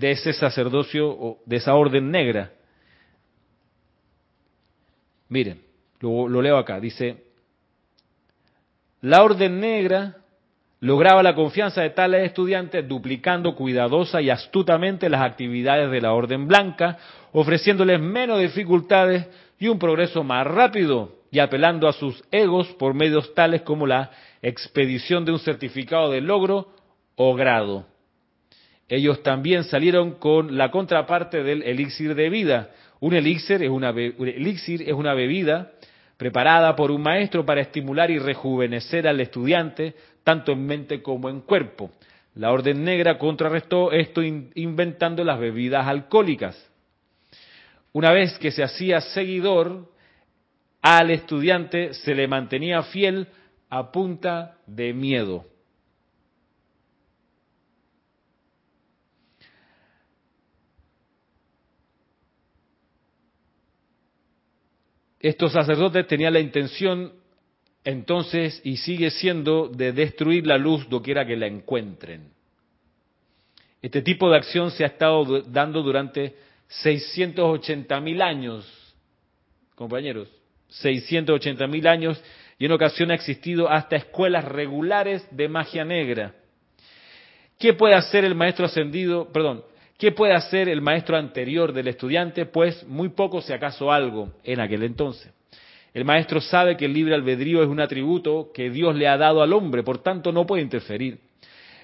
ese 0.00 0.34
sacerdocio 0.34 1.10
o 1.10 1.42
de 1.46 1.56
esa 1.56 1.74
orden 1.74 2.12
negra. 2.12 2.52
Miren, 5.28 5.62
lo, 5.98 6.40
leo 6.40 6.58
acá, 6.58 6.78
dice, 6.78 7.23
la 9.04 9.22
orden 9.22 9.60
negra 9.60 10.16
lograba 10.80 11.22
la 11.22 11.34
confianza 11.34 11.82
de 11.82 11.90
tales 11.90 12.24
estudiantes 12.24 12.88
duplicando 12.88 13.54
cuidadosa 13.54 14.22
y 14.22 14.30
astutamente 14.30 15.10
las 15.10 15.20
actividades 15.20 15.90
de 15.90 16.00
la 16.00 16.14
orden 16.14 16.48
blanca, 16.48 16.96
ofreciéndoles 17.32 18.00
menos 18.00 18.40
dificultades 18.40 19.26
y 19.58 19.68
un 19.68 19.78
progreso 19.78 20.24
más 20.24 20.46
rápido 20.46 21.16
y 21.30 21.38
apelando 21.40 21.86
a 21.86 21.92
sus 21.92 22.24
egos 22.30 22.66
por 22.78 22.94
medios 22.94 23.34
tales 23.34 23.60
como 23.60 23.86
la 23.86 24.10
expedición 24.40 25.26
de 25.26 25.32
un 25.32 25.38
certificado 25.38 26.10
de 26.10 26.22
logro 26.22 26.68
o 27.16 27.34
grado. 27.34 27.84
Ellos 28.88 29.22
también 29.22 29.64
salieron 29.64 30.12
con 30.12 30.56
la 30.56 30.70
contraparte 30.70 31.42
del 31.42 31.62
elixir 31.62 32.14
de 32.14 32.30
vida. 32.30 32.70
Un 33.00 33.12
elixir 33.12 33.62
es 33.62 33.68
una, 33.68 33.90
un 33.90 34.28
elixir 34.28 34.80
es 34.80 34.94
una 34.94 35.12
bebida 35.12 35.72
preparada 36.16 36.76
por 36.76 36.90
un 36.90 37.02
maestro 37.02 37.44
para 37.44 37.60
estimular 37.60 38.10
y 38.10 38.18
rejuvenecer 38.18 39.08
al 39.08 39.20
estudiante, 39.20 39.94
tanto 40.22 40.52
en 40.52 40.66
mente 40.66 41.02
como 41.02 41.28
en 41.28 41.40
cuerpo. 41.40 41.90
La 42.34 42.50
Orden 42.50 42.82
Negra 42.84 43.18
contrarrestó 43.18 43.92
esto 43.92 44.22
inventando 44.22 45.22
las 45.22 45.38
bebidas 45.38 45.86
alcohólicas. 45.86 46.70
Una 47.92 48.12
vez 48.12 48.36
que 48.38 48.50
se 48.50 48.64
hacía 48.64 49.00
seguidor, 49.00 49.92
al 50.82 51.10
estudiante 51.10 51.94
se 51.94 52.14
le 52.14 52.26
mantenía 52.26 52.82
fiel 52.82 53.28
a 53.70 53.92
punta 53.92 54.56
de 54.66 54.92
miedo. 54.92 55.44
Estos 65.24 65.52
sacerdotes 65.52 66.06
tenían 66.06 66.34
la 66.34 66.40
intención 66.40 67.14
entonces 67.82 68.60
y 68.62 68.76
sigue 68.76 69.08
siendo 69.08 69.68
de 69.68 69.92
destruir 69.92 70.46
la 70.46 70.58
luz 70.58 70.86
doquiera 70.90 71.24
que 71.24 71.34
la 71.34 71.46
encuentren. 71.46 72.28
Este 73.80 74.02
tipo 74.02 74.28
de 74.28 74.36
acción 74.36 74.70
se 74.70 74.84
ha 74.84 74.88
estado 74.88 75.40
dando 75.44 75.82
durante 75.82 76.34
680 76.68 78.00
mil 78.00 78.20
años, 78.20 78.70
compañeros, 79.74 80.28
680 80.68 81.68
mil 81.68 81.88
años 81.88 82.22
y 82.58 82.66
en 82.66 82.72
ocasiones 82.72 83.12
ha 83.12 83.22
existido 83.22 83.70
hasta 83.70 83.96
escuelas 83.96 84.44
regulares 84.44 85.26
de 85.30 85.48
magia 85.48 85.86
negra. 85.86 86.34
¿Qué 87.58 87.72
puede 87.72 87.94
hacer 87.94 88.26
el 88.26 88.34
maestro 88.34 88.66
ascendido, 88.66 89.32
perdón, 89.32 89.64
¿Qué 89.98 90.10
puede 90.10 90.34
hacer 90.34 90.68
el 90.68 90.80
maestro 90.80 91.16
anterior 91.16 91.72
del 91.72 91.86
estudiante? 91.86 92.46
Pues 92.46 92.84
muy 92.88 93.10
poco, 93.10 93.40
si 93.40 93.52
acaso 93.52 93.92
algo, 93.92 94.32
en 94.42 94.60
aquel 94.60 94.82
entonces. 94.82 95.32
El 95.92 96.04
maestro 96.04 96.40
sabe 96.40 96.76
que 96.76 96.86
el 96.86 96.92
libre 96.92 97.14
albedrío 97.14 97.62
es 97.62 97.68
un 97.68 97.78
atributo 97.78 98.50
que 98.52 98.70
Dios 98.70 98.96
le 98.96 99.06
ha 99.06 99.16
dado 99.16 99.40
al 99.40 99.52
hombre, 99.52 99.84
por 99.84 99.98
tanto 99.98 100.32
no 100.32 100.44
puede 100.46 100.62
interferir. 100.62 101.20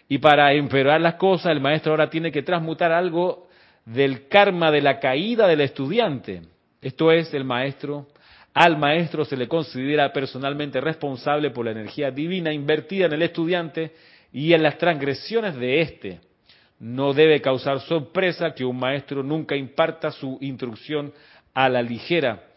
Y 0.09 0.19
para 0.19 0.53
empeorar 0.53 1.01
las 1.01 1.15
cosas, 1.15 1.53
el 1.53 1.61
maestro 1.61 1.93
ahora 1.93 2.11
tiene 2.11 2.33
que 2.33 2.43
transmutar 2.43 2.91
algo 2.91 3.47
del 3.85 4.27
karma 4.27 4.73
de 4.73 4.83
la 4.83 4.99
caída 4.99 5.47
del 5.47 5.61
estudiante. 5.61 6.43
Esto 6.83 7.13
es, 7.13 7.33
el 7.33 7.45
maestro, 7.45 8.09
al 8.53 8.77
maestro 8.77 9.25
se 9.25 9.37
le 9.37 9.47
considera 9.47 10.13
personalmente 10.13 10.81
responsable 10.81 11.51
por 11.51 11.65
la 11.65 11.71
energía 11.71 12.11
divina 12.11 12.53
invertida 12.53 13.07
en 13.07 13.13
el 13.13 13.23
estudiante 13.23 13.93
y 14.33 14.53
en 14.53 14.65
las 14.65 14.79
transgresiones 14.79 15.55
de 15.55 15.81
éste 15.81 16.30
no 16.81 17.13
debe 17.13 17.43
causar 17.43 17.81
sorpresa 17.81 18.55
que 18.55 18.65
un 18.65 18.79
maestro 18.79 19.23
nunca 19.23 19.55
imparta 19.55 20.11
su 20.11 20.39
instrucción 20.41 21.13
a 21.53 21.69
la 21.69 21.83
ligera. 21.83 22.49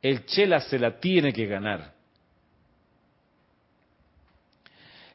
El 0.00 0.24
chela 0.24 0.60
se 0.60 0.78
la 0.78 0.98
tiene 1.00 1.32
que 1.32 1.46
ganar. 1.46 1.92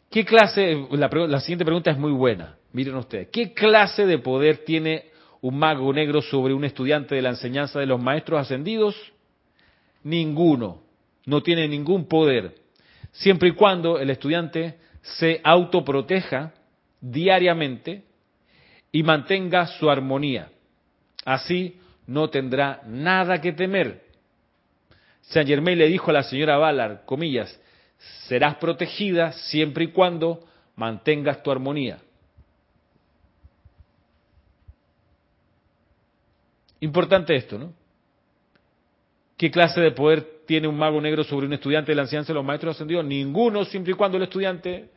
¿Qué 0.09 0.25
clase, 0.25 0.87
la, 0.91 1.39
siguiente 1.39 1.65
pregunta 1.65 1.91
es 1.91 1.97
muy 1.97 2.11
buena, 2.11 2.57
miren 2.71 2.95
ustedes, 2.95 3.27
¿qué 3.29 3.53
clase 3.53 4.05
de 4.05 4.19
poder 4.19 4.59
tiene 4.59 5.05
un 5.41 5.59
mago 5.59 5.91
negro 5.91 6.21
sobre 6.21 6.53
un 6.53 6.63
estudiante 6.63 7.15
de 7.15 7.21
la 7.21 7.29
enseñanza 7.29 7.79
de 7.79 7.85
los 7.85 8.01
maestros 8.01 8.39
ascendidos? 8.39 8.95
Ninguno, 10.03 10.81
no 11.25 11.43
tiene 11.43 11.67
ningún 11.67 12.07
poder, 12.07 12.55
siempre 13.11 13.49
y 13.49 13.51
cuando 13.51 13.99
el 13.99 14.09
estudiante 14.09 14.77
se 15.01 15.41
autoproteja 15.43 16.53
diariamente 17.01 18.03
y 18.91 19.03
mantenga 19.03 19.67
su 19.67 19.89
armonía. 19.89 20.49
Así 21.25 21.79
no 22.05 22.29
tendrá 22.29 22.81
nada 22.85 23.41
que 23.41 23.51
temer. 23.51 24.05
Saint 25.21 25.47
Germain 25.49 25.77
le 25.77 25.87
dijo 25.87 26.09
a 26.09 26.13
la 26.13 26.23
señora 26.23 26.57
Ballard, 26.57 27.05
comillas, 27.05 27.59
serás 28.27 28.55
protegida 28.55 29.33
siempre 29.33 29.85
y 29.85 29.87
cuando 29.87 30.45
mantengas 30.75 31.43
tu 31.43 31.51
armonía. 31.51 31.99
Importante 36.79 37.35
esto, 37.35 37.57
¿no? 37.57 37.73
¿Qué 39.35 39.51
clase 39.51 39.81
de 39.81 39.91
poder 39.91 40.43
tiene 40.45 40.67
un 40.67 40.77
mago 40.77 41.01
negro 41.01 41.23
sobre 41.23 41.45
un 41.45 41.53
estudiante 41.53 41.91
de 41.91 41.95
la 41.95 42.03
enseñanza 42.03 42.29
de 42.29 42.35
los 42.35 42.45
maestros 42.45 42.75
ascendidos? 42.75 43.05
Ninguno, 43.05 43.65
siempre 43.65 43.93
y 43.93 43.95
cuando 43.95 44.17
el 44.17 44.23
estudiante, 44.23 44.89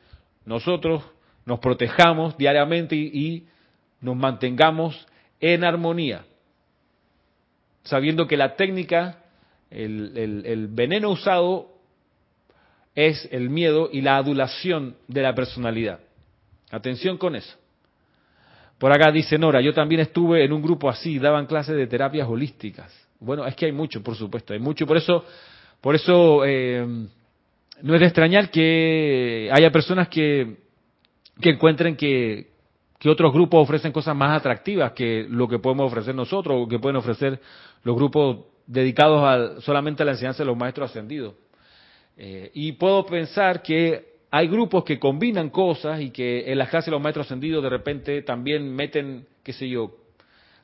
nosotros, 0.44 1.02
nos 1.44 1.58
protejamos 1.58 2.36
diariamente 2.36 2.96
y, 2.96 3.46
nos 4.00 4.16
mantengamos 4.16 5.06
en 5.40 5.62
armonía, 5.62 6.24
sabiendo 7.82 8.26
que 8.26 8.38
la 8.38 8.56
técnica, 8.56 9.18
el 9.70 10.68
veneno 10.70 11.10
usado 11.10 11.70
es 12.94 13.28
el 13.30 13.50
miedo 13.50 13.88
y 13.92 14.00
la 14.00 14.16
adulación 14.16 14.96
de 15.06 15.22
la 15.22 15.34
personalidad. 15.34 16.00
Atención 16.70 17.18
con 17.18 17.36
eso. 17.36 17.56
Por 18.78 18.92
acá 18.92 19.12
dice 19.12 19.36
Nora, 19.36 19.60
yo 19.60 19.74
también 19.74 20.00
estuve 20.00 20.44
en 20.44 20.52
un 20.52 20.62
grupo 20.62 20.88
así, 20.88 21.18
daban 21.18 21.46
clases 21.46 21.76
de 21.76 21.86
terapias 21.86 22.26
holísticas. 22.26 22.90
Bueno, 23.18 23.46
es 23.46 23.54
que 23.54 23.66
hay 23.66 23.72
mucho, 23.72 24.02
por 24.02 24.16
supuesto, 24.16 24.54
hay 24.54 24.58
mucho. 24.58 24.86
Por 24.86 24.96
eso, 24.96 25.24
por 25.82 25.94
eso 25.94 26.44
eh, 26.46 26.86
no 27.82 27.94
es 27.94 28.00
de 28.00 28.06
extrañar 28.06 28.50
que 28.50 29.50
haya 29.52 29.70
personas 29.70 30.08
que, 30.08 30.56
que 31.40 31.50
encuentren 31.50 31.96
que, 31.96 32.50
que 32.98 33.08
otros 33.08 33.32
grupos 33.32 33.62
ofrecen 33.62 33.92
cosas 33.92 34.14
más 34.14 34.36
atractivas 34.38 34.92
que 34.92 35.26
lo 35.28 35.48
que 35.48 35.58
podemos 35.58 35.86
ofrecer 35.86 36.14
nosotros 36.14 36.56
o 36.60 36.68
que 36.68 36.78
pueden 36.78 36.96
ofrecer 36.96 37.40
los 37.82 37.96
grupos 37.96 38.38
dedicados 38.66 39.64
solamente 39.64 40.02
a 40.02 40.06
la 40.06 40.12
enseñanza 40.12 40.42
de 40.42 40.46
los 40.46 40.56
maestros 40.56 40.90
ascendidos. 40.90 41.34
Eh, 42.16 42.50
y 42.54 42.72
puedo 42.72 43.06
pensar 43.06 43.62
que 43.62 44.10
hay 44.30 44.46
grupos 44.46 44.84
que 44.84 44.98
combinan 44.98 45.50
cosas 45.50 46.00
y 46.00 46.10
que 46.10 46.52
en 46.52 46.58
las 46.58 46.68
clases 46.68 46.86
de 46.86 46.92
los 46.92 47.02
maestros 47.02 47.26
ascendidos 47.26 47.62
de 47.62 47.70
repente 47.70 48.22
también 48.22 48.74
meten, 48.74 49.26
qué 49.42 49.52
sé 49.52 49.68
yo, 49.68 49.96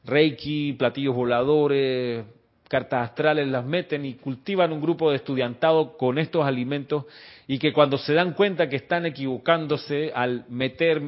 reiki, 0.04 0.74
platillos 0.74 1.14
voladores, 1.14 2.24
cartas 2.68 3.10
astrales, 3.10 3.48
las 3.48 3.64
meten 3.64 4.04
y 4.04 4.14
cultivan 4.14 4.72
un 4.72 4.80
grupo 4.80 5.10
de 5.10 5.16
estudiantado 5.16 5.96
con 5.96 6.18
estos 6.18 6.44
alimentos 6.44 7.06
y 7.46 7.58
que 7.58 7.72
cuando 7.72 7.98
se 7.98 8.14
dan 8.14 8.34
cuenta 8.34 8.68
que 8.68 8.76
están 8.76 9.06
equivocándose 9.06 10.12
al 10.14 10.44
meter 10.48 11.00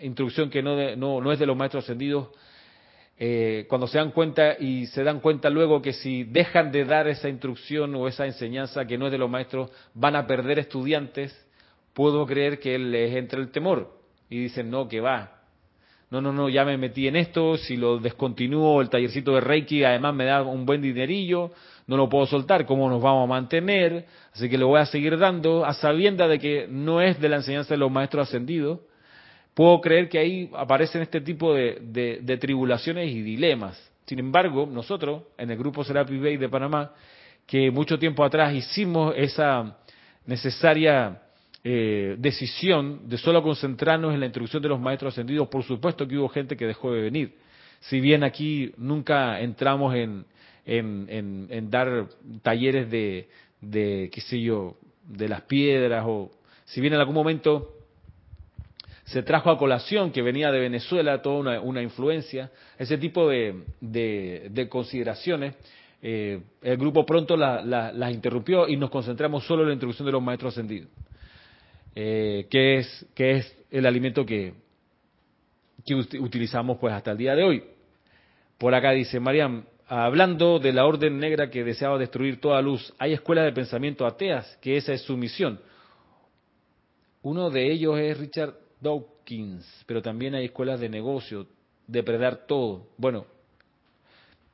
instrucción 0.00 0.50
que 0.50 0.62
no, 0.62 0.96
no, 0.96 1.32
es 1.32 1.38
de 1.38 1.46
los 1.46 1.56
maestros 1.56 1.84
ascendidos, 1.84 2.28
eh, 3.16 3.66
cuando 3.68 3.86
se 3.86 3.98
dan 3.98 4.10
cuenta 4.10 4.56
y 4.58 4.86
se 4.86 5.04
dan 5.04 5.20
cuenta 5.20 5.48
luego 5.48 5.80
que 5.80 5.92
si 5.92 6.24
dejan 6.24 6.72
de 6.72 6.84
dar 6.84 7.06
esa 7.06 7.28
instrucción 7.28 7.94
o 7.94 8.08
esa 8.08 8.26
enseñanza 8.26 8.86
que 8.86 8.98
no 8.98 9.06
es 9.06 9.12
de 9.12 9.18
los 9.18 9.30
maestros, 9.30 9.70
van 9.94 10.16
a 10.16 10.26
perder 10.26 10.58
estudiantes, 10.58 11.32
puedo 11.92 12.26
creer 12.26 12.58
que 12.58 12.76
les 12.76 13.14
entre 13.14 13.40
el 13.40 13.50
temor. 13.50 13.96
Y 14.28 14.38
dicen, 14.40 14.70
no, 14.70 14.88
que 14.88 15.00
va, 15.00 15.43
no, 16.10 16.20
no, 16.20 16.32
no, 16.32 16.48
ya 16.48 16.64
me 16.64 16.76
metí 16.76 17.08
en 17.08 17.16
esto, 17.16 17.56
si 17.56 17.76
lo 17.76 17.98
descontinúo 17.98 18.80
el 18.80 18.88
tallercito 18.88 19.34
de 19.34 19.40
Reiki, 19.40 19.84
además 19.84 20.14
me 20.14 20.24
da 20.24 20.42
un 20.42 20.64
buen 20.64 20.80
dinerillo, 20.80 21.50
no 21.86 21.96
lo 21.96 22.08
puedo 22.08 22.26
soltar, 22.26 22.66
¿cómo 22.66 22.88
nos 22.88 23.02
vamos 23.02 23.24
a 23.24 23.26
mantener? 23.26 24.06
Así 24.32 24.48
que 24.48 24.56
lo 24.56 24.68
voy 24.68 24.80
a 24.80 24.86
seguir 24.86 25.18
dando, 25.18 25.64
a 25.64 25.74
sabienda 25.74 26.28
de 26.28 26.38
que 26.38 26.66
no 26.68 27.00
es 27.00 27.20
de 27.20 27.28
la 27.28 27.36
enseñanza 27.36 27.74
de 27.74 27.78
los 27.78 27.90
maestros 27.90 28.28
ascendidos. 28.28 28.80
Puedo 29.54 29.80
creer 29.80 30.08
que 30.08 30.18
ahí 30.18 30.50
aparecen 30.54 31.02
este 31.02 31.20
tipo 31.20 31.54
de, 31.54 31.78
de, 32.20 32.36
tribulaciones 32.38 33.10
y 33.10 33.22
dilemas. 33.22 33.80
Sin 34.06 34.18
embargo, 34.18 34.68
nosotros, 34.70 35.22
en 35.38 35.50
el 35.50 35.58
grupo 35.58 35.84
Serapi 35.84 36.18
Bay 36.18 36.36
de 36.36 36.48
Panamá, 36.48 36.92
que 37.46 37.70
mucho 37.70 37.98
tiempo 37.98 38.24
atrás 38.24 38.52
hicimos 38.54 39.14
esa 39.16 39.76
necesaria 40.26 41.20
eh, 41.66 42.16
decisión 42.18 43.08
de 43.08 43.16
solo 43.16 43.42
concentrarnos 43.42 44.12
en 44.12 44.20
la 44.20 44.26
introducción 44.26 44.62
de 44.62 44.68
los 44.68 44.78
maestros 44.78 45.14
ascendidos, 45.14 45.48
por 45.48 45.64
supuesto 45.64 46.06
que 46.06 46.18
hubo 46.18 46.28
gente 46.28 46.58
que 46.58 46.66
dejó 46.66 46.92
de 46.92 47.00
venir. 47.00 47.34
Si 47.80 48.00
bien 48.00 48.22
aquí 48.22 48.74
nunca 48.76 49.40
entramos 49.40 49.94
en, 49.94 50.26
en, 50.66 51.70
dar 51.70 52.06
talleres 52.42 52.90
de, 52.90 53.28
de, 53.62 54.10
qué 54.12 54.20
sé 54.20 54.42
yo, 54.42 54.76
de 55.08 55.26
las 55.26 55.40
piedras, 55.42 56.04
o 56.06 56.30
si 56.66 56.82
bien 56.82 56.92
en 56.92 57.00
algún 57.00 57.14
momento 57.14 57.72
se 59.04 59.22
trajo 59.22 59.50
a 59.50 59.56
colación 59.56 60.12
que 60.12 60.20
venía 60.20 60.52
de 60.52 60.60
Venezuela 60.60 61.22
toda 61.22 61.60
una, 61.60 61.82
influencia, 61.82 62.50
ese 62.78 62.98
tipo 62.98 63.26
de, 63.30 63.62
de, 63.80 64.68
consideraciones, 64.68 65.54
eh, 66.02 66.42
el 66.60 66.76
grupo 66.76 67.06
pronto 67.06 67.38
las 67.38 68.12
interrumpió 68.12 68.68
y 68.68 68.76
nos 68.76 68.90
concentramos 68.90 69.46
solo 69.46 69.62
en 69.62 69.68
la 69.68 69.74
introducción 69.74 70.04
de 70.04 70.12
los 70.12 70.22
maestros 70.22 70.52
ascendidos 70.52 70.90
eh, 71.94 72.46
que, 72.50 72.78
es, 72.78 73.06
que 73.14 73.32
es 73.32 73.58
el 73.70 73.86
alimento 73.86 74.26
que, 74.26 74.54
que 75.84 75.94
utilizamos 75.94 76.78
pues 76.78 76.92
hasta 76.92 77.12
el 77.12 77.18
día 77.18 77.34
de 77.34 77.44
hoy. 77.44 77.64
Por 78.58 78.74
acá 78.74 78.92
dice 78.92 79.20
Mariam, 79.20 79.64
hablando 79.86 80.58
de 80.58 80.72
la 80.72 80.86
orden 80.86 81.18
negra 81.18 81.50
que 81.50 81.64
deseaba 81.64 81.98
destruir 81.98 82.40
toda 82.40 82.60
luz, 82.62 82.92
hay 82.98 83.12
escuelas 83.12 83.44
de 83.44 83.52
pensamiento 83.52 84.06
ateas, 84.06 84.56
que 84.60 84.76
esa 84.76 84.92
es 84.92 85.02
su 85.02 85.16
misión. 85.16 85.60
Uno 87.22 87.50
de 87.50 87.70
ellos 87.70 87.98
es 87.98 88.18
Richard 88.18 88.54
Dawkins, 88.80 89.84
pero 89.86 90.02
también 90.02 90.34
hay 90.34 90.46
escuelas 90.46 90.80
de 90.80 90.88
negocio, 90.88 91.46
depredar 91.86 92.46
todo. 92.46 92.88
Bueno, 92.96 93.26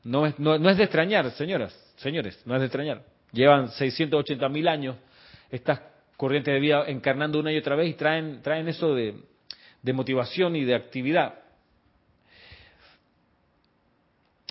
no 0.04 0.26
es, 0.26 0.38
no, 0.38 0.58
no 0.58 0.70
es 0.70 0.76
de 0.76 0.84
extrañar, 0.84 1.30
señoras, 1.32 1.74
señores, 1.96 2.40
no 2.46 2.54
es 2.54 2.60
de 2.60 2.66
extrañar. 2.66 3.04
Llevan 3.32 3.68
680 3.70 4.48
mil 4.48 4.66
años 4.68 4.96
estas 5.50 5.80
corriente 6.20 6.50
de 6.50 6.60
vida 6.60 6.84
encarnando 6.86 7.40
una 7.40 7.50
y 7.50 7.56
otra 7.56 7.76
vez 7.76 7.88
y 7.88 7.94
traen, 7.94 8.42
traen 8.42 8.68
eso 8.68 8.94
de, 8.94 9.14
motivación 9.94 10.54
y 10.54 10.66
de 10.66 10.74
actividad. 10.74 11.36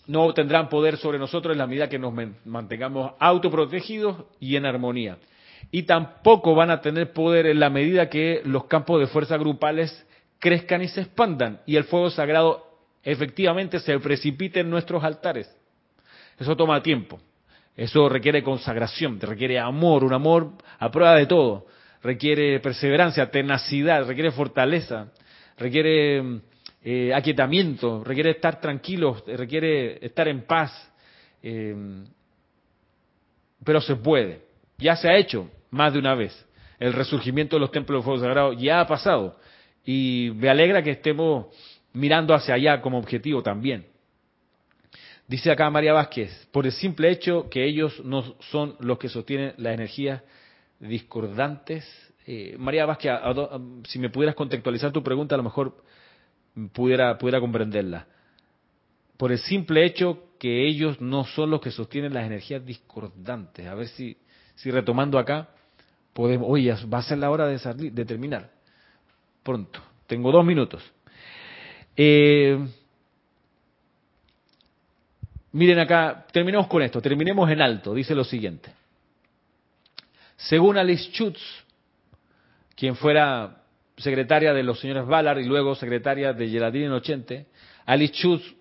No 0.07 0.33
tendrán 0.33 0.67
poder 0.67 0.97
sobre 0.97 1.19
nosotros 1.19 1.53
en 1.53 1.59
la 1.59 1.67
medida 1.67 1.87
que 1.87 1.99
nos 1.99 2.11
mantengamos 2.43 3.11
autoprotegidos 3.19 4.25
y 4.39 4.55
en 4.55 4.65
armonía. 4.65 5.19
Y 5.69 5.83
tampoco 5.83 6.55
van 6.55 6.71
a 6.71 6.81
tener 6.81 7.13
poder 7.13 7.45
en 7.45 7.59
la 7.59 7.69
medida 7.69 8.09
que 8.09 8.41
los 8.45 8.65
campos 8.65 8.99
de 8.99 9.05
fuerza 9.05 9.37
grupales 9.37 10.07
crezcan 10.39 10.81
y 10.81 10.87
se 10.87 11.01
expandan 11.01 11.61
y 11.67 11.75
el 11.75 11.83
fuego 11.83 12.09
sagrado 12.09 12.65
efectivamente 13.03 13.79
se 13.79 13.99
precipite 13.99 14.61
en 14.61 14.71
nuestros 14.71 15.03
altares. 15.03 15.55
Eso 16.39 16.57
toma 16.57 16.81
tiempo. 16.81 17.19
Eso 17.79 18.09
requiere 18.09 18.43
consagración, 18.43 19.21
requiere 19.21 19.57
amor, 19.57 20.03
un 20.03 20.11
amor 20.11 20.51
a 20.79 20.91
prueba 20.91 21.15
de 21.15 21.25
todo. 21.27 21.65
Requiere 22.03 22.59
perseverancia, 22.59 23.31
tenacidad, 23.31 24.05
requiere 24.05 24.31
fortaleza, 24.31 25.13
requiere 25.57 26.41
eh, 26.83 27.13
aquietamiento, 27.15 28.03
requiere 28.03 28.31
estar 28.31 28.59
tranquilos, 28.59 29.23
requiere 29.25 30.05
estar 30.05 30.27
en 30.27 30.41
paz. 30.41 30.91
Eh, 31.41 32.03
pero 33.63 33.79
se 33.79 33.95
puede. 33.95 34.41
Ya 34.77 34.97
se 34.97 35.07
ha 35.07 35.15
hecho 35.15 35.49
más 35.71 35.93
de 35.93 35.99
una 35.99 36.15
vez. 36.15 36.45
El 36.79 36.91
resurgimiento 36.91 37.55
de 37.55 37.61
los 37.61 37.71
templos 37.71 38.01
de 38.01 38.03
fuego 38.03 38.19
sagrado 38.19 38.51
ya 38.51 38.81
ha 38.81 38.87
pasado. 38.87 39.37
Y 39.85 40.31
me 40.35 40.49
alegra 40.49 40.83
que 40.83 40.91
estemos 40.91 41.45
mirando 41.93 42.33
hacia 42.33 42.55
allá 42.55 42.81
como 42.81 42.97
objetivo 42.97 43.41
también. 43.41 43.85
Dice 45.29 45.51
acá 45.51 45.69
María 45.69 45.93
Vázquez, 45.93 46.47
por 46.51 46.65
el 46.65 46.71
simple 46.71 47.11
hecho 47.11 47.51
que 47.51 47.63
ellos 47.63 48.03
no 48.03 48.33
son 48.49 48.75
los 48.79 48.97
que 48.97 49.09
sostienen 49.09 49.53
las 49.57 49.75
energías 49.75 50.23
discordantes. 50.79 51.85
Eh, 52.25 52.55
María 52.57 52.87
Vázquez, 52.87 53.11
si 53.87 53.99
me 53.99 54.09
pudieras 54.09 54.33
contextualizar 54.33 54.91
tu 54.91 55.03
pregunta, 55.03 55.35
a 55.35 55.37
lo 55.37 55.43
mejor 55.43 55.83
pudiera, 56.73 57.15
pudiera 57.19 57.39
comprenderla. 57.39 58.07
Por 59.17 59.31
el 59.31 59.37
simple 59.37 59.85
hecho 59.85 60.31
que 60.39 60.67
ellos 60.67 60.99
no 60.99 61.23
son 61.25 61.51
los 61.51 61.61
que 61.61 61.69
sostienen 61.69 62.11
las 62.11 62.25
energías 62.25 62.65
discordantes. 62.65 63.67
A 63.67 63.75
ver 63.75 63.87
si, 63.89 64.17
si 64.55 64.71
retomando 64.71 65.19
acá, 65.19 65.49
podemos, 66.11 66.47
oye, 66.49 66.73
va 66.91 66.97
a 66.97 67.03
ser 67.03 67.19
la 67.19 67.29
hora 67.29 67.45
de, 67.45 67.59
salir, 67.59 67.93
de 67.93 68.03
terminar. 68.03 68.49
Pronto. 69.43 69.79
Tengo 70.07 70.31
dos 70.31 70.43
minutos. 70.43 70.81
Eh, 71.95 72.57
Miren 75.51 75.79
acá, 75.79 76.25
terminemos 76.31 76.67
con 76.67 76.81
esto, 76.81 77.01
terminemos 77.01 77.49
en 77.49 77.61
alto, 77.61 77.93
dice 77.93 78.13
lo 78.13 78.23
siguiente. 78.23 78.71
Según 80.35 80.77
Alice 80.77 81.11
Schutz, 81.11 81.41
quien 82.75 82.95
fuera 82.95 83.63
secretaria 83.97 84.53
de 84.53 84.63
los 84.63 84.79
señores 84.79 85.05
Ballard 85.05 85.39
y 85.39 85.45
luego 85.45 85.75
secretaria 85.75 86.33
de 86.33 86.49
Geraldine 86.49 86.91
Ochente, 86.91 87.47
Alice 87.85 88.13
Schutz 88.13 88.55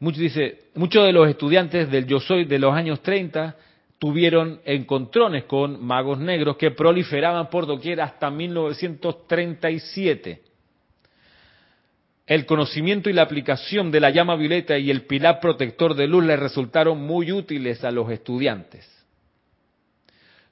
mucho, 0.00 0.20
dice, 0.20 0.64
muchos 0.74 1.06
de 1.06 1.12
los 1.12 1.28
estudiantes 1.28 1.90
del 1.90 2.06
Yo 2.06 2.18
Soy 2.18 2.44
de 2.44 2.58
los 2.58 2.74
años 2.74 3.00
30 3.02 3.56
tuvieron 4.00 4.60
encontrones 4.64 5.44
con 5.44 5.80
magos 5.80 6.18
negros 6.18 6.56
que 6.56 6.72
proliferaban 6.72 7.48
por 7.48 7.66
doquier 7.66 8.00
hasta 8.00 8.28
1937 8.28 10.51
el 12.26 12.46
conocimiento 12.46 13.10
y 13.10 13.12
la 13.12 13.22
aplicación 13.22 13.90
de 13.90 14.00
la 14.00 14.10
llama 14.10 14.36
violeta 14.36 14.78
y 14.78 14.90
el 14.90 15.06
pilar 15.06 15.40
protector 15.40 15.94
de 15.94 16.06
luz 16.06 16.24
le 16.24 16.36
resultaron 16.36 17.00
muy 17.00 17.32
útiles 17.32 17.82
a 17.84 17.90
los 17.90 18.10
estudiantes. 18.10 18.88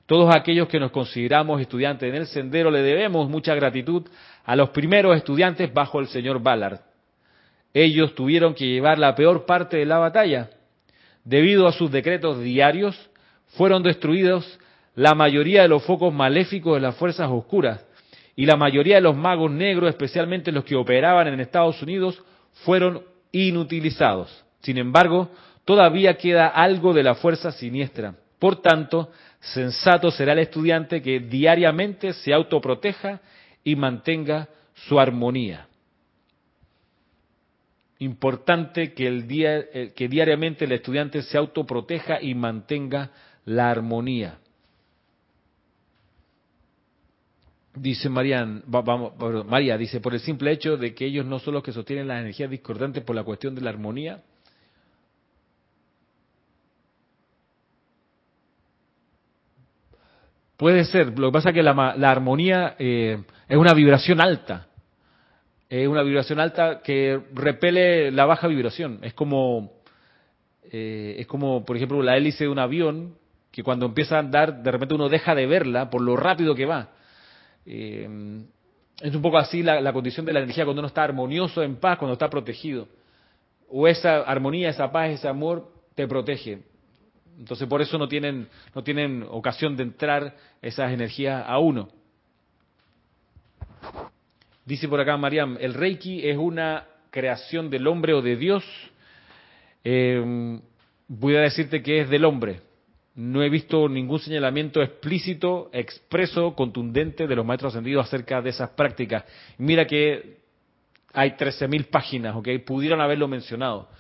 Todos 0.07 0.35
aquellos 0.35 0.69
que 0.69 0.81
nos 0.81 0.91
consideramos 0.91 1.61
estudiantes 1.61 2.09
en 2.09 2.17
el 2.17 2.27
sendero 2.27 2.71
le 2.71 2.83
debemos 2.83 3.29
mucha 3.29 3.55
gratitud 3.55 4.09
a 4.45 4.57
los 4.57 4.71
primeros 4.71 5.17
estudiantes 5.17 5.73
bajo 5.73 6.01
el 6.01 6.09
señor 6.09 6.43
Ballard. 6.43 6.81
Ellos 7.73 8.17
tuvieron 8.17 8.55
que 8.55 8.67
llevar 8.67 8.99
la 8.99 9.15
peor 9.15 9.47
parte 9.47 9.77
de 9.77 9.87
la 9.87 9.99
batalla. 9.99 10.51
Debido 11.23 11.69
a 11.69 11.73
sus 11.73 11.93
decretos 11.93 12.41
diarios, 12.41 13.11
fueron 13.51 13.85
destruidos 13.85 14.59
la 14.97 15.15
mayoría 15.15 15.63
de 15.63 15.69
los 15.69 15.85
focos 15.85 16.13
maléficos 16.13 16.75
de 16.75 16.81
las 16.81 16.97
fuerzas 16.97 17.31
oscuras 17.31 17.85
y 18.41 18.47
la 18.47 18.57
mayoría 18.57 18.95
de 18.95 19.03
los 19.03 19.15
magos 19.15 19.51
negros, 19.51 19.91
especialmente 19.91 20.51
los 20.51 20.65
que 20.65 20.75
operaban 20.75 21.29
en 21.29 21.41
Estados 21.41 21.83
Unidos, 21.83 22.23
fueron 22.65 23.03
inutilizados. 23.33 24.47
Sin 24.63 24.79
embargo, 24.79 25.29
todavía 25.67 26.17
queda 26.17 26.47
algo 26.47 26.95
de 26.95 27.03
la 27.03 27.17
fuerza 27.17 27.53
siniestra. 27.53 28.15
Por 28.39 28.63
tanto, 28.63 29.11
sensato 29.41 30.11
será 30.11 30.33
el 30.33 30.39
estudiante 30.39 31.03
que 31.03 31.21
diariamente 31.21 32.15
se 32.15 32.33
autoproteja 32.33 33.21
y 33.63 33.77
mantenga 33.77 34.49
su 34.89 34.99
armonía. 34.99 35.69
Importante 37.99 38.95
que, 38.95 39.07
el 39.07 39.29
día, 39.29 39.59
eh, 39.59 39.93
que 39.95 40.09
diariamente 40.09 40.65
el 40.65 40.73
estudiante 40.73 41.21
se 41.21 41.37
autoproteja 41.37 42.23
y 42.23 42.35
mantenga 42.35 43.11
la 43.45 43.71
armonía. 43.71 44.39
Dice 47.75 48.09
vamos, 48.09 49.13
María, 49.47 49.79
dice, 49.79 50.01
por 50.01 50.13
el 50.13 50.21
simple 50.21 50.51
hecho 50.51 50.77
de 50.77 50.93
que 50.93 51.07
ellos 51.07 51.25
no 51.25 51.39
son 51.39 51.55
los 51.55 51.63
que 51.63 51.73
sostienen 51.73 52.09
las 52.09 52.21
energías 52.21 52.51
discordantes 52.51 53.05
por 53.05 53.15
la 53.15 53.23
cuestión 53.23 53.55
de 53.55 53.61
la 53.61 53.71
armonía. 53.71 54.23
Puede 60.57 60.85
ser, 60.85 61.17
lo 61.19 61.29
que 61.29 61.33
pasa 61.33 61.51
es 61.51 61.55
que 61.55 61.63
la, 61.63 61.71
armonía 62.11 62.75
eh, 62.79 63.23
es 63.49 63.57
una 63.57 63.73
vibración 63.73 64.21
alta, 64.21 64.67
es 65.69 65.87
una 65.87 66.03
vibración 66.03 66.41
alta 66.41 66.83
que 66.83 67.19
repele 67.33 68.11
la 68.11 68.27
baja 68.27 68.49
vibración. 68.49 68.99
Es 69.03 69.15
como, 69.15 69.73
eh, 70.65 71.17
es 71.19 71.27
como, 71.29 71.65
por 71.65 71.77
ejemplo, 71.77 72.03
la 72.03 72.17
hélice 72.17 72.45
de 72.45 72.51
un 72.51 72.59
avión 72.59 73.15
que 73.53 73.63
cuando 73.63 73.87
empieza 73.87 74.17
a 74.17 74.19
andar, 74.19 74.63
de 74.63 74.71
repente 74.71 74.95
uno 74.95 75.09
deja 75.09 75.35
de 75.35 75.47
verla 75.47 75.89
por 75.89 76.03
lo 76.03 76.17
rápido 76.17 76.55
que 76.55 76.67
va. 76.67 76.91
Eh, 77.73 78.09
es 79.01 79.15
un 79.15 79.23
poco 79.23 79.39
así 79.39 79.63
la, 79.63 79.93
condición 79.93 80.27
de 80.27 80.33
la 80.33 80.41
energía 80.41 80.65
cuando 80.65 80.81
uno 80.81 80.89
está 80.89 81.05
armonioso, 81.05 81.63
en 81.63 81.77
paz, 81.77 81.99
cuando 81.99 82.15
está 82.15 82.29
protegido. 82.29 82.89
O 83.69 83.87
esa 83.87 84.23
armonía, 84.23 84.71
esa 84.71 84.91
paz, 84.91 85.11
ese 85.11 85.29
amor 85.29 85.73
te 85.95 86.09
protege. 86.09 86.63
Entonces 87.39 87.69
por 87.69 87.81
eso 87.81 87.97
no 87.97 88.09
tienen, 88.09 88.49
no 88.75 88.83
tienen 88.83 89.25
ocasión 89.31 89.77
de 89.77 89.85
entrar 89.85 90.37
esas 90.61 90.93
energías 90.93 91.45
a 91.47 91.61
uno. 91.61 91.89
Dice 94.65 94.89
por 94.89 95.01
acá 95.01 95.17
Mariam, 95.17 95.57
el 95.61 95.75
Reiki 95.75 96.29
es 96.29 96.37
una 96.37 96.87
creación 97.11 97.71
del 97.71 97.87
hombre 97.87 98.15
o 98.15 98.21
de 98.21 98.37
Dios. 98.37 98.65
Eh, 99.85 100.61
voy 101.07 101.37
a 101.37 101.41
decirte 101.41 101.83
que 101.83 102.01
es 102.01 102.11
del 102.11 102.25
hombre 102.25 102.61
no 103.21 103.43
he 103.43 103.51
visto 103.51 103.87
ningún 103.87 104.19
señalamiento 104.19 104.81
explícito, 104.81 105.69
expreso, 105.75 106.55
contundente 106.55 107.27
de 107.27 107.37
los 107.37 107.45
maestros 107.45 107.75
ascendidos 107.75 108.07
acerca 108.07 108.41
de 108.41 108.49
esas 108.49 108.71
prácticas. 108.71 109.25
Mira 109.59 109.87
que 109.87 110.39
hay 111.13 111.33
13.000 111.33 111.91
páginas, 111.91 112.35
¿ok? 112.35 112.49
Pudieron 112.65 112.99
haberlo 113.03 113.29
mencionado. 113.29 113.91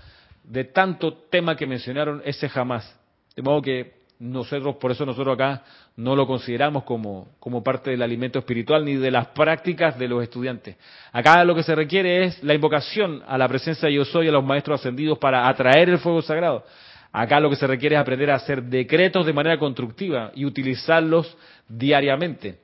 De 0.42 0.64
tanto 0.64 1.12
tema 1.12 1.54
que 1.54 1.66
mencionaron, 1.66 2.22
ese 2.24 2.48
jamás. 2.48 2.98
De 3.36 3.42
modo 3.42 3.60
que 3.60 4.00
nosotros, 4.20 4.76
por 4.76 4.90
eso 4.90 5.04
nosotros 5.04 5.34
acá 5.34 5.64
no 5.96 6.16
lo 6.16 6.26
consideramos 6.26 6.84
como, 6.84 7.28
como 7.40 7.62
parte 7.62 7.90
del 7.90 8.00
alimento 8.00 8.38
espiritual 8.38 8.86
ni 8.86 8.94
de 8.94 9.10
las 9.10 9.26
prácticas 9.28 9.98
de 9.98 10.08
los 10.08 10.22
estudiantes. 10.22 10.76
Acá 11.12 11.44
lo 11.44 11.54
que 11.54 11.62
se 11.62 11.74
requiere 11.74 12.24
es 12.24 12.42
la 12.42 12.54
invocación 12.54 13.22
a 13.28 13.36
la 13.36 13.46
presencia 13.48 13.86
de 13.86 13.96
yo 13.96 14.06
soy, 14.06 14.28
a 14.28 14.32
los 14.32 14.44
maestros 14.44 14.80
ascendidos 14.80 15.18
para 15.18 15.46
atraer 15.46 15.90
el 15.90 15.98
fuego 15.98 16.22
sagrado. 16.22 16.64
Acá 17.12 17.40
lo 17.40 17.50
que 17.50 17.56
se 17.56 17.66
requiere 17.66 17.96
es 17.96 18.00
aprender 18.00 18.30
a 18.30 18.36
hacer 18.36 18.62
decretos 18.62 19.26
de 19.26 19.32
manera 19.32 19.58
constructiva 19.58 20.30
y 20.34 20.44
utilizarlos 20.44 21.36
diariamente. 21.68 22.58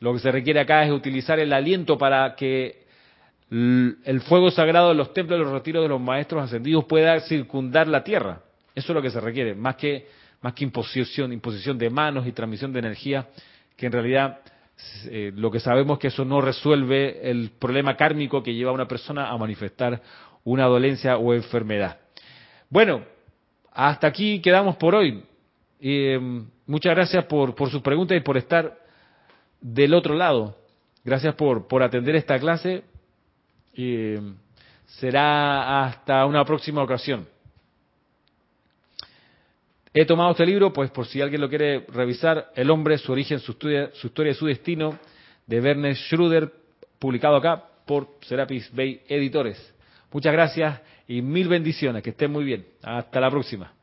Lo 0.00 0.12
que 0.12 0.18
se 0.18 0.32
requiere 0.32 0.60
acá 0.60 0.84
es 0.84 0.90
utilizar 0.90 1.38
el 1.38 1.52
aliento 1.52 1.96
para 1.96 2.34
que 2.34 2.82
el 3.50 4.20
fuego 4.22 4.50
sagrado 4.50 4.88
de 4.88 4.94
los 4.94 5.12
templos 5.12 5.38
de 5.38 5.44
los 5.44 5.52
retiros 5.52 5.82
de 5.82 5.88
los 5.88 6.00
maestros 6.00 6.42
ascendidos 6.42 6.84
pueda 6.86 7.20
circundar 7.20 7.86
la 7.86 8.02
tierra. 8.02 8.40
Eso 8.74 8.92
es 8.92 8.94
lo 8.94 9.02
que 9.02 9.10
se 9.10 9.20
requiere, 9.20 9.54
más 9.54 9.76
que, 9.76 10.06
más 10.40 10.54
que 10.54 10.64
imposición, 10.64 11.32
imposición 11.32 11.76
de 11.76 11.90
manos 11.90 12.26
y 12.26 12.32
transmisión 12.32 12.72
de 12.72 12.78
energía, 12.78 13.28
que 13.76 13.86
en 13.86 13.92
realidad 13.92 14.40
eh, 15.04 15.32
lo 15.36 15.50
que 15.50 15.60
sabemos 15.60 15.96
es 15.96 16.00
que 16.00 16.08
eso 16.08 16.24
no 16.24 16.40
resuelve 16.40 17.30
el 17.30 17.50
problema 17.58 17.94
kármico 17.94 18.42
que 18.42 18.54
lleva 18.54 18.70
a 18.70 18.74
una 18.74 18.88
persona 18.88 19.28
a 19.28 19.36
manifestar 19.36 20.00
una 20.44 20.64
dolencia 20.64 21.18
o 21.18 21.34
enfermedad. 21.34 21.98
Bueno, 22.70 23.02
hasta 23.74 24.06
aquí 24.06 24.40
quedamos 24.40 24.76
por 24.76 24.94
hoy. 24.94 25.24
Eh, 25.80 26.18
muchas 26.66 26.94
gracias 26.94 27.24
por, 27.24 27.54
sus 27.70 27.82
preguntas 27.82 28.16
y 28.16 28.20
por 28.20 28.36
estar 28.36 28.78
del 29.60 29.94
otro 29.94 30.14
lado. 30.14 30.56
Gracias 31.04 31.34
por, 31.34 31.82
atender 31.82 32.16
esta 32.16 32.38
clase. 32.38 32.84
Eh, 33.74 34.20
será 34.86 35.84
hasta 35.84 36.26
una 36.26 36.44
próxima 36.44 36.82
ocasión. 36.82 37.26
He 39.94 40.06
tomado 40.06 40.30
este 40.30 40.46
libro, 40.46 40.72
pues 40.72 40.90
por 40.90 41.06
si 41.06 41.20
alguien 41.20 41.40
lo 41.40 41.48
quiere 41.48 41.84
revisar, 41.88 42.50
El 42.54 42.70
hombre, 42.70 42.96
su 42.96 43.12
origen, 43.12 43.40
su 43.40 43.52
historia, 43.52 43.90
su 43.92 44.06
historia 44.06 44.32
y 44.32 44.34
su 44.34 44.46
destino, 44.46 44.98
de 45.46 45.60
Werner 45.60 45.94
Schruder, 45.94 46.50
publicado 46.98 47.36
acá 47.36 47.62
por 47.84 48.08
Serapis 48.22 48.74
Bay 48.74 49.02
Editores. 49.08 49.74
Muchas 50.10 50.32
gracias 50.32 50.80
y 51.12 51.20
mil 51.20 51.48
bendiciones. 51.48 52.02
Que 52.02 52.10
estén 52.10 52.32
muy 52.32 52.44
bien. 52.44 52.66
Hasta 52.82 53.20
la 53.20 53.30
próxima. 53.30 53.74